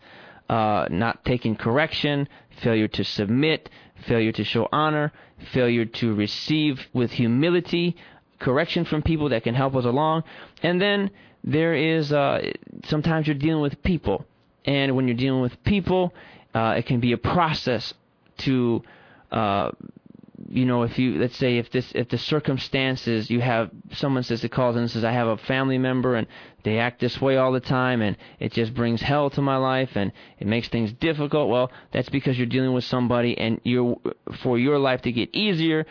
uh, 0.49 0.87
not 0.91 1.25
taking 1.25 1.57
correction, 1.57 2.29
failure 2.63 2.89
to 2.89 3.05
submit, 3.05 3.69
failure 4.07 4.33
to 4.33 4.45
show 4.45 4.69
honor, 4.73 5.13
failure 5.53 5.85
to 5.85 6.15
receive 6.15 6.87
with 6.93 7.13
humility 7.13 7.97
correction 8.39 8.85
from 8.85 9.03
people 9.03 9.29
that 9.31 9.43
can 9.43 9.55
help 9.55 9.75
us 9.77 9.85
along. 9.85 10.25
And 10.63 10.81
then 10.81 11.11
there 11.45 11.75
is 11.75 12.13
uh, 12.13 12.51
sometimes 12.85 13.27
you're 13.27 13.37
dealing 13.37 13.63
with 13.63 13.83
people, 13.83 14.25
and 14.65 14.97
when 14.97 15.07
you're 15.07 15.17
dealing 15.17 15.41
with 15.41 15.63
people, 15.65 16.15
uh, 16.55 16.75
it 16.79 16.87
can 16.87 17.01
be 17.01 17.13
a 17.13 17.19
process 17.19 17.95
to 18.39 18.83
uh, 19.31 19.71
you 20.51 20.65
know, 20.65 20.83
if 20.83 20.99
you 20.99 21.19
let's 21.19 21.37
say 21.37 21.59
if 21.59 21.71
this 21.71 21.93
if 21.95 22.09
the 22.09 22.19
circumstances 22.19 23.31
you 23.31 23.41
have 23.41 23.71
someone 23.93 24.23
says 24.23 24.41
that 24.43 24.51
calls 24.51 24.77
and 24.77 24.91
says 24.91 25.05
I 25.05 25.13
have 25.13 25.29
a 25.29 25.37
family 25.37 25.77
member 25.79 26.15
and 26.15 26.27
they 26.63 26.79
act 26.79 27.01
this 27.01 27.21
way 27.21 27.37
all 27.37 27.53
the 27.53 27.61
time 27.61 28.01
and 28.01 28.17
it 28.41 28.53
just 28.53 28.75
brings 28.75 29.03
hell 29.03 29.31
to 29.31 29.43
my 29.43 29.57
life 29.57 29.91
and 29.95 30.11
it 30.39 30.47
makes 30.47 30.69
things 30.69 30.93
difficult. 30.93 31.51
Well, 31.51 31.71
that's 31.93 32.09
because 32.09 32.39
you're 32.39 32.47
dealing 32.47 32.73
with 32.73 32.85
somebody 32.85 33.37
and 33.37 33.61
you're 33.63 33.97
for 34.43 34.59
your 34.59 34.79
life 34.79 35.03
to 35.03 35.13
get 35.13 35.35
easier, 35.35 35.87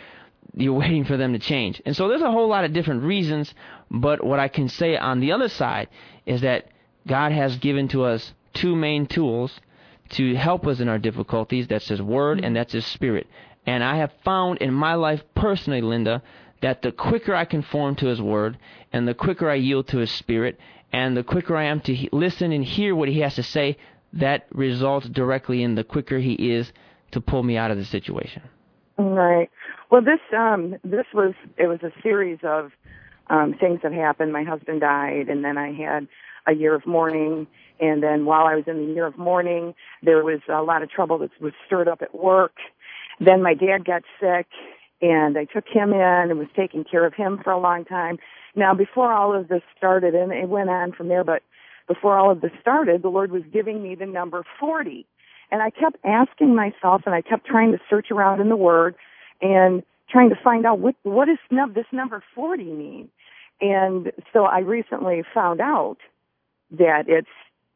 you're 0.55 0.73
waiting 0.79 1.05
for 1.05 1.17
them 1.17 1.33
to 1.33 1.39
change. 1.39 1.81
And 1.85 1.95
so 1.95 2.07
there's 2.07 2.21
a 2.21 2.31
whole 2.31 2.47
lot 2.47 2.65
of 2.65 2.73
different 2.73 3.03
reasons, 3.03 3.53
but 3.91 4.23
what 4.23 4.39
I 4.39 4.47
can 4.47 4.69
say 4.69 4.97
on 4.97 5.19
the 5.19 5.31
other 5.31 5.49
side 5.49 5.87
is 6.25 6.41
that 6.41 6.67
God 7.05 7.31
has 7.31 7.57
given 7.57 7.87
to 7.89 8.03
us 8.03 8.33
two 8.53 8.75
main 8.75 9.05
tools 9.05 9.59
to 10.09 10.35
help 10.35 10.65
us 10.65 10.79
in 10.79 10.87
our 10.89 10.99
difficulties. 10.99 11.67
That's 11.67 11.87
His 11.87 12.01
Word 12.01 12.43
and 12.43 12.55
that's 12.55 12.73
His 12.73 12.85
Spirit. 12.85 13.27
And 13.67 13.83
I 13.83 13.97
have 13.97 14.11
found 14.23 14.59
in 14.59 14.73
my 14.73 14.95
life 14.95 15.21
personally, 15.35 15.81
Linda, 15.81 16.23
that 16.61 16.81
the 16.81 16.91
quicker 16.91 17.35
I 17.35 17.45
conform 17.45 17.95
to 17.97 18.07
His 18.07 18.21
Word, 18.21 18.57
and 18.93 19.07
the 19.07 19.13
quicker 19.13 19.49
I 19.49 19.55
yield 19.55 19.89
to 19.89 19.97
His 19.97 20.09
Spirit, 20.09 20.57
and 20.91 21.15
the 21.15 21.23
quicker 21.23 21.55
I 21.55 21.65
am 21.65 21.81
to 21.81 21.93
he- 21.93 22.09
listen 22.11 22.53
and 22.53 22.63
hear 22.63 22.95
what 22.95 23.09
He 23.09 23.19
has 23.19 23.35
to 23.35 23.43
say, 23.43 23.77
that 24.13 24.47
results 24.51 25.07
directly 25.09 25.61
in 25.61 25.75
the 25.75 25.83
quicker 25.83 26.17
He 26.17 26.33
is 26.33 26.71
to 27.11 27.21
pull 27.21 27.43
me 27.43 27.57
out 27.57 27.69
of 27.69 27.77
the 27.77 27.85
situation. 27.85 28.41
Right. 28.97 29.49
Well, 29.91 30.01
this 30.01 30.19
um 30.35 30.75
this 30.83 31.05
was 31.13 31.33
it 31.57 31.67
was 31.67 31.79
a 31.83 31.91
series 32.01 32.39
of 32.43 32.71
um 33.29 33.53
things 33.59 33.81
that 33.83 33.93
happened. 33.93 34.33
My 34.33 34.43
husband 34.43 34.81
died, 34.81 35.27
and 35.29 35.43
then 35.43 35.57
I 35.57 35.71
had 35.73 36.07
a 36.47 36.53
year 36.53 36.73
of 36.73 36.85
mourning. 36.87 37.47
And 37.79 38.01
then 38.01 38.25
while 38.25 38.47
I 38.47 38.55
was 38.55 38.63
in 38.65 38.87
the 38.87 38.93
year 38.93 39.05
of 39.05 39.17
mourning, 39.17 39.75
there 40.01 40.23
was 40.23 40.39
a 40.49 40.63
lot 40.63 40.81
of 40.81 40.89
trouble 40.89 41.19
that 41.19 41.29
was 41.39 41.53
stirred 41.67 41.87
up 41.87 42.01
at 42.01 42.15
work. 42.15 42.53
Then 43.19 43.41
my 43.41 43.53
dad 43.53 43.85
got 43.85 44.03
sick, 44.19 44.47
and 45.01 45.37
I 45.37 45.45
took 45.45 45.65
him 45.67 45.93
in 45.93 46.01
and 46.01 46.37
was 46.37 46.47
taking 46.55 46.83
care 46.83 47.05
of 47.05 47.13
him 47.13 47.39
for 47.43 47.51
a 47.51 47.59
long 47.59 47.85
time. 47.85 48.17
Now, 48.55 48.73
before 48.73 49.13
all 49.13 49.35
of 49.35 49.47
this 49.47 49.61
started, 49.77 50.15
and 50.15 50.31
it 50.31 50.49
went 50.49 50.69
on 50.69 50.91
from 50.91 51.07
there, 51.07 51.23
but 51.23 51.43
before 51.87 52.17
all 52.17 52.31
of 52.31 52.41
this 52.41 52.51
started, 52.59 53.01
the 53.01 53.09
Lord 53.09 53.31
was 53.31 53.43
giving 53.51 53.81
me 53.81 53.95
the 53.95 54.05
number 54.05 54.43
40. 54.59 55.05
And 55.51 55.61
I 55.61 55.69
kept 55.69 55.97
asking 56.03 56.55
myself, 56.55 57.03
and 57.05 57.15
I 57.15 57.21
kept 57.21 57.45
trying 57.45 57.71
to 57.71 57.79
search 57.89 58.11
around 58.11 58.41
in 58.41 58.49
the 58.49 58.57
Word 58.57 58.95
and 59.41 59.83
trying 60.09 60.29
to 60.29 60.35
find 60.43 60.65
out 60.65 60.79
what 60.79 60.95
what 61.03 61.25
does 61.25 61.37
this 61.73 61.85
number 61.91 62.23
40 62.35 62.63
mean. 62.63 63.09
And 63.61 64.11
so 64.33 64.45
I 64.45 64.59
recently 64.59 65.23
found 65.33 65.61
out 65.61 65.97
that 66.71 67.05
it's 67.07 67.27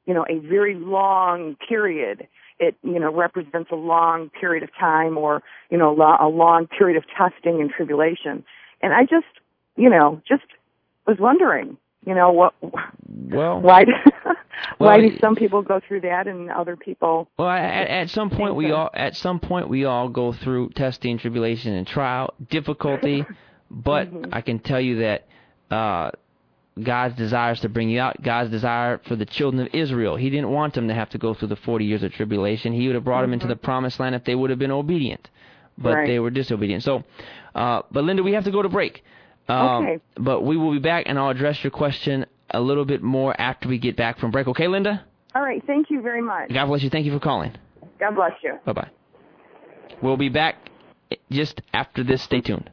you 0.05 0.13
know 0.13 0.25
a 0.29 0.39
very 0.39 0.75
long 0.75 1.55
period. 1.67 2.27
It 2.61 2.75
you 2.83 2.99
know 2.99 3.11
represents 3.11 3.71
a 3.71 3.75
long 3.75 4.29
period 4.29 4.63
of 4.63 4.69
time, 4.79 5.17
or 5.17 5.41
you 5.71 5.77
know 5.77 5.91
a 5.91 6.29
long 6.29 6.67
period 6.67 6.95
of 6.95 7.03
testing 7.17 7.59
and 7.59 7.71
tribulation. 7.71 8.45
And 8.81 8.93
I 8.93 9.01
just 9.01 9.25
you 9.75 9.89
know 9.89 10.21
just 10.27 10.43
was 11.07 11.17
wondering, 11.19 11.77
you 12.05 12.13
know 12.13 12.31
what 12.31 12.53
Well, 13.09 13.59
why 13.61 13.85
do, 13.85 13.91
why 14.77 15.01
do 15.01 15.17
some 15.19 15.35
people 15.35 15.63
go 15.63 15.81
through 15.87 16.01
that 16.01 16.27
and 16.27 16.51
other 16.51 16.75
people 16.75 17.27
Well, 17.37 17.49
at, 17.49 17.87
at 17.87 18.09
some 18.11 18.29
point 18.29 18.55
we 18.55 18.71
all 18.71 18.91
at 18.93 19.15
some 19.15 19.39
point 19.39 19.67
we 19.67 19.85
all 19.85 20.07
go 20.07 20.31
through 20.31 20.69
testing, 20.75 21.17
tribulation, 21.17 21.73
and 21.73 21.87
trial, 21.87 22.35
difficulty. 22.49 23.25
but 23.71 24.07
I 24.31 24.41
can 24.41 24.59
tell 24.59 24.79
you 24.79 24.99
that 24.99 25.27
uh, 25.71 26.11
God's 26.81 27.15
desires 27.15 27.59
to 27.61 27.69
bring 27.69 27.89
you 27.89 27.99
out. 27.99 28.21
God's 28.21 28.49
desire 28.49 28.99
for 29.07 29.15
the 29.15 29.25
children 29.25 29.61
of 29.67 29.73
Israel. 29.73 30.15
He 30.15 30.29
didn't 30.29 30.49
want 30.49 30.73
them 30.73 30.87
to 30.87 30.93
have 30.93 31.09
to 31.09 31.17
go 31.17 31.33
through 31.33 31.49
the 31.49 31.55
forty 31.57 31.85
years 31.85 32.01
of 32.03 32.13
tribulation. 32.13 32.71
He 32.73 32.87
would 32.87 32.95
have 32.95 33.03
brought 33.03 33.21
them 33.21 33.33
into 33.33 33.47
the 33.47 33.55
promised 33.57 33.99
land 33.99 34.15
if 34.15 34.23
they 34.23 34.35
would 34.35 34.49
have 34.49 34.59
been 34.59 34.71
obedient, 34.71 35.29
but 35.77 35.95
Right. 35.95 36.07
they 36.07 36.19
were 36.19 36.29
disobedient. 36.29 36.83
So, 36.83 37.03
uh, 37.55 37.81
but 37.91 38.03
Linda, 38.05 38.23
we 38.23 38.33
have 38.33 38.45
to 38.45 38.51
go 38.51 38.61
to 38.61 38.69
break. 38.69 39.03
Um, 39.49 39.83
Okay. 39.83 39.99
But 40.17 40.41
we 40.43 40.55
will 40.55 40.71
be 40.71 40.79
back, 40.79 41.03
and 41.07 41.19
I'll 41.19 41.29
address 41.29 41.61
your 41.63 41.71
question 41.71 42.25
a 42.51 42.61
little 42.61 42.85
bit 42.85 43.01
more 43.03 43.35
after 43.39 43.67
we 43.67 43.77
get 43.77 43.95
back 43.97 44.17
from 44.19 44.31
break. 44.31 44.47
Okay, 44.47 44.67
Linda? 44.67 45.03
All 45.35 45.41
right, 45.41 45.61
thank 45.65 45.89
you 45.89 46.01
very 46.01 46.21
much. 46.21 46.53
God 46.53 46.67
bless 46.67 46.83
you. 46.83 46.89
Thank 46.89 47.05
you 47.05 47.11
for 47.11 47.19
calling. 47.19 47.51
God 47.99 48.15
bless 48.15 48.31
you. 48.43 48.57
Bye 48.65 48.73
bye. 48.73 48.89
We'll 50.01 50.17
be 50.17 50.29
back 50.29 50.55
just 51.29 51.61
after 51.73 52.03
this. 52.03 52.21
Stay 52.21 52.41
tuned. 52.41 52.69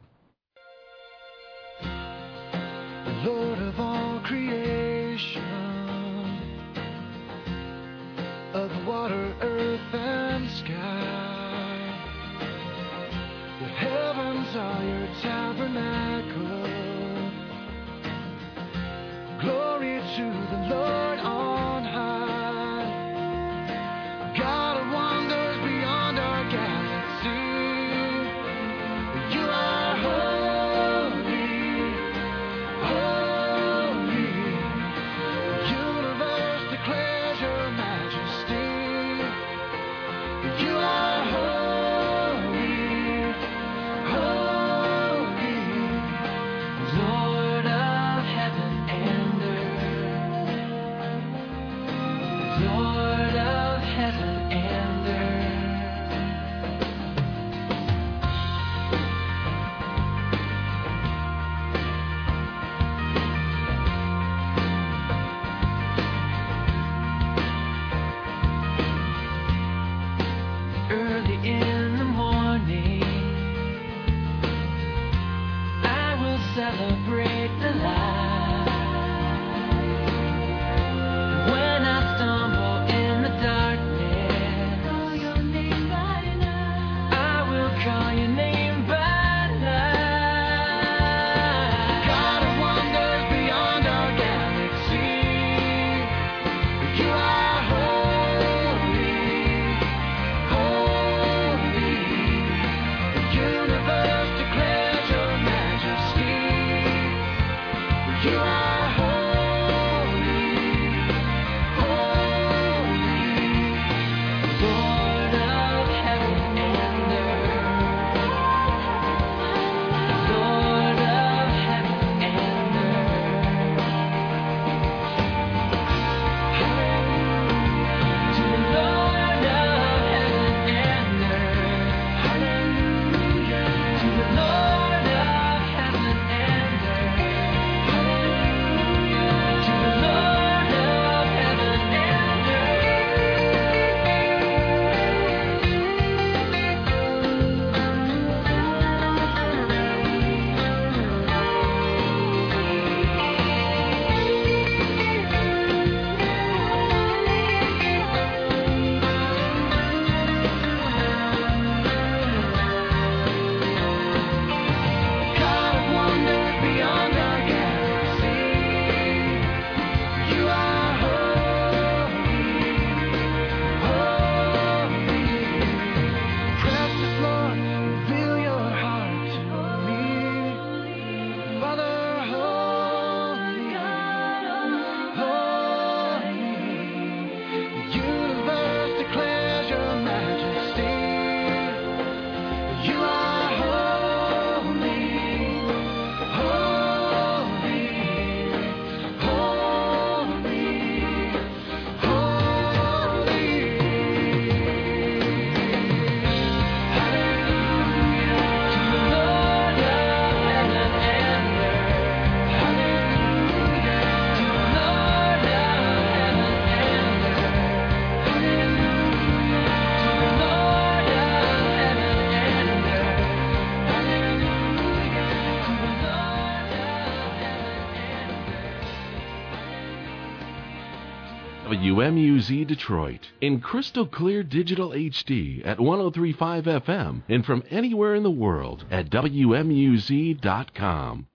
WMUZ 231.98 232.64
Detroit 232.64 233.32
in 233.40 233.58
crystal 233.58 234.06
clear 234.06 234.44
digital 234.44 234.90
HD 234.90 235.66
at 235.66 235.80
1035 235.80 236.64
FM 236.66 237.22
and 237.28 237.44
from 237.44 237.64
anywhere 237.70 238.14
in 238.14 238.22
the 238.22 238.30
world 238.30 238.84
at 238.88 239.10
WMUZ.com. 239.10 240.46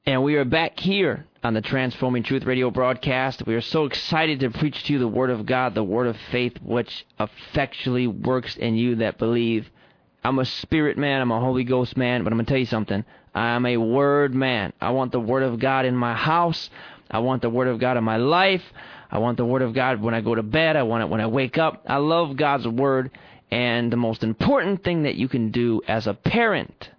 And 0.06 0.24
we 0.24 0.36
are 0.36 0.46
back 0.46 0.80
here 0.80 1.26
on 1.44 1.54
the 1.54 1.60
Transforming 1.60 2.24
Truth 2.24 2.46
radio 2.46 2.72
broadcast. 2.72 3.46
We 3.46 3.56
are 3.56 3.62
so 3.62 3.84
excited 3.84 4.40
to 4.40 4.52
preach 4.52 4.86
to 4.86 4.94
you 4.94 5.00
the 5.00 5.08
Word 5.10 5.32
of 5.32 5.46
God, 5.46 5.76
the 5.76 5.84
Word 5.84 6.08
of 6.08 6.16
faith, 6.32 6.54
which 6.62 7.06
effectually 7.20 8.08
works 8.08 8.56
in 8.56 8.76
you 8.76 8.96
that 8.96 9.18
believe. 9.18 9.70
I'm 10.24 10.40
a 10.40 10.46
spirit 10.46 10.98
man, 10.98 11.20
I'm 11.20 11.32
a 11.32 11.42
Holy 11.42 11.66
Ghost 11.66 11.98
man, 11.98 12.24
but 12.24 12.32
I'm 12.32 12.38
going 12.38 12.46
to 12.46 12.50
tell 12.50 12.58
you 12.60 12.68
something. 12.68 13.04
I'm 13.36 13.66
a 13.66 13.76
Word 13.76 14.34
man. 14.34 14.72
I 14.80 14.92
want 14.92 15.12
the 15.12 15.20
Word 15.20 15.44
of 15.44 15.60
God 15.60 15.84
in 15.86 15.98
my 15.98 16.14
house. 16.14 16.70
I 17.12 17.20
want 17.20 17.42
the 17.42 17.50
Word 17.50 17.68
of 17.68 17.80
God 17.80 17.98
in 17.98 18.06
my 18.06 18.16
life. 18.16 18.64
I 19.14 19.20
want 19.20 19.38
the 19.38 19.46
Word 19.46 19.62
of 19.62 19.76
God 19.76 20.02
when 20.02 20.16
I 20.16 20.22
go 20.22 20.34
to 20.34 20.42
bed. 20.42 20.76
I 20.76 20.82
want 20.82 21.04
it 21.04 21.10
when 21.10 21.22
I 21.22 21.28
wake 21.28 21.60
up. 21.60 21.86
I 21.88 21.98
love 21.98 22.36
God's 22.36 22.68
Word. 22.68 23.12
And 23.52 23.94
the 23.94 23.98
most 23.98 24.24
important 24.24 24.84
thing 24.84 25.04
that 25.04 25.14
you 25.14 25.28
can 25.28 25.52
do 25.52 25.84
as 25.88 26.08
a 26.08 26.16
parent 26.16 26.90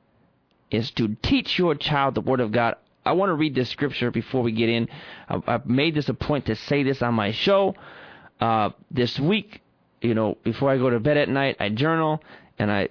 is 0.70 0.92
to 0.92 1.16
teach 1.22 1.58
your 1.58 1.74
child 1.74 2.14
the 2.14 2.20
Word 2.20 2.38
of 2.38 2.52
God. 2.52 2.76
I 3.04 3.12
want 3.12 3.30
to 3.30 3.34
read 3.34 3.56
this 3.56 3.68
scripture 3.68 4.12
before 4.12 4.42
we 4.42 4.52
get 4.52 4.68
in. 4.68 4.88
I've 5.28 5.66
made 5.66 5.96
this 5.96 6.08
a 6.08 6.14
point 6.14 6.46
to 6.46 6.54
say 6.54 6.84
this 6.84 7.02
on 7.02 7.14
my 7.14 7.32
show. 7.32 7.74
Uh, 8.40 8.70
this 8.92 9.18
week, 9.18 9.60
you 10.00 10.14
know, 10.14 10.38
before 10.44 10.70
I 10.70 10.78
go 10.78 10.90
to 10.90 11.00
bed 11.00 11.16
at 11.16 11.28
night, 11.28 11.56
I 11.58 11.68
journal 11.70 12.22
and 12.60 12.70
I 12.70 12.88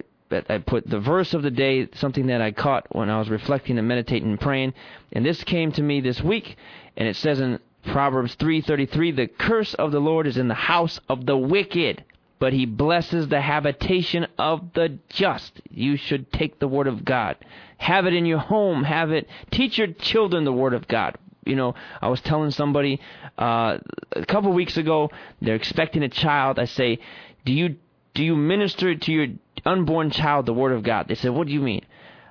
I 0.48 0.58
put 0.58 0.88
the 0.88 0.98
verse 1.00 1.32
of 1.32 1.42
the 1.42 1.50
day, 1.50 1.88
something 1.94 2.26
that 2.26 2.42
I 2.42 2.50
caught 2.50 2.86
when 2.94 3.08
I 3.08 3.18
was 3.18 3.30
reflecting 3.30 3.78
and 3.78 3.86
meditating 3.86 4.28
and 4.28 4.40
praying. 4.40 4.74
And 5.12 5.24
this 5.24 5.44
came 5.44 5.70
to 5.72 5.82
me 5.82 6.00
this 6.00 6.20
week, 6.22 6.56
and 6.96 7.06
it 7.06 7.16
says 7.16 7.40
in 7.40 7.60
Proverbs 7.86 8.34
3:33, 8.36 9.10
"The 9.10 9.26
curse 9.26 9.74
of 9.74 9.92
the 9.92 10.00
Lord 10.00 10.26
is 10.26 10.36
in 10.36 10.48
the 10.48 10.54
house 10.54 11.00
of 11.08 11.26
the 11.26 11.36
wicked." 11.36 12.04
but 12.44 12.52
he 12.52 12.66
blesses 12.66 13.28
the 13.28 13.40
habitation 13.40 14.26
of 14.38 14.72
the 14.74 14.98
just. 15.08 15.62
You 15.70 15.96
should 15.96 16.30
take 16.30 16.58
the 16.58 16.68
word 16.68 16.86
of 16.86 17.02
God. 17.02 17.36
Have 17.78 18.04
it 18.06 18.12
in 18.12 18.26
your 18.26 18.38
home. 18.38 18.84
Have 18.84 19.12
it. 19.12 19.28
Teach 19.50 19.78
your 19.78 19.86
children 19.86 20.44
the 20.44 20.52
word 20.52 20.74
of 20.74 20.86
God. 20.86 21.16
You 21.46 21.56
know, 21.56 21.74
I 22.02 22.08
was 22.08 22.20
telling 22.20 22.50
somebody 22.50 23.00
uh, 23.38 23.78
a 24.12 24.26
couple 24.26 24.52
weeks 24.52 24.76
ago 24.76 25.10
they're 25.40 25.54
expecting 25.54 26.02
a 26.02 26.08
child. 26.08 26.58
I 26.58 26.66
say, 26.66 26.98
do 27.44 27.52
you 27.54 27.76
do 28.14 28.24
you 28.24 28.36
minister 28.36 28.94
to 28.94 29.12
your 29.12 29.26
unborn 29.64 30.10
child 30.10 30.46
the 30.46 30.52
word 30.52 30.72
of 30.72 30.82
God? 30.82 31.08
They 31.08 31.14
said, 31.14 31.30
what 31.30 31.46
do 31.46 31.52
you 31.52 31.60
mean? 31.60 31.84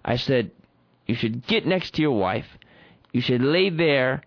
I 0.05 0.17
said, 0.17 0.51
you 1.07 1.15
should 1.15 1.47
get 1.47 1.65
next 1.65 1.95
to 1.95 2.01
your 2.01 2.17
wife. 2.17 2.47
You 3.11 3.21
should 3.21 3.41
lay 3.41 3.69
there 3.69 4.21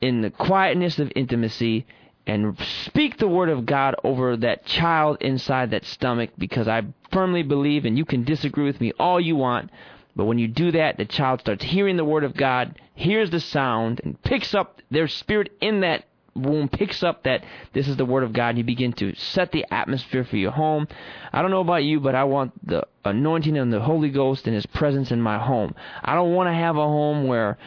in 0.00 0.22
the 0.22 0.30
quietness 0.30 0.98
of 0.98 1.12
intimacy 1.16 1.86
and 2.26 2.58
speak 2.84 3.16
the 3.16 3.28
word 3.28 3.48
of 3.48 3.66
God 3.66 3.94
over 4.04 4.36
that 4.36 4.66
child 4.66 5.16
inside 5.20 5.70
that 5.70 5.84
stomach 5.86 6.30
because 6.36 6.68
I 6.68 6.82
firmly 7.10 7.42
believe, 7.42 7.84
and 7.84 7.96
you 7.96 8.04
can 8.04 8.24
disagree 8.24 8.64
with 8.64 8.80
me 8.80 8.92
all 8.98 9.18
you 9.18 9.34
want, 9.34 9.70
but 10.14 10.26
when 10.26 10.38
you 10.38 10.48
do 10.48 10.72
that, 10.72 10.98
the 10.98 11.04
child 11.04 11.40
starts 11.40 11.64
hearing 11.64 11.96
the 11.96 12.04
word 12.04 12.24
of 12.24 12.36
God, 12.36 12.78
hears 12.94 13.30
the 13.30 13.40
sound, 13.40 14.00
and 14.04 14.20
picks 14.22 14.54
up 14.54 14.82
their 14.90 15.08
spirit 15.08 15.52
in 15.60 15.80
that 15.80 16.04
womb, 16.34 16.68
picks 16.68 17.02
up 17.02 17.22
that 17.24 17.44
this 17.72 17.88
is 17.88 17.96
the 17.96 18.04
word 18.04 18.24
of 18.24 18.32
God, 18.32 18.50
and 18.50 18.58
you 18.58 18.64
begin 18.64 18.92
to 18.94 19.14
set 19.14 19.52
the 19.52 19.64
atmosphere 19.70 20.24
for 20.24 20.36
your 20.36 20.50
home. 20.50 20.86
I 21.32 21.42
don't 21.42 21.50
know 21.50 21.60
about 21.60 21.84
you, 21.84 22.00
but 22.00 22.14
I 22.14 22.24
want 22.24 22.66
the 22.66 22.86
anointing 23.04 23.56
of 23.56 23.70
the 23.70 23.80
Holy 23.80 24.10
Ghost 24.10 24.46
and 24.46 24.54
His 24.54 24.66
presence 24.66 25.10
in 25.10 25.20
my 25.20 25.38
home. 25.38 25.74
I 26.02 26.14
don't 26.14 26.34
want 26.34 26.48
to 26.48 26.54
have 26.54 26.76
a 26.76 26.80
home 26.80 27.26
where 27.26 27.58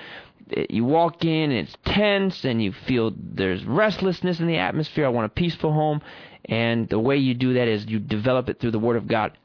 you 0.70 0.84
walk 0.84 1.24
in 1.24 1.52
and 1.52 1.68
it's 1.68 1.78
tense 1.86 2.44
and 2.44 2.62
you 2.62 2.72
feel 2.72 3.14
there's 3.18 3.64
restlessness 3.64 4.40
in 4.40 4.48
the 4.48 4.58
atmosphere. 4.58 5.06
I 5.06 5.10
want 5.10 5.26
a 5.26 5.30
peaceful 5.30 5.74
home. 5.74 6.02
And 6.46 6.90
the 6.90 7.00
way 7.00 7.18
you 7.18 7.34
do 7.34 7.54
that 7.54 7.68
is 7.68 7.86
you 7.86 8.00
develop 8.00 8.50
it 8.50 8.60
through 8.60 8.72
the 8.72 8.80
Word 8.80 8.98
of 8.98 9.08
God. 9.08 9.38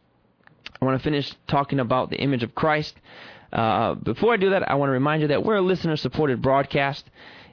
I 0.80 0.84
want 0.84 0.98
to 0.98 1.04
finish 1.04 1.32
talking 1.46 1.80
about 1.80 2.10
the 2.10 2.16
image 2.16 2.42
of 2.42 2.54
Christ. 2.54 2.94
Uh, 3.52 3.94
before 3.94 4.32
I 4.34 4.36
do 4.36 4.50
that, 4.50 4.68
I 4.70 4.74
want 4.74 4.88
to 4.88 4.94
remind 4.94 5.22
you 5.22 5.28
that 5.28 5.44
we're 5.44 5.56
a 5.56 5.62
listener 5.62 5.96
supported 5.96 6.42
broadcast. 6.42 7.04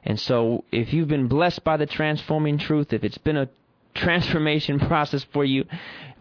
And 0.04 0.20
so 0.20 0.66
if 0.72 0.94
you've 0.94 1.08
been 1.08 1.28
blessed 1.28 1.64
by 1.64 1.78
the 1.78 1.86
transforming 1.86 2.58
truth, 2.58 2.92
if 2.92 3.04
it's 3.04 3.18
been 3.18 3.38
a 3.38 3.50
transformation 3.94 4.80
process 4.88 5.26
for 5.32 5.46
you, 5.46 5.66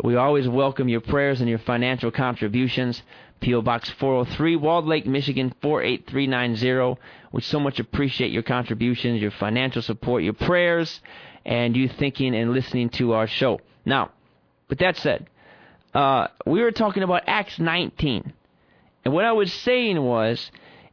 we 0.02 0.16
always 0.16 0.48
welcome 0.48 0.88
your 0.88 1.00
prayers 1.00 1.40
and 1.40 1.48
your 1.48 1.58
financial 1.58 2.10
contributions. 2.10 3.02
P.O. 3.42 3.60
Box 3.62 3.90
403, 3.90 4.56
Walled 4.56 4.86
Lake, 4.86 5.04
Michigan 5.04 5.52
48390. 5.60 7.00
We 7.32 7.42
so 7.42 7.58
much 7.58 7.80
appreciate 7.80 8.30
your 8.30 8.44
contributions, 8.44 9.20
your 9.20 9.32
financial 9.32 9.82
support, 9.82 10.22
your 10.22 10.32
prayers, 10.32 11.00
and 11.44 11.76
you 11.76 11.88
thinking 11.88 12.36
and 12.36 12.52
listening 12.52 12.88
to 12.90 13.12
our 13.12 13.26
show. 13.26 13.60
Now, 13.84 14.12
with 14.68 14.78
that 14.78 14.96
said, 14.96 15.28
uh, 15.92 16.28
we 16.46 16.62
were 16.62 16.70
talking 16.70 17.02
about 17.02 17.24
Acts 17.26 17.58
19. 17.58 18.32
And 19.04 19.12
what 19.12 19.24
I 19.24 19.32
was 19.32 19.52
saying 19.52 20.00
was, 20.00 20.50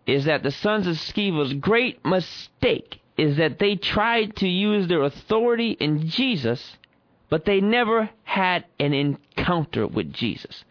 is 0.08 0.26
that 0.26 0.41
the 0.41 0.52
sons 0.52 0.88
of 0.88 0.95
Sceva's 0.95 1.54
great 1.54 2.04
mistake 2.04 3.00
is 3.16 3.38
that 3.38 3.60
they 3.60 3.76
tried 3.76 4.36
to 4.38 4.47
use 4.47 4.88
their 4.88 5.04
authority 5.04 5.72
in 5.80 6.08
Jesus, 6.08 6.78
but 7.30 7.45
they 7.45 7.62
never 7.62 8.10
had 8.24 8.66
an 8.80 8.93
encounter 8.93 9.86
with 9.86 10.12
Jesus. 10.12 10.64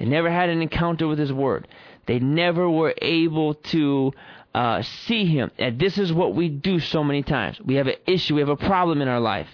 They 0.00 0.06
never 0.06 0.30
had 0.30 0.48
an 0.48 0.62
encounter 0.62 1.06
with 1.06 1.18
His 1.18 1.32
Word. 1.32 1.68
They 2.06 2.18
never 2.18 2.68
were 2.68 2.94
able 3.02 3.54
to 3.54 4.14
uh, 4.54 4.80
see 4.80 5.26
Him. 5.26 5.50
And 5.58 5.78
this 5.78 5.98
is 5.98 6.10
what 6.10 6.34
we 6.34 6.48
do 6.48 6.80
so 6.80 7.04
many 7.04 7.22
times. 7.22 7.60
We 7.60 7.74
have 7.74 7.86
an 7.86 7.96
issue, 8.06 8.34
we 8.34 8.40
have 8.40 8.48
a 8.48 8.56
problem 8.56 9.02
in 9.02 9.08
our 9.08 9.20
life. 9.20 9.48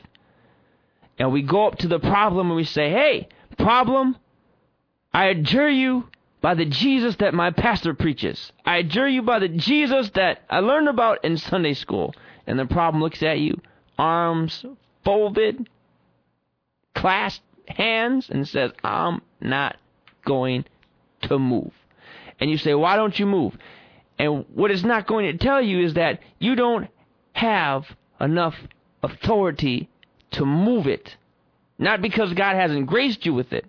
And 1.18 1.32
we 1.32 1.42
go 1.42 1.66
up 1.66 1.78
to 1.78 1.88
the 1.88 1.98
problem 1.98 2.46
and 2.46 2.56
we 2.56 2.62
say, 2.62 2.90
hey, 2.90 3.28
problem, 3.58 4.16
I 5.12 5.26
adjure 5.26 5.68
you 5.68 6.08
by 6.40 6.54
the 6.54 6.64
Jesus 6.64 7.16
that 7.16 7.34
my 7.34 7.50
pastor 7.50 7.92
preaches. 7.92 8.52
I 8.64 8.76
adjure 8.76 9.08
you 9.08 9.22
by 9.22 9.40
the 9.40 9.48
Jesus 9.48 10.10
that 10.10 10.42
I 10.48 10.60
learned 10.60 10.88
about 10.88 11.24
in 11.24 11.38
Sunday 11.38 11.74
school. 11.74 12.14
And 12.46 12.56
the 12.56 12.66
problem 12.66 13.02
looks 13.02 13.24
at 13.24 13.40
you, 13.40 13.60
arms 13.98 14.64
folded, 15.04 15.68
clasped 16.94 17.42
hands, 17.66 18.30
and 18.30 18.46
says, 18.46 18.70
I'm 18.84 19.22
not 19.40 19.76
going 20.26 20.66
to 21.22 21.38
move. 21.38 21.72
And 22.38 22.50
you 22.50 22.58
say, 22.58 22.74
Why 22.74 22.96
don't 22.96 23.18
you 23.18 23.24
move? 23.24 23.56
And 24.18 24.44
what 24.54 24.70
it's 24.70 24.82
not 24.82 25.06
going 25.06 25.26
to 25.26 25.38
tell 25.38 25.62
you 25.62 25.84
is 25.84 25.94
that 25.94 26.20
you 26.38 26.54
don't 26.54 26.88
have 27.32 27.84
enough 28.20 28.54
authority 29.02 29.88
to 30.32 30.44
move 30.44 30.86
it. 30.86 31.16
Not 31.78 32.00
because 32.00 32.32
God 32.32 32.56
hasn't 32.56 32.86
graced 32.86 33.26
you 33.26 33.34
with 33.34 33.52
it, 33.52 33.66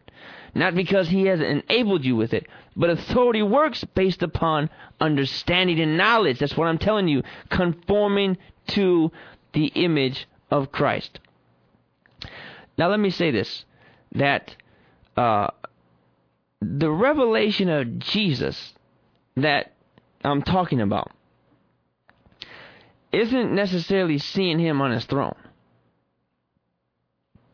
not 0.56 0.76
because 0.76 1.10
He 1.10 1.26
hasn't 1.26 1.64
enabled 1.70 2.06
you 2.06 2.16
with 2.16 2.34
it, 2.34 2.48
but 2.76 2.90
authority 2.90 3.42
works 3.42 3.84
based 3.96 4.24
upon 4.24 4.70
understanding 5.00 5.80
and 5.80 5.98
knowledge. 5.98 6.40
That's 6.40 6.56
what 6.56 6.68
I'm 6.68 6.78
telling 6.78 7.08
you. 7.08 7.24
Conforming 7.50 8.38
to 8.68 9.12
the 9.54 9.66
image 9.68 10.28
of 10.50 10.72
Christ. 10.72 11.20
Now, 12.78 12.90
let 12.90 13.00
me 13.00 13.10
say 13.10 13.32
this 13.32 13.66
that 14.14 14.56
uh, 15.18 15.48
the 16.62 16.90
revelation 16.90 17.70
of 17.70 18.00
Jesus 18.00 18.74
that 19.36 19.74
I'm 20.24 20.42
talking 20.42 20.82
about 20.82 21.12
isn't 23.12 23.54
necessarily 23.54 24.18
seeing 24.18 24.60
him 24.60 24.82
on 24.82 24.92
his 24.92 25.06
throne. 25.06 25.36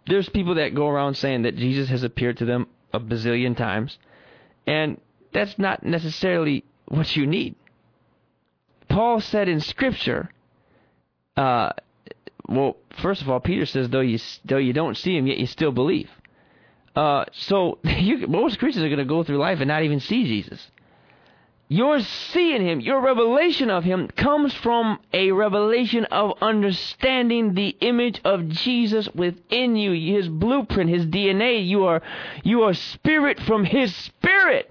There's 0.08 0.28
people 0.30 0.56
that 0.56 0.76
go 0.76 0.90
around 0.90 1.16
saying 1.16 1.44
that 1.44 1.56
Jesus 1.56 1.90
has 1.90 2.04
appeared 2.04 2.38
to 2.38 2.46
them 2.46 2.68
a 2.92 3.00
bazillion 3.00 3.56
times, 3.56 3.98
and 4.68 5.00
that's 5.32 5.58
not 5.58 5.84
necessarily 5.84 6.64
what 6.88 7.16
you 7.16 7.26
need. 7.26 7.56
Paul 8.90 9.22
said 9.22 9.48
in 9.48 9.62
Scripture, 9.62 10.30
uh, 11.38 11.72
well, 12.48 12.78
first 13.02 13.22
of 13.22 13.30
all, 13.30 13.40
Peter 13.40 13.66
says, 13.66 13.90
though 13.90 14.02
you 14.02 14.20
though 14.46 14.58
you 14.58 14.74
don't 14.74 14.98
see 14.98 15.18
him, 15.18 15.26
yet 15.26 15.38
you 15.38 15.48
still 15.48 15.72
believe. 15.72 16.10
Uh, 16.96 17.26
so 17.32 17.80
you, 17.84 18.28
most 18.28 18.60
Christians 18.60 18.86
are 18.86 18.90
going 18.90 19.00
to 19.00 19.06
go 19.06 19.24
through 19.24 19.38
life 19.38 19.60
and 19.60 19.68
not 19.68 19.84
even 19.84 20.00
see 20.00 20.26
Jesus. 20.26 20.66
Your 21.70 22.02
seeing 22.02 22.62
him, 22.62 22.82
your 22.82 23.02
revelation 23.02 23.72
of 23.72 23.84
him, 23.84 24.08
comes 24.10 24.54
from 24.54 25.00
a 25.12 25.32
revelation 25.32 26.06
of 26.06 26.38
understanding 26.42 27.56
the 27.56 27.70
image 27.80 28.22
of 28.24 28.48
Jesus 28.50 29.10
within 29.16 29.76
you, 29.76 30.16
his 30.16 30.30
blueprint, 30.30 30.90
his 30.90 31.08
DNA. 31.08 31.66
You 31.66 31.86
are, 31.86 32.02
you 32.44 32.64
are 32.64 32.74
spirit 32.74 33.40
from 33.40 33.64
his 33.64 33.96
spirit. 33.96 34.70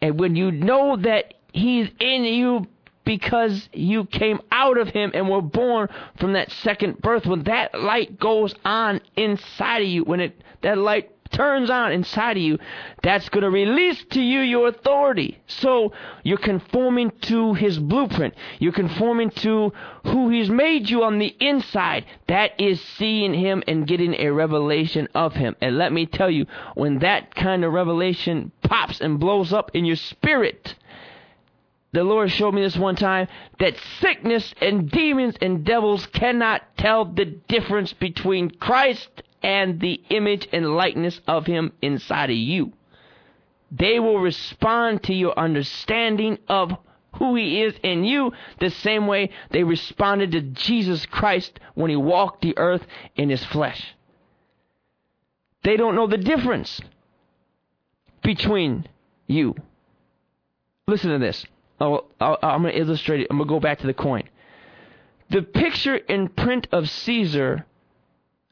And 0.00 0.18
when 0.18 0.34
you 0.34 0.50
know 0.50 0.96
that 0.96 1.34
he's 1.52 1.88
in 2.00 2.24
you 2.24 2.66
because 3.04 3.68
you 3.72 4.04
came 4.06 4.40
out 4.50 4.78
of 4.78 4.88
him 4.88 5.12
and 5.14 5.28
were 5.28 5.42
born 5.42 5.88
from 6.18 6.32
that 6.32 6.50
second 6.50 7.00
birth, 7.02 7.26
when 7.26 7.44
that 7.44 7.78
light 7.78 8.18
goes 8.18 8.54
on 8.64 9.00
inside 9.16 9.82
of 9.82 9.88
you, 9.88 10.02
when 10.02 10.20
it 10.20 10.42
that 10.64 10.78
light 10.78 11.10
turns 11.30 11.68
on 11.68 11.92
inside 11.92 12.36
of 12.36 12.42
you, 12.42 12.58
that's 13.02 13.28
going 13.28 13.42
to 13.42 13.50
release 13.50 14.02
to 14.10 14.20
you 14.20 14.40
your 14.40 14.68
authority. 14.68 15.38
So 15.46 15.92
you're 16.22 16.38
conforming 16.38 17.10
to 17.22 17.54
his 17.54 17.78
blueprint. 17.78 18.34
You're 18.58 18.72
conforming 18.72 19.30
to 19.30 19.72
who 20.04 20.30
he's 20.30 20.50
made 20.50 20.88
you 20.88 21.02
on 21.04 21.18
the 21.18 21.34
inside. 21.40 22.06
That 22.28 22.58
is 22.58 22.80
seeing 22.80 23.34
him 23.34 23.62
and 23.66 23.86
getting 23.86 24.14
a 24.14 24.30
revelation 24.30 25.08
of 25.14 25.34
him. 25.34 25.56
And 25.60 25.76
let 25.76 25.92
me 25.92 26.06
tell 26.06 26.30
you, 26.30 26.46
when 26.74 27.00
that 27.00 27.34
kind 27.34 27.64
of 27.64 27.72
revelation 27.72 28.52
pops 28.62 29.00
and 29.00 29.18
blows 29.18 29.52
up 29.52 29.70
in 29.74 29.84
your 29.84 29.96
spirit, 29.96 30.76
the 31.92 32.04
Lord 32.04 32.30
showed 32.30 32.54
me 32.54 32.62
this 32.62 32.76
one 32.76 32.96
time 32.96 33.28
that 33.60 33.76
sickness 34.00 34.52
and 34.60 34.90
demons 34.90 35.36
and 35.40 35.64
devils 35.64 36.06
cannot 36.06 36.62
tell 36.76 37.04
the 37.04 37.24
difference 37.24 37.92
between 37.92 38.50
Christ 38.50 39.22
and 39.44 39.78
the 39.78 40.02
image 40.08 40.48
and 40.52 40.74
likeness 40.74 41.20
of 41.28 41.46
Him 41.46 41.72
inside 41.82 42.30
of 42.30 42.36
you. 42.36 42.72
They 43.70 44.00
will 44.00 44.18
respond 44.18 45.02
to 45.04 45.14
your 45.14 45.38
understanding 45.38 46.38
of 46.48 46.72
who 47.16 47.36
He 47.36 47.62
is 47.62 47.74
in 47.82 48.04
you 48.04 48.32
the 48.58 48.70
same 48.70 49.06
way 49.06 49.30
they 49.50 49.62
responded 49.62 50.32
to 50.32 50.40
Jesus 50.40 51.04
Christ 51.06 51.60
when 51.74 51.90
He 51.90 51.96
walked 51.96 52.40
the 52.40 52.56
earth 52.56 52.86
in 53.16 53.28
His 53.28 53.44
flesh. 53.44 53.94
They 55.62 55.76
don't 55.76 55.94
know 55.94 56.06
the 56.06 56.16
difference 56.16 56.80
between 58.22 58.88
you. 59.26 59.54
Listen 60.86 61.10
to 61.10 61.18
this. 61.18 61.44
I'm 61.80 62.00
going 62.18 62.62
to 62.64 62.78
illustrate 62.78 63.20
it. 63.20 63.26
I'm 63.30 63.36
going 63.36 63.48
to 63.48 63.54
go 63.54 63.60
back 63.60 63.80
to 63.80 63.86
the 63.86 63.94
coin. 63.94 64.22
The 65.30 65.42
picture 65.42 65.96
in 65.96 66.28
print 66.28 66.68
of 66.72 66.88
Caesar 66.88 67.66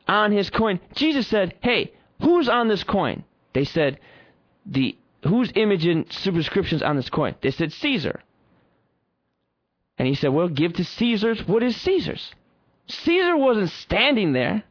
on 0.09 0.32
his 0.32 0.50
coin, 0.50 0.80
Jesus 0.94 1.26
said, 1.26 1.55
Hey, 1.61 1.92
who's 2.20 2.48
on 2.48 2.68
this 2.68 2.84
coin? 2.84 3.24
They 3.53 3.64
said, 3.64 3.98
the 4.66 4.96
Whose 5.24 5.53
image 5.55 5.86
and 5.86 6.12
superscriptions 6.12 6.82
on 6.82 6.96
this 6.96 7.09
coin? 7.09 7.36
They 7.40 7.53
said, 7.53 7.72
Caesar. 7.72 8.20
And 9.96 10.09
he 10.09 10.14
said, 10.14 10.28
Well, 10.28 10.48
give 10.48 10.72
to 10.74 10.84
Caesar's 10.84 11.46
what 11.46 11.62
is 11.62 11.76
Caesar's. 11.76 12.32
Caesar 12.88 13.36
wasn't 13.36 13.70
standing 13.70 14.32
there, 14.32 14.64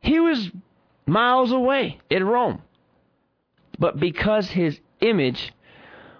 he 0.00 0.18
was 0.18 0.50
miles 1.06 1.52
away 1.52 2.00
in 2.10 2.24
Rome. 2.24 2.62
But 3.78 4.00
because 4.00 4.50
his 4.50 4.80
image 5.00 5.52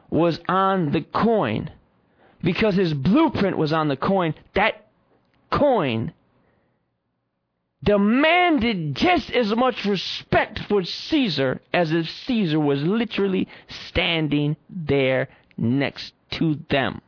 was 0.08 0.38
on 0.48 0.92
the 0.92 1.02
coin, 1.02 1.70
because 2.42 2.76
his 2.76 2.94
blueprint 2.94 3.58
was 3.58 3.72
on 3.72 3.88
the 3.88 3.96
coin, 3.96 4.34
that 4.54 4.86
coin 5.50 6.12
demanded 7.82 8.94
just 8.94 9.30
as 9.30 9.54
much 9.54 9.84
respect 9.84 10.58
for 10.68 10.84
Caesar 10.84 11.60
as 11.72 11.92
if 11.92 12.08
Caesar 12.26 12.60
was 12.60 12.82
literally 12.82 13.48
standing 13.68 14.56
there 14.68 15.28
next 15.56 16.12
to 16.32 16.58
them. 16.68 17.00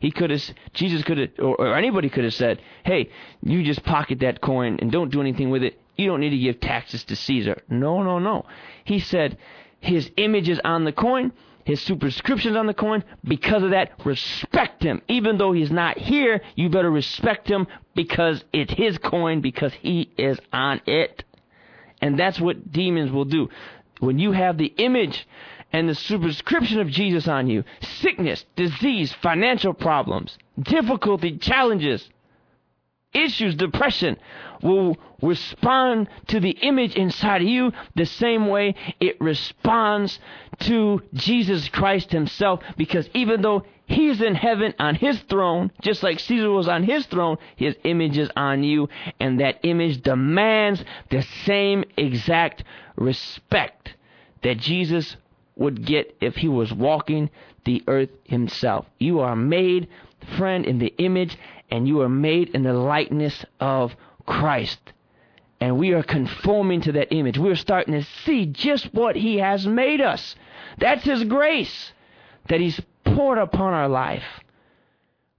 He 0.00 0.10
could 0.10 0.30
have, 0.30 0.42
Jesus 0.72 1.02
could 1.02 1.18
have, 1.18 1.30
or, 1.38 1.56
or 1.60 1.76
anybody 1.76 2.08
could 2.08 2.24
have 2.24 2.34
said, 2.34 2.62
hey, 2.84 3.10
you 3.42 3.64
just 3.64 3.82
pocket 3.84 4.20
that 4.20 4.40
coin 4.40 4.78
and 4.80 4.92
don't 4.92 5.10
do 5.10 5.20
anything 5.20 5.50
with 5.50 5.62
it. 5.62 5.78
You 5.96 6.06
don't 6.06 6.20
need 6.20 6.30
to 6.30 6.38
give 6.38 6.60
taxes 6.60 7.02
to 7.04 7.16
Caesar. 7.16 7.62
No, 7.68 8.02
no, 8.02 8.20
no. 8.20 8.46
He 8.84 9.00
said, 9.00 9.36
his 9.80 10.10
image 10.16 10.48
is 10.48 10.60
on 10.64 10.84
the 10.84 10.92
coin 10.92 11.32
his 11.68 11.82
superscriptions 11.82 12.56
on 12.56 12.66
the 12.66 12.72
coin. 12.72 13.04
Because 13.22 13.62
of 13.62 13.72
that, 13.72 13.90
respect 14.02 14.82
him. 14.82 15.02
Even 15.06 15.36
though 15.36 15.52
he's 15.52 15.70
not 15.70 15.98
here, 15.98 16.40
you 16.54 16.70
better 16.70 16.90
respect 16.90 17.46
him 17.46 17.66
because 17.94 18.42
it's 18.54 18.72
his 18.72 18.96
coin, 18.96 19.42
because 19.42 19.74
he 19.74 20.10
is 20.16 20.40
on 20.50 20.80
it. 20.86 21.24
And 22.00 22.18
that's 22.18 22.40
what 22.40 22.72
demons 22.72 23.12
will 23.12 23.26
do. 23.26 23.50
When 24.00 24.18
you 24.18 24.32
have 24.32 24.56
the 24.56 24.72
image 24.78 25.28
and 25.70 25.86
the 25.86 25.94
superscription 25.94 26.80
of 26.80 26.88
Jesus 26.88 27.28
on 27.28 27.48
you, 27.48 27.64
sickness, 27.82 28.46
disease, 28.56 29.12
financial 29.20 29.74
problems, 29.74 30.38
difficulty, 30.62 31.36
challenges, 31.36 32.08
issues, 33.12 33.54
depression, 33.54 34.16
will 34.62 34.96
respond 35.22 36.08
to 36.28 36.40
the 36.40 36.50
image 36.50 36.94
inside 36.94 37.42
of 37.42 37.48
you 37.48 37.72
the 37.94 38.06
same 38.06 38.48
way 38.48 38.74
it 39.00 39.20
responds 39.20 40.18
to 40.60 41.02
Jesus 41.14 41.68
Christ 41.68 42.12
himself 42.12 42.60
because 42.76 43.08
even 43.14 43.42
though 43.42 43.64
he's 43.86 44.20
in 44.20 44.34
heaven 44.34 44.74
on 44.78 44.94
his 44.94 45.18
throne, 45.22 45.72
just 45.82 46.02
like 46.02 46.20
Caesar 46.20 46.50
was 46.50 46.68
on 46.68 46.84
his 46.84 47.06
throne, 47.06 47.38
his 47.56 47.76
image 47.84 48.18
is 48.18 48.30
on 48.36 48.62
you 48.62 48.88
and 49.18 49.40
that 49.40 49.60
image 49.62 50.02
demands 50.02 50.84
the 51.10 51.22
same 51.44 51.84
exact 51.96 52.64
respect 52.96 53.94
that 54.42 54.58
Jesus 54.58 55.16
would 55.56 55.84
get 55.84 56.16
if 56.20 56.36
he 56.36 56.48
was 56.48 56.72
walking 56.72 57.30
the 57.64 57.82
earth 57.88 58.10
himself. 58.24 58.86
You 58.98 59.20
are 59.20 59.36
made, 59.36 59.88
friend, 60.36 60.64
in 60.64 60.78
the 60.78 60.94
image 60.98 61.36
and 61.70 61.86
you 61.86 62.00
are 62.00 62.08
made 62.08 62.50
in 62.50 62.62
the 62.62 62.72
likeness 62.72 63.44
of 63.60 63.94
Christ. 64.26 64.78
And 65.60 65.78
we 65.78 65.92
are 65.92 66.02
conforming 66.02 66.82
to 66.82 66.92
that 66.92 67.12
image. 67.12 67.38
We're 67.38 67.56
starting 67.56 67.94
to 67.94 68.06
see 68.24 68.46
just 68.46 68.94
what 68.94 69.16
He 69.16 69.38
has 69.38 69.66
made 69.66 70.00
us. 70.00 70.36
That's 70.78 71.04
His 71.04 71.24
grace 71.24 71.92
that 72.48 72.60
He's 72.60 72.80
poured 73.04 73.38
upon 73.38 73.74
our 73.74 73.88
life. 73.88 74.24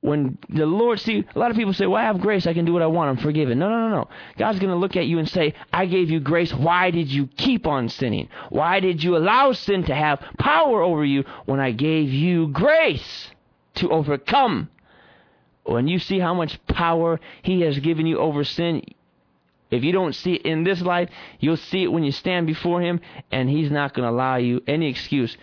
When 0.01 0.37
the 0.47 0.65
Lord, 0.65 0.99
see, 0.99 1.25
a 1.35 1.39
lot 1.39 1.51
of 1.51 1.57
people 1.57 1.73
say, 1.73 1.85
Well, 1.85 2.01
I 2.01 2.05
have 2.05 2.21
grace, 2.21 2.47
I 2.47 2.53
can 2.53 2.63
do 2.63 2.71
what 2.71 2.81
I 2.81 2.87
want, 2.87 3.09
I'm 3.09 3.23
forgiven. 3.23 3.59
No, 3.59 3.69
no, 3.69 3.89
no, 3.89 3.95
no. 3.95 4.09
God's 4.37 4.59
going 4.59 4.71
to 4.71 4.77
look 4.77 4.95
at 4.95 5.07
you 5.07 5.19
and 5.19 5.27
say, 5.27 5.53
I 5.73 5.87
gave 5.87 6.09
you 6.09 6.21
grace. 6.21 6.53
Why 6.53 6.89
did 6.89 7.09
you 7.09 7.27
keep 7.27 7.67
on 7.67 7.89
sinning? 7.89 8.29
Why 8.49 8.79
did 8.79 9.03
you 9.03 9.17
allow 9.17 9.51
sin 9.51 9.83
to 9.85 9.95
have 9.95 10.23
power 10.37 10.81
over 10.81 11.03
you 11.03 11.25
when 11.45 11.59
I 11.59 11.71
gave 11.71 12.09
you 12.09 12.47
grace 12.47 13.31
to 13.75 13.89
overcome 13.89 14.69
when 15.71 15.87
you 15.87 15.99
see 15.99 16.19
how 16.19 16.33
much 16.33 16.59
power 16.67 17.19
He 17.41 17.61
has 17.61 17.79
given 17.79 18.05
you 18.05 18.17
over 18.17 18.43
sin, 18.43 18.83
if 19.71 19.83
you 19.83 19.91
don't 19.91 20.15
see 20.15 20.33
it 20.33 20.45
in 20.45 20.63
this 20.63 20.81
life, 20.81 21.09
you'll 21.39 21.57
see 21.57 21.83
it 21.83 21.91
when 21.91 22.03
you 22.03 22.11
stand 22.11 22.47
before 22.47 22.81
Him, 22.81 22.99
and 23.31 23.49
He's 23.49 23.71
not 23.71 23.93
going 23.93 24.07
to 24.07 24.13
allow 24.13 24.37
you 24.37 24.61
any 24.67 24.87
excuse 24.89 25.37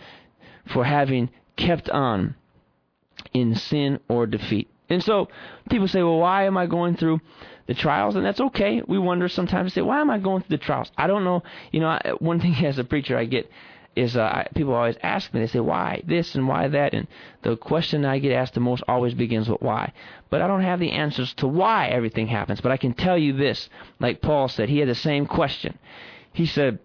for 0.65 0.83
having 0.83 1.29
kept 1.55 1.89
on 1.89 2.35
in 3.33 3.55
sin 3.55 3.99
or 4.07 4.25
defeat. 4.25 4.69
And 4.89 5.03
so 5.03 5.27
people 5.69 5.87
say, 5.87 6.01
well, 6.01 6.17
why 6.17 6.45
am 6.45 6.57
I 6.57 6.65
going 6.65 6.95
through 6.95 7.19
the 7.67 7.73
trials? 7.73 8.15
And 8.15 8.25
that's 8.25 8.39
okay. 8.39 8.81
We 8.87 8.97
wonder 8.97 9.27
sometimes, 9.27 9.73
say, 9.73 9.81
why 9.81 9.99
am 9.99 10.09
I 10.09 10.19
going 10.19 10.43
through 10.43 10.57
the 10.57 10.63
trials? 10.63 10.91
I 10.97 11.07
don't 11.07 11.23
know. 11.23 11.43
You 11.71 11.81
know, 11.81 11.99
one 12.19 12.39
thing 12.39 12.53
as 12.65 12.77
a 12.77 12.83
preacher 12.83 13.17
I 13.17 13.25
get 13.25 13.49
is 13.97 14.15
uh, 14.15 14.43
people 14.53 14.73
always 14.73 14.95
ask 15.01 15.33
me, 15.33 15.39
they 15.39 15.47
say, 15.47 15.59
why 15.59 16.03
this 16.05 16.35
and 16.35 16.47
why 16.47 16.67
that? 16.67 16.93
And 16.93 17.07
the 17.41 17.57
question 17.57 18.05
I 18.05 18.19
get 18.19 18.31
asked 18.31 18.53
the 18.53 18.59
most 18.59 18.83
always 18.87 19.13
begins 19.13 19.49
with 19.49 19.61
why. 19.61 19.91
But 20.29 20.41
I 20.41 20.47
don't 20.47 20.61
have 20.61 20.79
the 20.79 20.91
answers 20.91 21.33
to 21.35 21.47
why 21.47 21.87
everything 21.87 22.27
happens. 22.27 22.61
But 22.61 22.71
I 22.71 22.77
can 22.77 22.93
tell 22.93 23.17
you 23.17 23.33
this, 23.33 23.69
like 23.99 24.21
Paul 24.21 24.47
said, 24.47 24.69
he 24.69 24.79
had 24.79 24.89
the 24.89 24.95
same 24.95 25.25
question. 25.25 25.79
He 26.31 26.45
said 26.45 26.79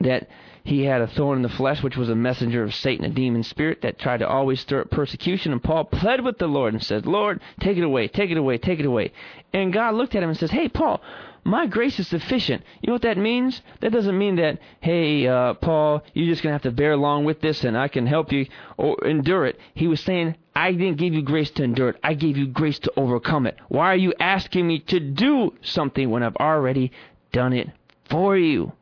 that 0.00 0.28
he 0.62 0.84
had 0.84 1.00
a 1.00 1.06
thorn 1.06 1.36
in 1.36 1.42
the 1.42 1.48
flesh, 1.48 1.82
which 1.82 1.96
was 1.96 2.08
a 2.08 2.14
messenger 2.14 2.62
of 2.62 2.74
Satan, 2.74 3.04
a 3.04 3.10
demon 3.10 3.42
spirit 3.42 3.82
that 3.82 3.98
tried 3.98 4.18
to 4.18 4.28
always 4.28 4.60
stir 4.60 4.82
up 4.82 4.90
persecution. 4.90 5.52
And 5.52 5.62
Paul 5.62 5.84
pled 5.84 6.24
with 6.24 6.38
the 6.38 6.46
Lord 6.46 6.72
and 6.72 6.82
said, 6.82 7.06
Lord, 7.06 7.40
take 7.60 7.76
it 7.76 7.84
away, 7.84 8.08
take 8.08 8.30
it 8.30 8.38
away, 8.38 8.58
take 8.58 8.80
it 8.80 8.86
away. 8.86 9.12
And 9.52 9.72
God 9.72 9.94
looked 9.94 10.14
at 10.14 10.22
him 10.22 10.30
and 10.30 10.38
says, 10.38 10.50
Hey, 10.50 10.68
Paul, 10.68 11.02
my 11.44 11.66
grace 11.66 12.00
is 12.00 12.08
sufficient. 12.08 12.62
You 12.80 12.88
know 12.88 12.94
what 12.94 13.02
that 13.02 13.18
means? 13.18 13.60
That 13.80 13.92
doesn't 13.92 14.16
mean 14.16 14.36
that, 14.36 14.58
hey, 14.80 15.26
uh, 15.26 15.54
Paul, 15.54 16.02
you're 16.14 16.26
just 16.26 16.42
going 16.42 16.50
to 16.50 16.54
have 16.54 16.62
to 16.62 16.70
bear 16.70 16.92
along 16.92 17.24
with 17.26 17.42
this 17.42 17.64
and 17.64 17.76
I 17.76 17.88
can 17.88 18.06
help 18.06 18.32
you 18.32 18.46
or 18.78 18.96
endure 19.06 19.44
it. 19.44 19.60
He 19.74 19.86
was 19.86 20.00
saying, 20.00 20.36
I 20.56 20.72
didn't 20.72 20.96
give 20.96 21.12
you 21.12 21.22
grace 21.22 21.50
to 21.52 21.62
endure 21.62 21.90
it. 21.90 21.96
I 22.02 22.14
gave 22.14 22.38
you 22.38 22.46
grace 22.46 22.78
to 22.80 22.92
overcome 22.96 23.46
it. 23.46 23.58
Why 23.68 23.92
are 23.92 23.96
you 23.96 24.14
asking 24.18 24.66
me 24.66 24.78
to 24.80 25.00
do 25.00 25.52
something 25.62 26.08
when 26.08 26.22
I've 26.22 26.36
already 26.36 26.92
done 27.32 27.52
it 27.52 27.68
for 28.08 28.36
you? 28.36 28.72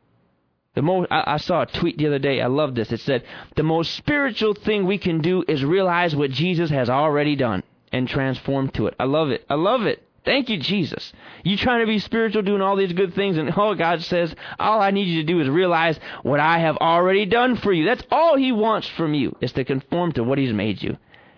The 0.75 0.81
most, 0.81 1.11
I, 1.11 1.33
I 1.33 1.37
saw 1.37 1.63
a 1.63 1.65
tweet 1.65 1.97
the 1.97 2.07
other 2.07 2.19
day. 2.19 2.41
I 2.41 2.47
love 2.47 2.75
this. 2.75 2.91
It 2.91 3.01
said, 3.01 3.23
the 3.55 3.63
most 3.63 3.93
spiritual 3.95 4.53
thing 4.53 4.85
we 4.85 4.97
can 4.97 5.21
do 5.21 5.43
is 5.47 5.63
realize 5.65 6.15
what 6.15 6.31
Jesus 6.31 6.69
has 6.69 6.89
already 6.89 7.35
done 7.35 7.63
and 7.91 8.07
transform 8.07 8.69
to 8.69 8.87
it. 8.87 8.95
I 8.99 9.03
love 9.03 9.29
it. 9.29 9.45
I 9.49 9.55
love 9.55 9.83
it. 9.83 10.01
Thank 10.25 10.49
you, 10.49 10.57
Jesus. 10.57 11.11
You 11.43 11.57
trying 11.57 11.81
to 11.81 11.85
be 11.85 11.99
spiritual, 11.99 12.43
doing 12.43 12.61
all 12.61 12.77
these 12.77 12.93
good 12.93 13.13
things, 13.13 13.37
and 13.37 13.51
oh, 13.57 13.75
God 13.75 14.01
says, 14.01 14.33
all 14.57 14.79
I 14.79 14.91
need 14.91 15.07
you 15.07 15.21
to 15.21 15.27
do 15.27 15.41
is 15.41 15.49
realize 15.49 15.99
what 16.21 16.39
I 16.39 16.59
have 16.59 16.77
already 16.77 17.25
done 17.25 17.57
for 17.57 17.73
you. 17.73 17.85
That's 17.85 18.03
all 18.09 18.37
He 18.37 18.51
wants 18.51 18.87
from 18.87 19.13
you, 19.13 19.35
is 19.41 19.51
to 19.53 19.65
conform 19.65 20.13
to 20.13 20.23
what 20.23 20.37
He's 20.37 20.53
made 20.53 20.81
you. 20.81 20.97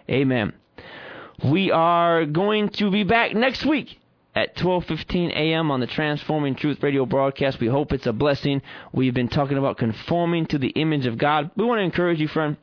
Amen. 0.09 0.53
We 1.43 1.71
are 1.71 2.25
going 2.25 2.69
to 2.69 2.91
be 2.91 3.03
back 3.03 3.33
next 3.33 3.65
week 3.65 3.97
at 4.35 4.55
12:15 4.55 5.31
a.m. 5.31 5.71
on 5.71 5.79
the 5.79 5.87
Transforming 5.87 6.55
Truth 6.55 6.83
radio 6.83 7.05
broadcast. 7.05 7.59
We 7.59 7.67
hope 7.67 7.91
it's 7.91 8.05
a 8.05 8.13
blessing. 8.13 8.61
We've 8.93 9.13
been 9.13 9.29
talking 9.29 9.57
about 9.57 9.77
conforming 9.77 10.45
to 10.47 10.57
the 10.57 10.69
image 10.69 11.07
of 11.07 11.17
God. 11.17 11.51
We 11.55 11.65
want 11.65 11.79
to 11.79 11.83
encourage 11.83 12.19
you, 12.19 12.27
friend. 12.27 12.57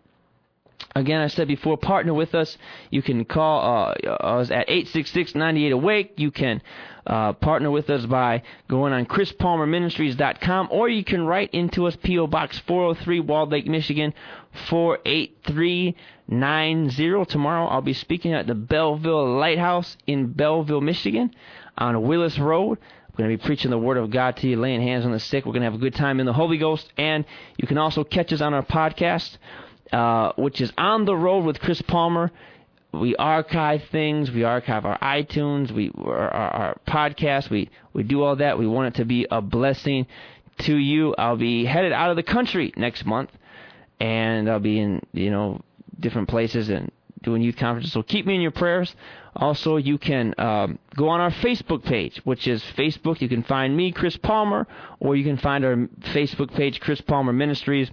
Again, 0.95 1.21
I 1.21 1.27
said 1.29 1.49
before, 1.49 1.77
partner 1.77 2.15
with 2.15 2.35
us. 2.35 2.57
You 2.91 3.03
can 3.03 3.25
call 3.25 3.61
uh, 3.61 3.93
us 4.11 4.51
at 4.51 4.69
866-98-AWAKE. 4.69 6.11
You 6.17 6.31
can 6.31 6.63
uh, 7.07 7.33
partner 7.35 7.71
with 7.71 7.89
us 7.91 8.07
by 8.07 8.43
going 8.69 8.93
on 8.93 9.07
chrispalmerministries.com, 9.07 10.69
or 10.71 10.89
you 10.89 11.05
can 11.05 11.25
write 11.25 11.51
into 11.53 11.87
us, 11.87 11.97
P.O. 11.97 12.29
Box 12.29 12.61
403, 12.67 13.21
Walled 13.21 13.53
Lake, 13.53 13.67
Michigan, 13.67 14.15
48390. 14.69 17.25
Tomorrow 17.25 17.67
I'll 17.67 17.81
be 17.81 17.95
speaking 17.95 18.33
at 18.33 18.47
the 18.47 18.55
Belleville 18.55 19.37
Lighthouse 19.37 19.97
in 20.07 20.33
Belleville, 20.33 20.81
Michigan, 20.81 21.35
on 21.77 22.03
Willis 22.03 22.39
Road. 22.39 22.79
We're 23.13 23.25
going 23.25 23.37
to 23.37 23.43
be 23.43 23.47
preaching 23.47 23.71
the 23.71 23.79
Word 23.79 23.99
of 23.99 24.11
God 24.11 24.39
to 24.39 24.49
you, 24.49 24.57
laying 24.57 24.81
hands 24.81 25.05
on 25.05 25.13
the 25.13 25.21
sick. 25.21 25.45
We're 25.45 25.53
going 25.53 25.61
to 25.61 25.67
have 25.67 25.75
a 25.75 25.79
good 25.79 25.95
time 25.95 26.19
in 26.19 26.25
the 26.25 26.33
Holy 26.33 26.57
Ghost, 26.57 26.91
and 26.97 27.27
you 27.59 27.69
can 27.69 27.77
also 27.77 28.05
catch 28.05 28.33
us 28.33 28.41
on 28.41 28.55
our 28.55 28.65
podcast 28.65 29.37
uh, 29.93 30.33
which 30.37 30.61
is 30.61 30.73
On 30.79 31.05
the 31.05 31.17
Road 31.17 31.45
with 31.45 31.61
Chris 31.61 31.83
Palmer. 31.83 32.31
We 32.93 33.17
archive 33.17 33.85
things. 33.91 34.31
We 34.31 34.45
archive 34.45 34.85
our 34.85 34.99
iTunes. 34.99 35.71
We 35.71 35.91
our, 35.97 36.31
our 36.31 36.81
podcast. 36.87 37.49
We 37.51 37.71
we 37.93 38.03
do 38.03 38.23
all 38.23 38.37
that. 38.37 38.59
We 38.59 38.67
want 38.67 38.95
it 38.95 38.99
to 38.99 39.05
be 39.05 39.27
a 39.31 39.41
blessing 39.41 40.07
to 40.61 40.77
you. 40.77 41.15
I'll 41.17 41.37
be 41.37 41.65
headed 41.65 41.93
out 41.93 42.11
of 42.11 42.17
the 42.17 42.23
country 42.23 42.73
next 42.77 43.07
month, 43.07 43.31
and 43.99 44.51
I'll 44.51 44.61
be 44.61 44.79
in 44.79 45.01
you 45.13 45.31
know 45.31 45.63
different 45.99 46.29
places 46.29 46.69
and 46.69 46.91
doing 47.23 47.41
youth 47.41 47.57
conferences. 47.57 47.93
So 47.93 48.03
keep 48.03 48.27
me 48.27 48.35
in 48.35 48.41
your 48.41 48.51
prayers. 48.51 48.95
Also, 49.35 49.77
you 49.77 49.97
can 49.97 50.35
um, 50.37 50.79
go 50.95 51.09
on 51.09 51.21
our 51.21 51.31
Facebook 51.31 51.83
page, 51.85 52.21
which 52.25 52.47
is 52.47 52.63
Facebook. 52.77 53.23
You 53.23 53.29
can 53.29 53.43
find 53.43 53.75
me, 53.75 53.91
Chris 53.91 54.17
Palmer, 54.19 54.67
or 55.01 55.17
you 55.17 55.25
can 55.25 55.39
find 55.39 55.65
our 55.65 55.77
Facebook 56.13 56.53
page, 56.53 56.81
Chris 56.81 57.01
Palmer 57.01 57.33
Ministries 57.33 57.91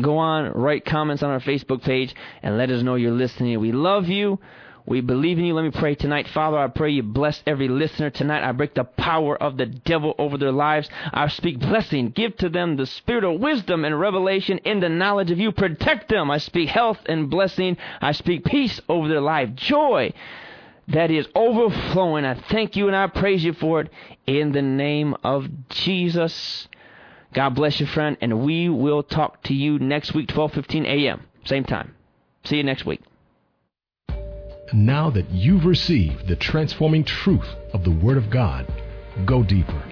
go 0.00 0.18
on, 0.18 0.52
write 0.52 0.84
comments 0.84 1.22
on 1.22 1.30
our 1.30 1.40
Facebook 1.40 1.82
page, 1.82 2.14
and 2.42 2.56
let 2.56 2.70
us 2.70 2.82
know 2.82 2.94
you're 2.94 3.12
listening. 3.12 3.58
We 3.60 3.72
love 3.72 4.08
you. 4.08 4.38
We 4.84 5.00
believe 5.00 5.38
in 5.38 5.44
you. 5.44 5.54
Let 5.54 5.62
me 5.62 5.70
pray 5.70 5.94
tonight. 5.94 6.26
Father, 6.28 6.58
I 6.58 6.66
pray 6.66 6.90
you 6.90 7.04
bless 7.04 7.40
every 7.46 7.68
listener 7.68 8.10
tonight. 8.10 8.42
I 8.42 8.50
break 8.50 8.74
the 8.74 8.84
power 8.84 9.40
of 9.40 9.56
the 9.56 9.66
devil 9.66 10.14
over 10.18 10.36
their 10.36 10.50
lives. 10.50 10.88
I 11.12 11.28
speak 11.28 11.60
blessing. 11.60 12.10
Give 12.10 12.36
to 12.38 12.48
them 12.48 12.76
the 12.76 12.86
spirit 12.86 13.22
of 13.22 13.40
wisdom 13.40 13.84
and 13.84 13.98
revelation 13.98 14.58
in 14.58 14.80
the 14.80 14.88
knowledge 14.88 15.30
of 15.30 15.38
you. 15.38 15.52
Protect 15.52 16.08
them. 16.08 16.30
I 16.30 16.38
speak 16.38 16.68
health 16.68 16.98
and 17.06 17.30
blessing. 17.30 17.76
I 18.00 18.12
speak 18.12 18.44
peace 18.44 18.80
over 18.88 19.08
their 19.08 19.20
life. 19.20 19.54
Joy 19.54 20.12
that 20.88 21.10
is 21.10 21.28
overflowing. 21.34 22.24
I 22.24 22.34
thank 22.34 22.74
you 22.74 22.88
and 22.88 22.96
I 22.96 23.06
praise 23.06 23.44
you 23.44 23.52
for 23.52 23.82
it 23.82 23.90
in 24.26 24.52
the 24.52 24.62
name 24.62 25.14
of 25.22 25.46
Jesus. 25.68 26.66
God 27.32 27.54
bless 27.54 27.80
you, 27.80 27.86
friend, 27.86 28.16
and 28.20 28.44
we 28.44 28.68
will 28.68 29.02
talk 29.02 29.42
to 29.44 29.54
you 29.54 29.78
next 29.78 30.14
week, 30.14 30.28
12:15 30.28 30.84
a.m. 30.84 31.22
Same 31.46 31.64
time. 31.64 31.94
See 32.44 32.56
you 32.56 32.62
next 32.62 32.84
week. 32.84 33.00
Now 34.74 35.10
that 35.10 35.30
you've 35.30 35.64
received 35.64 36.28
the 36.28 36.36
transforming 36.36 37.04
truth 37.04 37.48
of 37.72 37.84
the 37.84 37.90
Word 37.90 38.16
of 38.16 38.30
God, 38.30 38.66
go 39.24 39.42
deeper. 39.42 39.82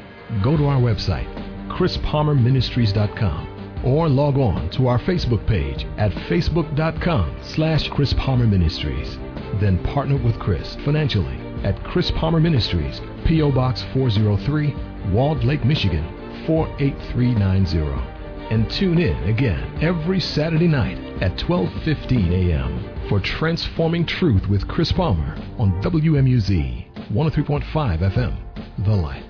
Go 0.43 0.57
to 0.57 0.67
our 0.67 0.81
website, 0.81 1.29
chrispalmerministries.com, 1.69 3.83
or 3.85 4.09
log 4.09 4.39
on 4.39 4.71
to 4.71 4.89
our 4.89 4.99
Facebook 4.99 5.47
page 5.47 5.87
at 5.97 6.13
facebook.com 6.13 7.37
slash 7.43 7.89
Chris 7.89 8.13
Palmer 8.15 8.47
Ministries. 8.47 9.19
Then 9.61 9.83
partner 9.85 10.17
with 10.17 10.39
Chris 10.39 10.77
financially 10.85 11.39
at 11.65 11.83
Chris 11.85 12.11
Palmer 12.13 12.41
Ministries, 12.41 13.01
P.O. 13.27 13.53
Box 13.53 13.85
403, 13.93 14.75
Walled 15.13 15.45
Lake, 15.45 15.65
Michigan 15.65 16.20
48390. 16.47 18.19
And 18.51 18.69
tune 18.71 18.99
in 18.99 19.17
again 19.25 19.79
every 19.81 20.21
Saturday 20.21 20.67
night 20.67 20.99
at 21.23 21.37
12:15 21.39 22.33
a.m. 22.33 23.09
for 23.09 23.21
Transforming 23.21 24.05
Truth 24.05 24.49
with 24.49 24.67
Chris 24.67 24.91
Palmer 24.91 25.37
on 25.59 25.81
WMUZ 25.83 27.09
103.5 27.11 27.99
FM, 27.99 28.37
The 28.85 28.97
Light. 28.97 29.30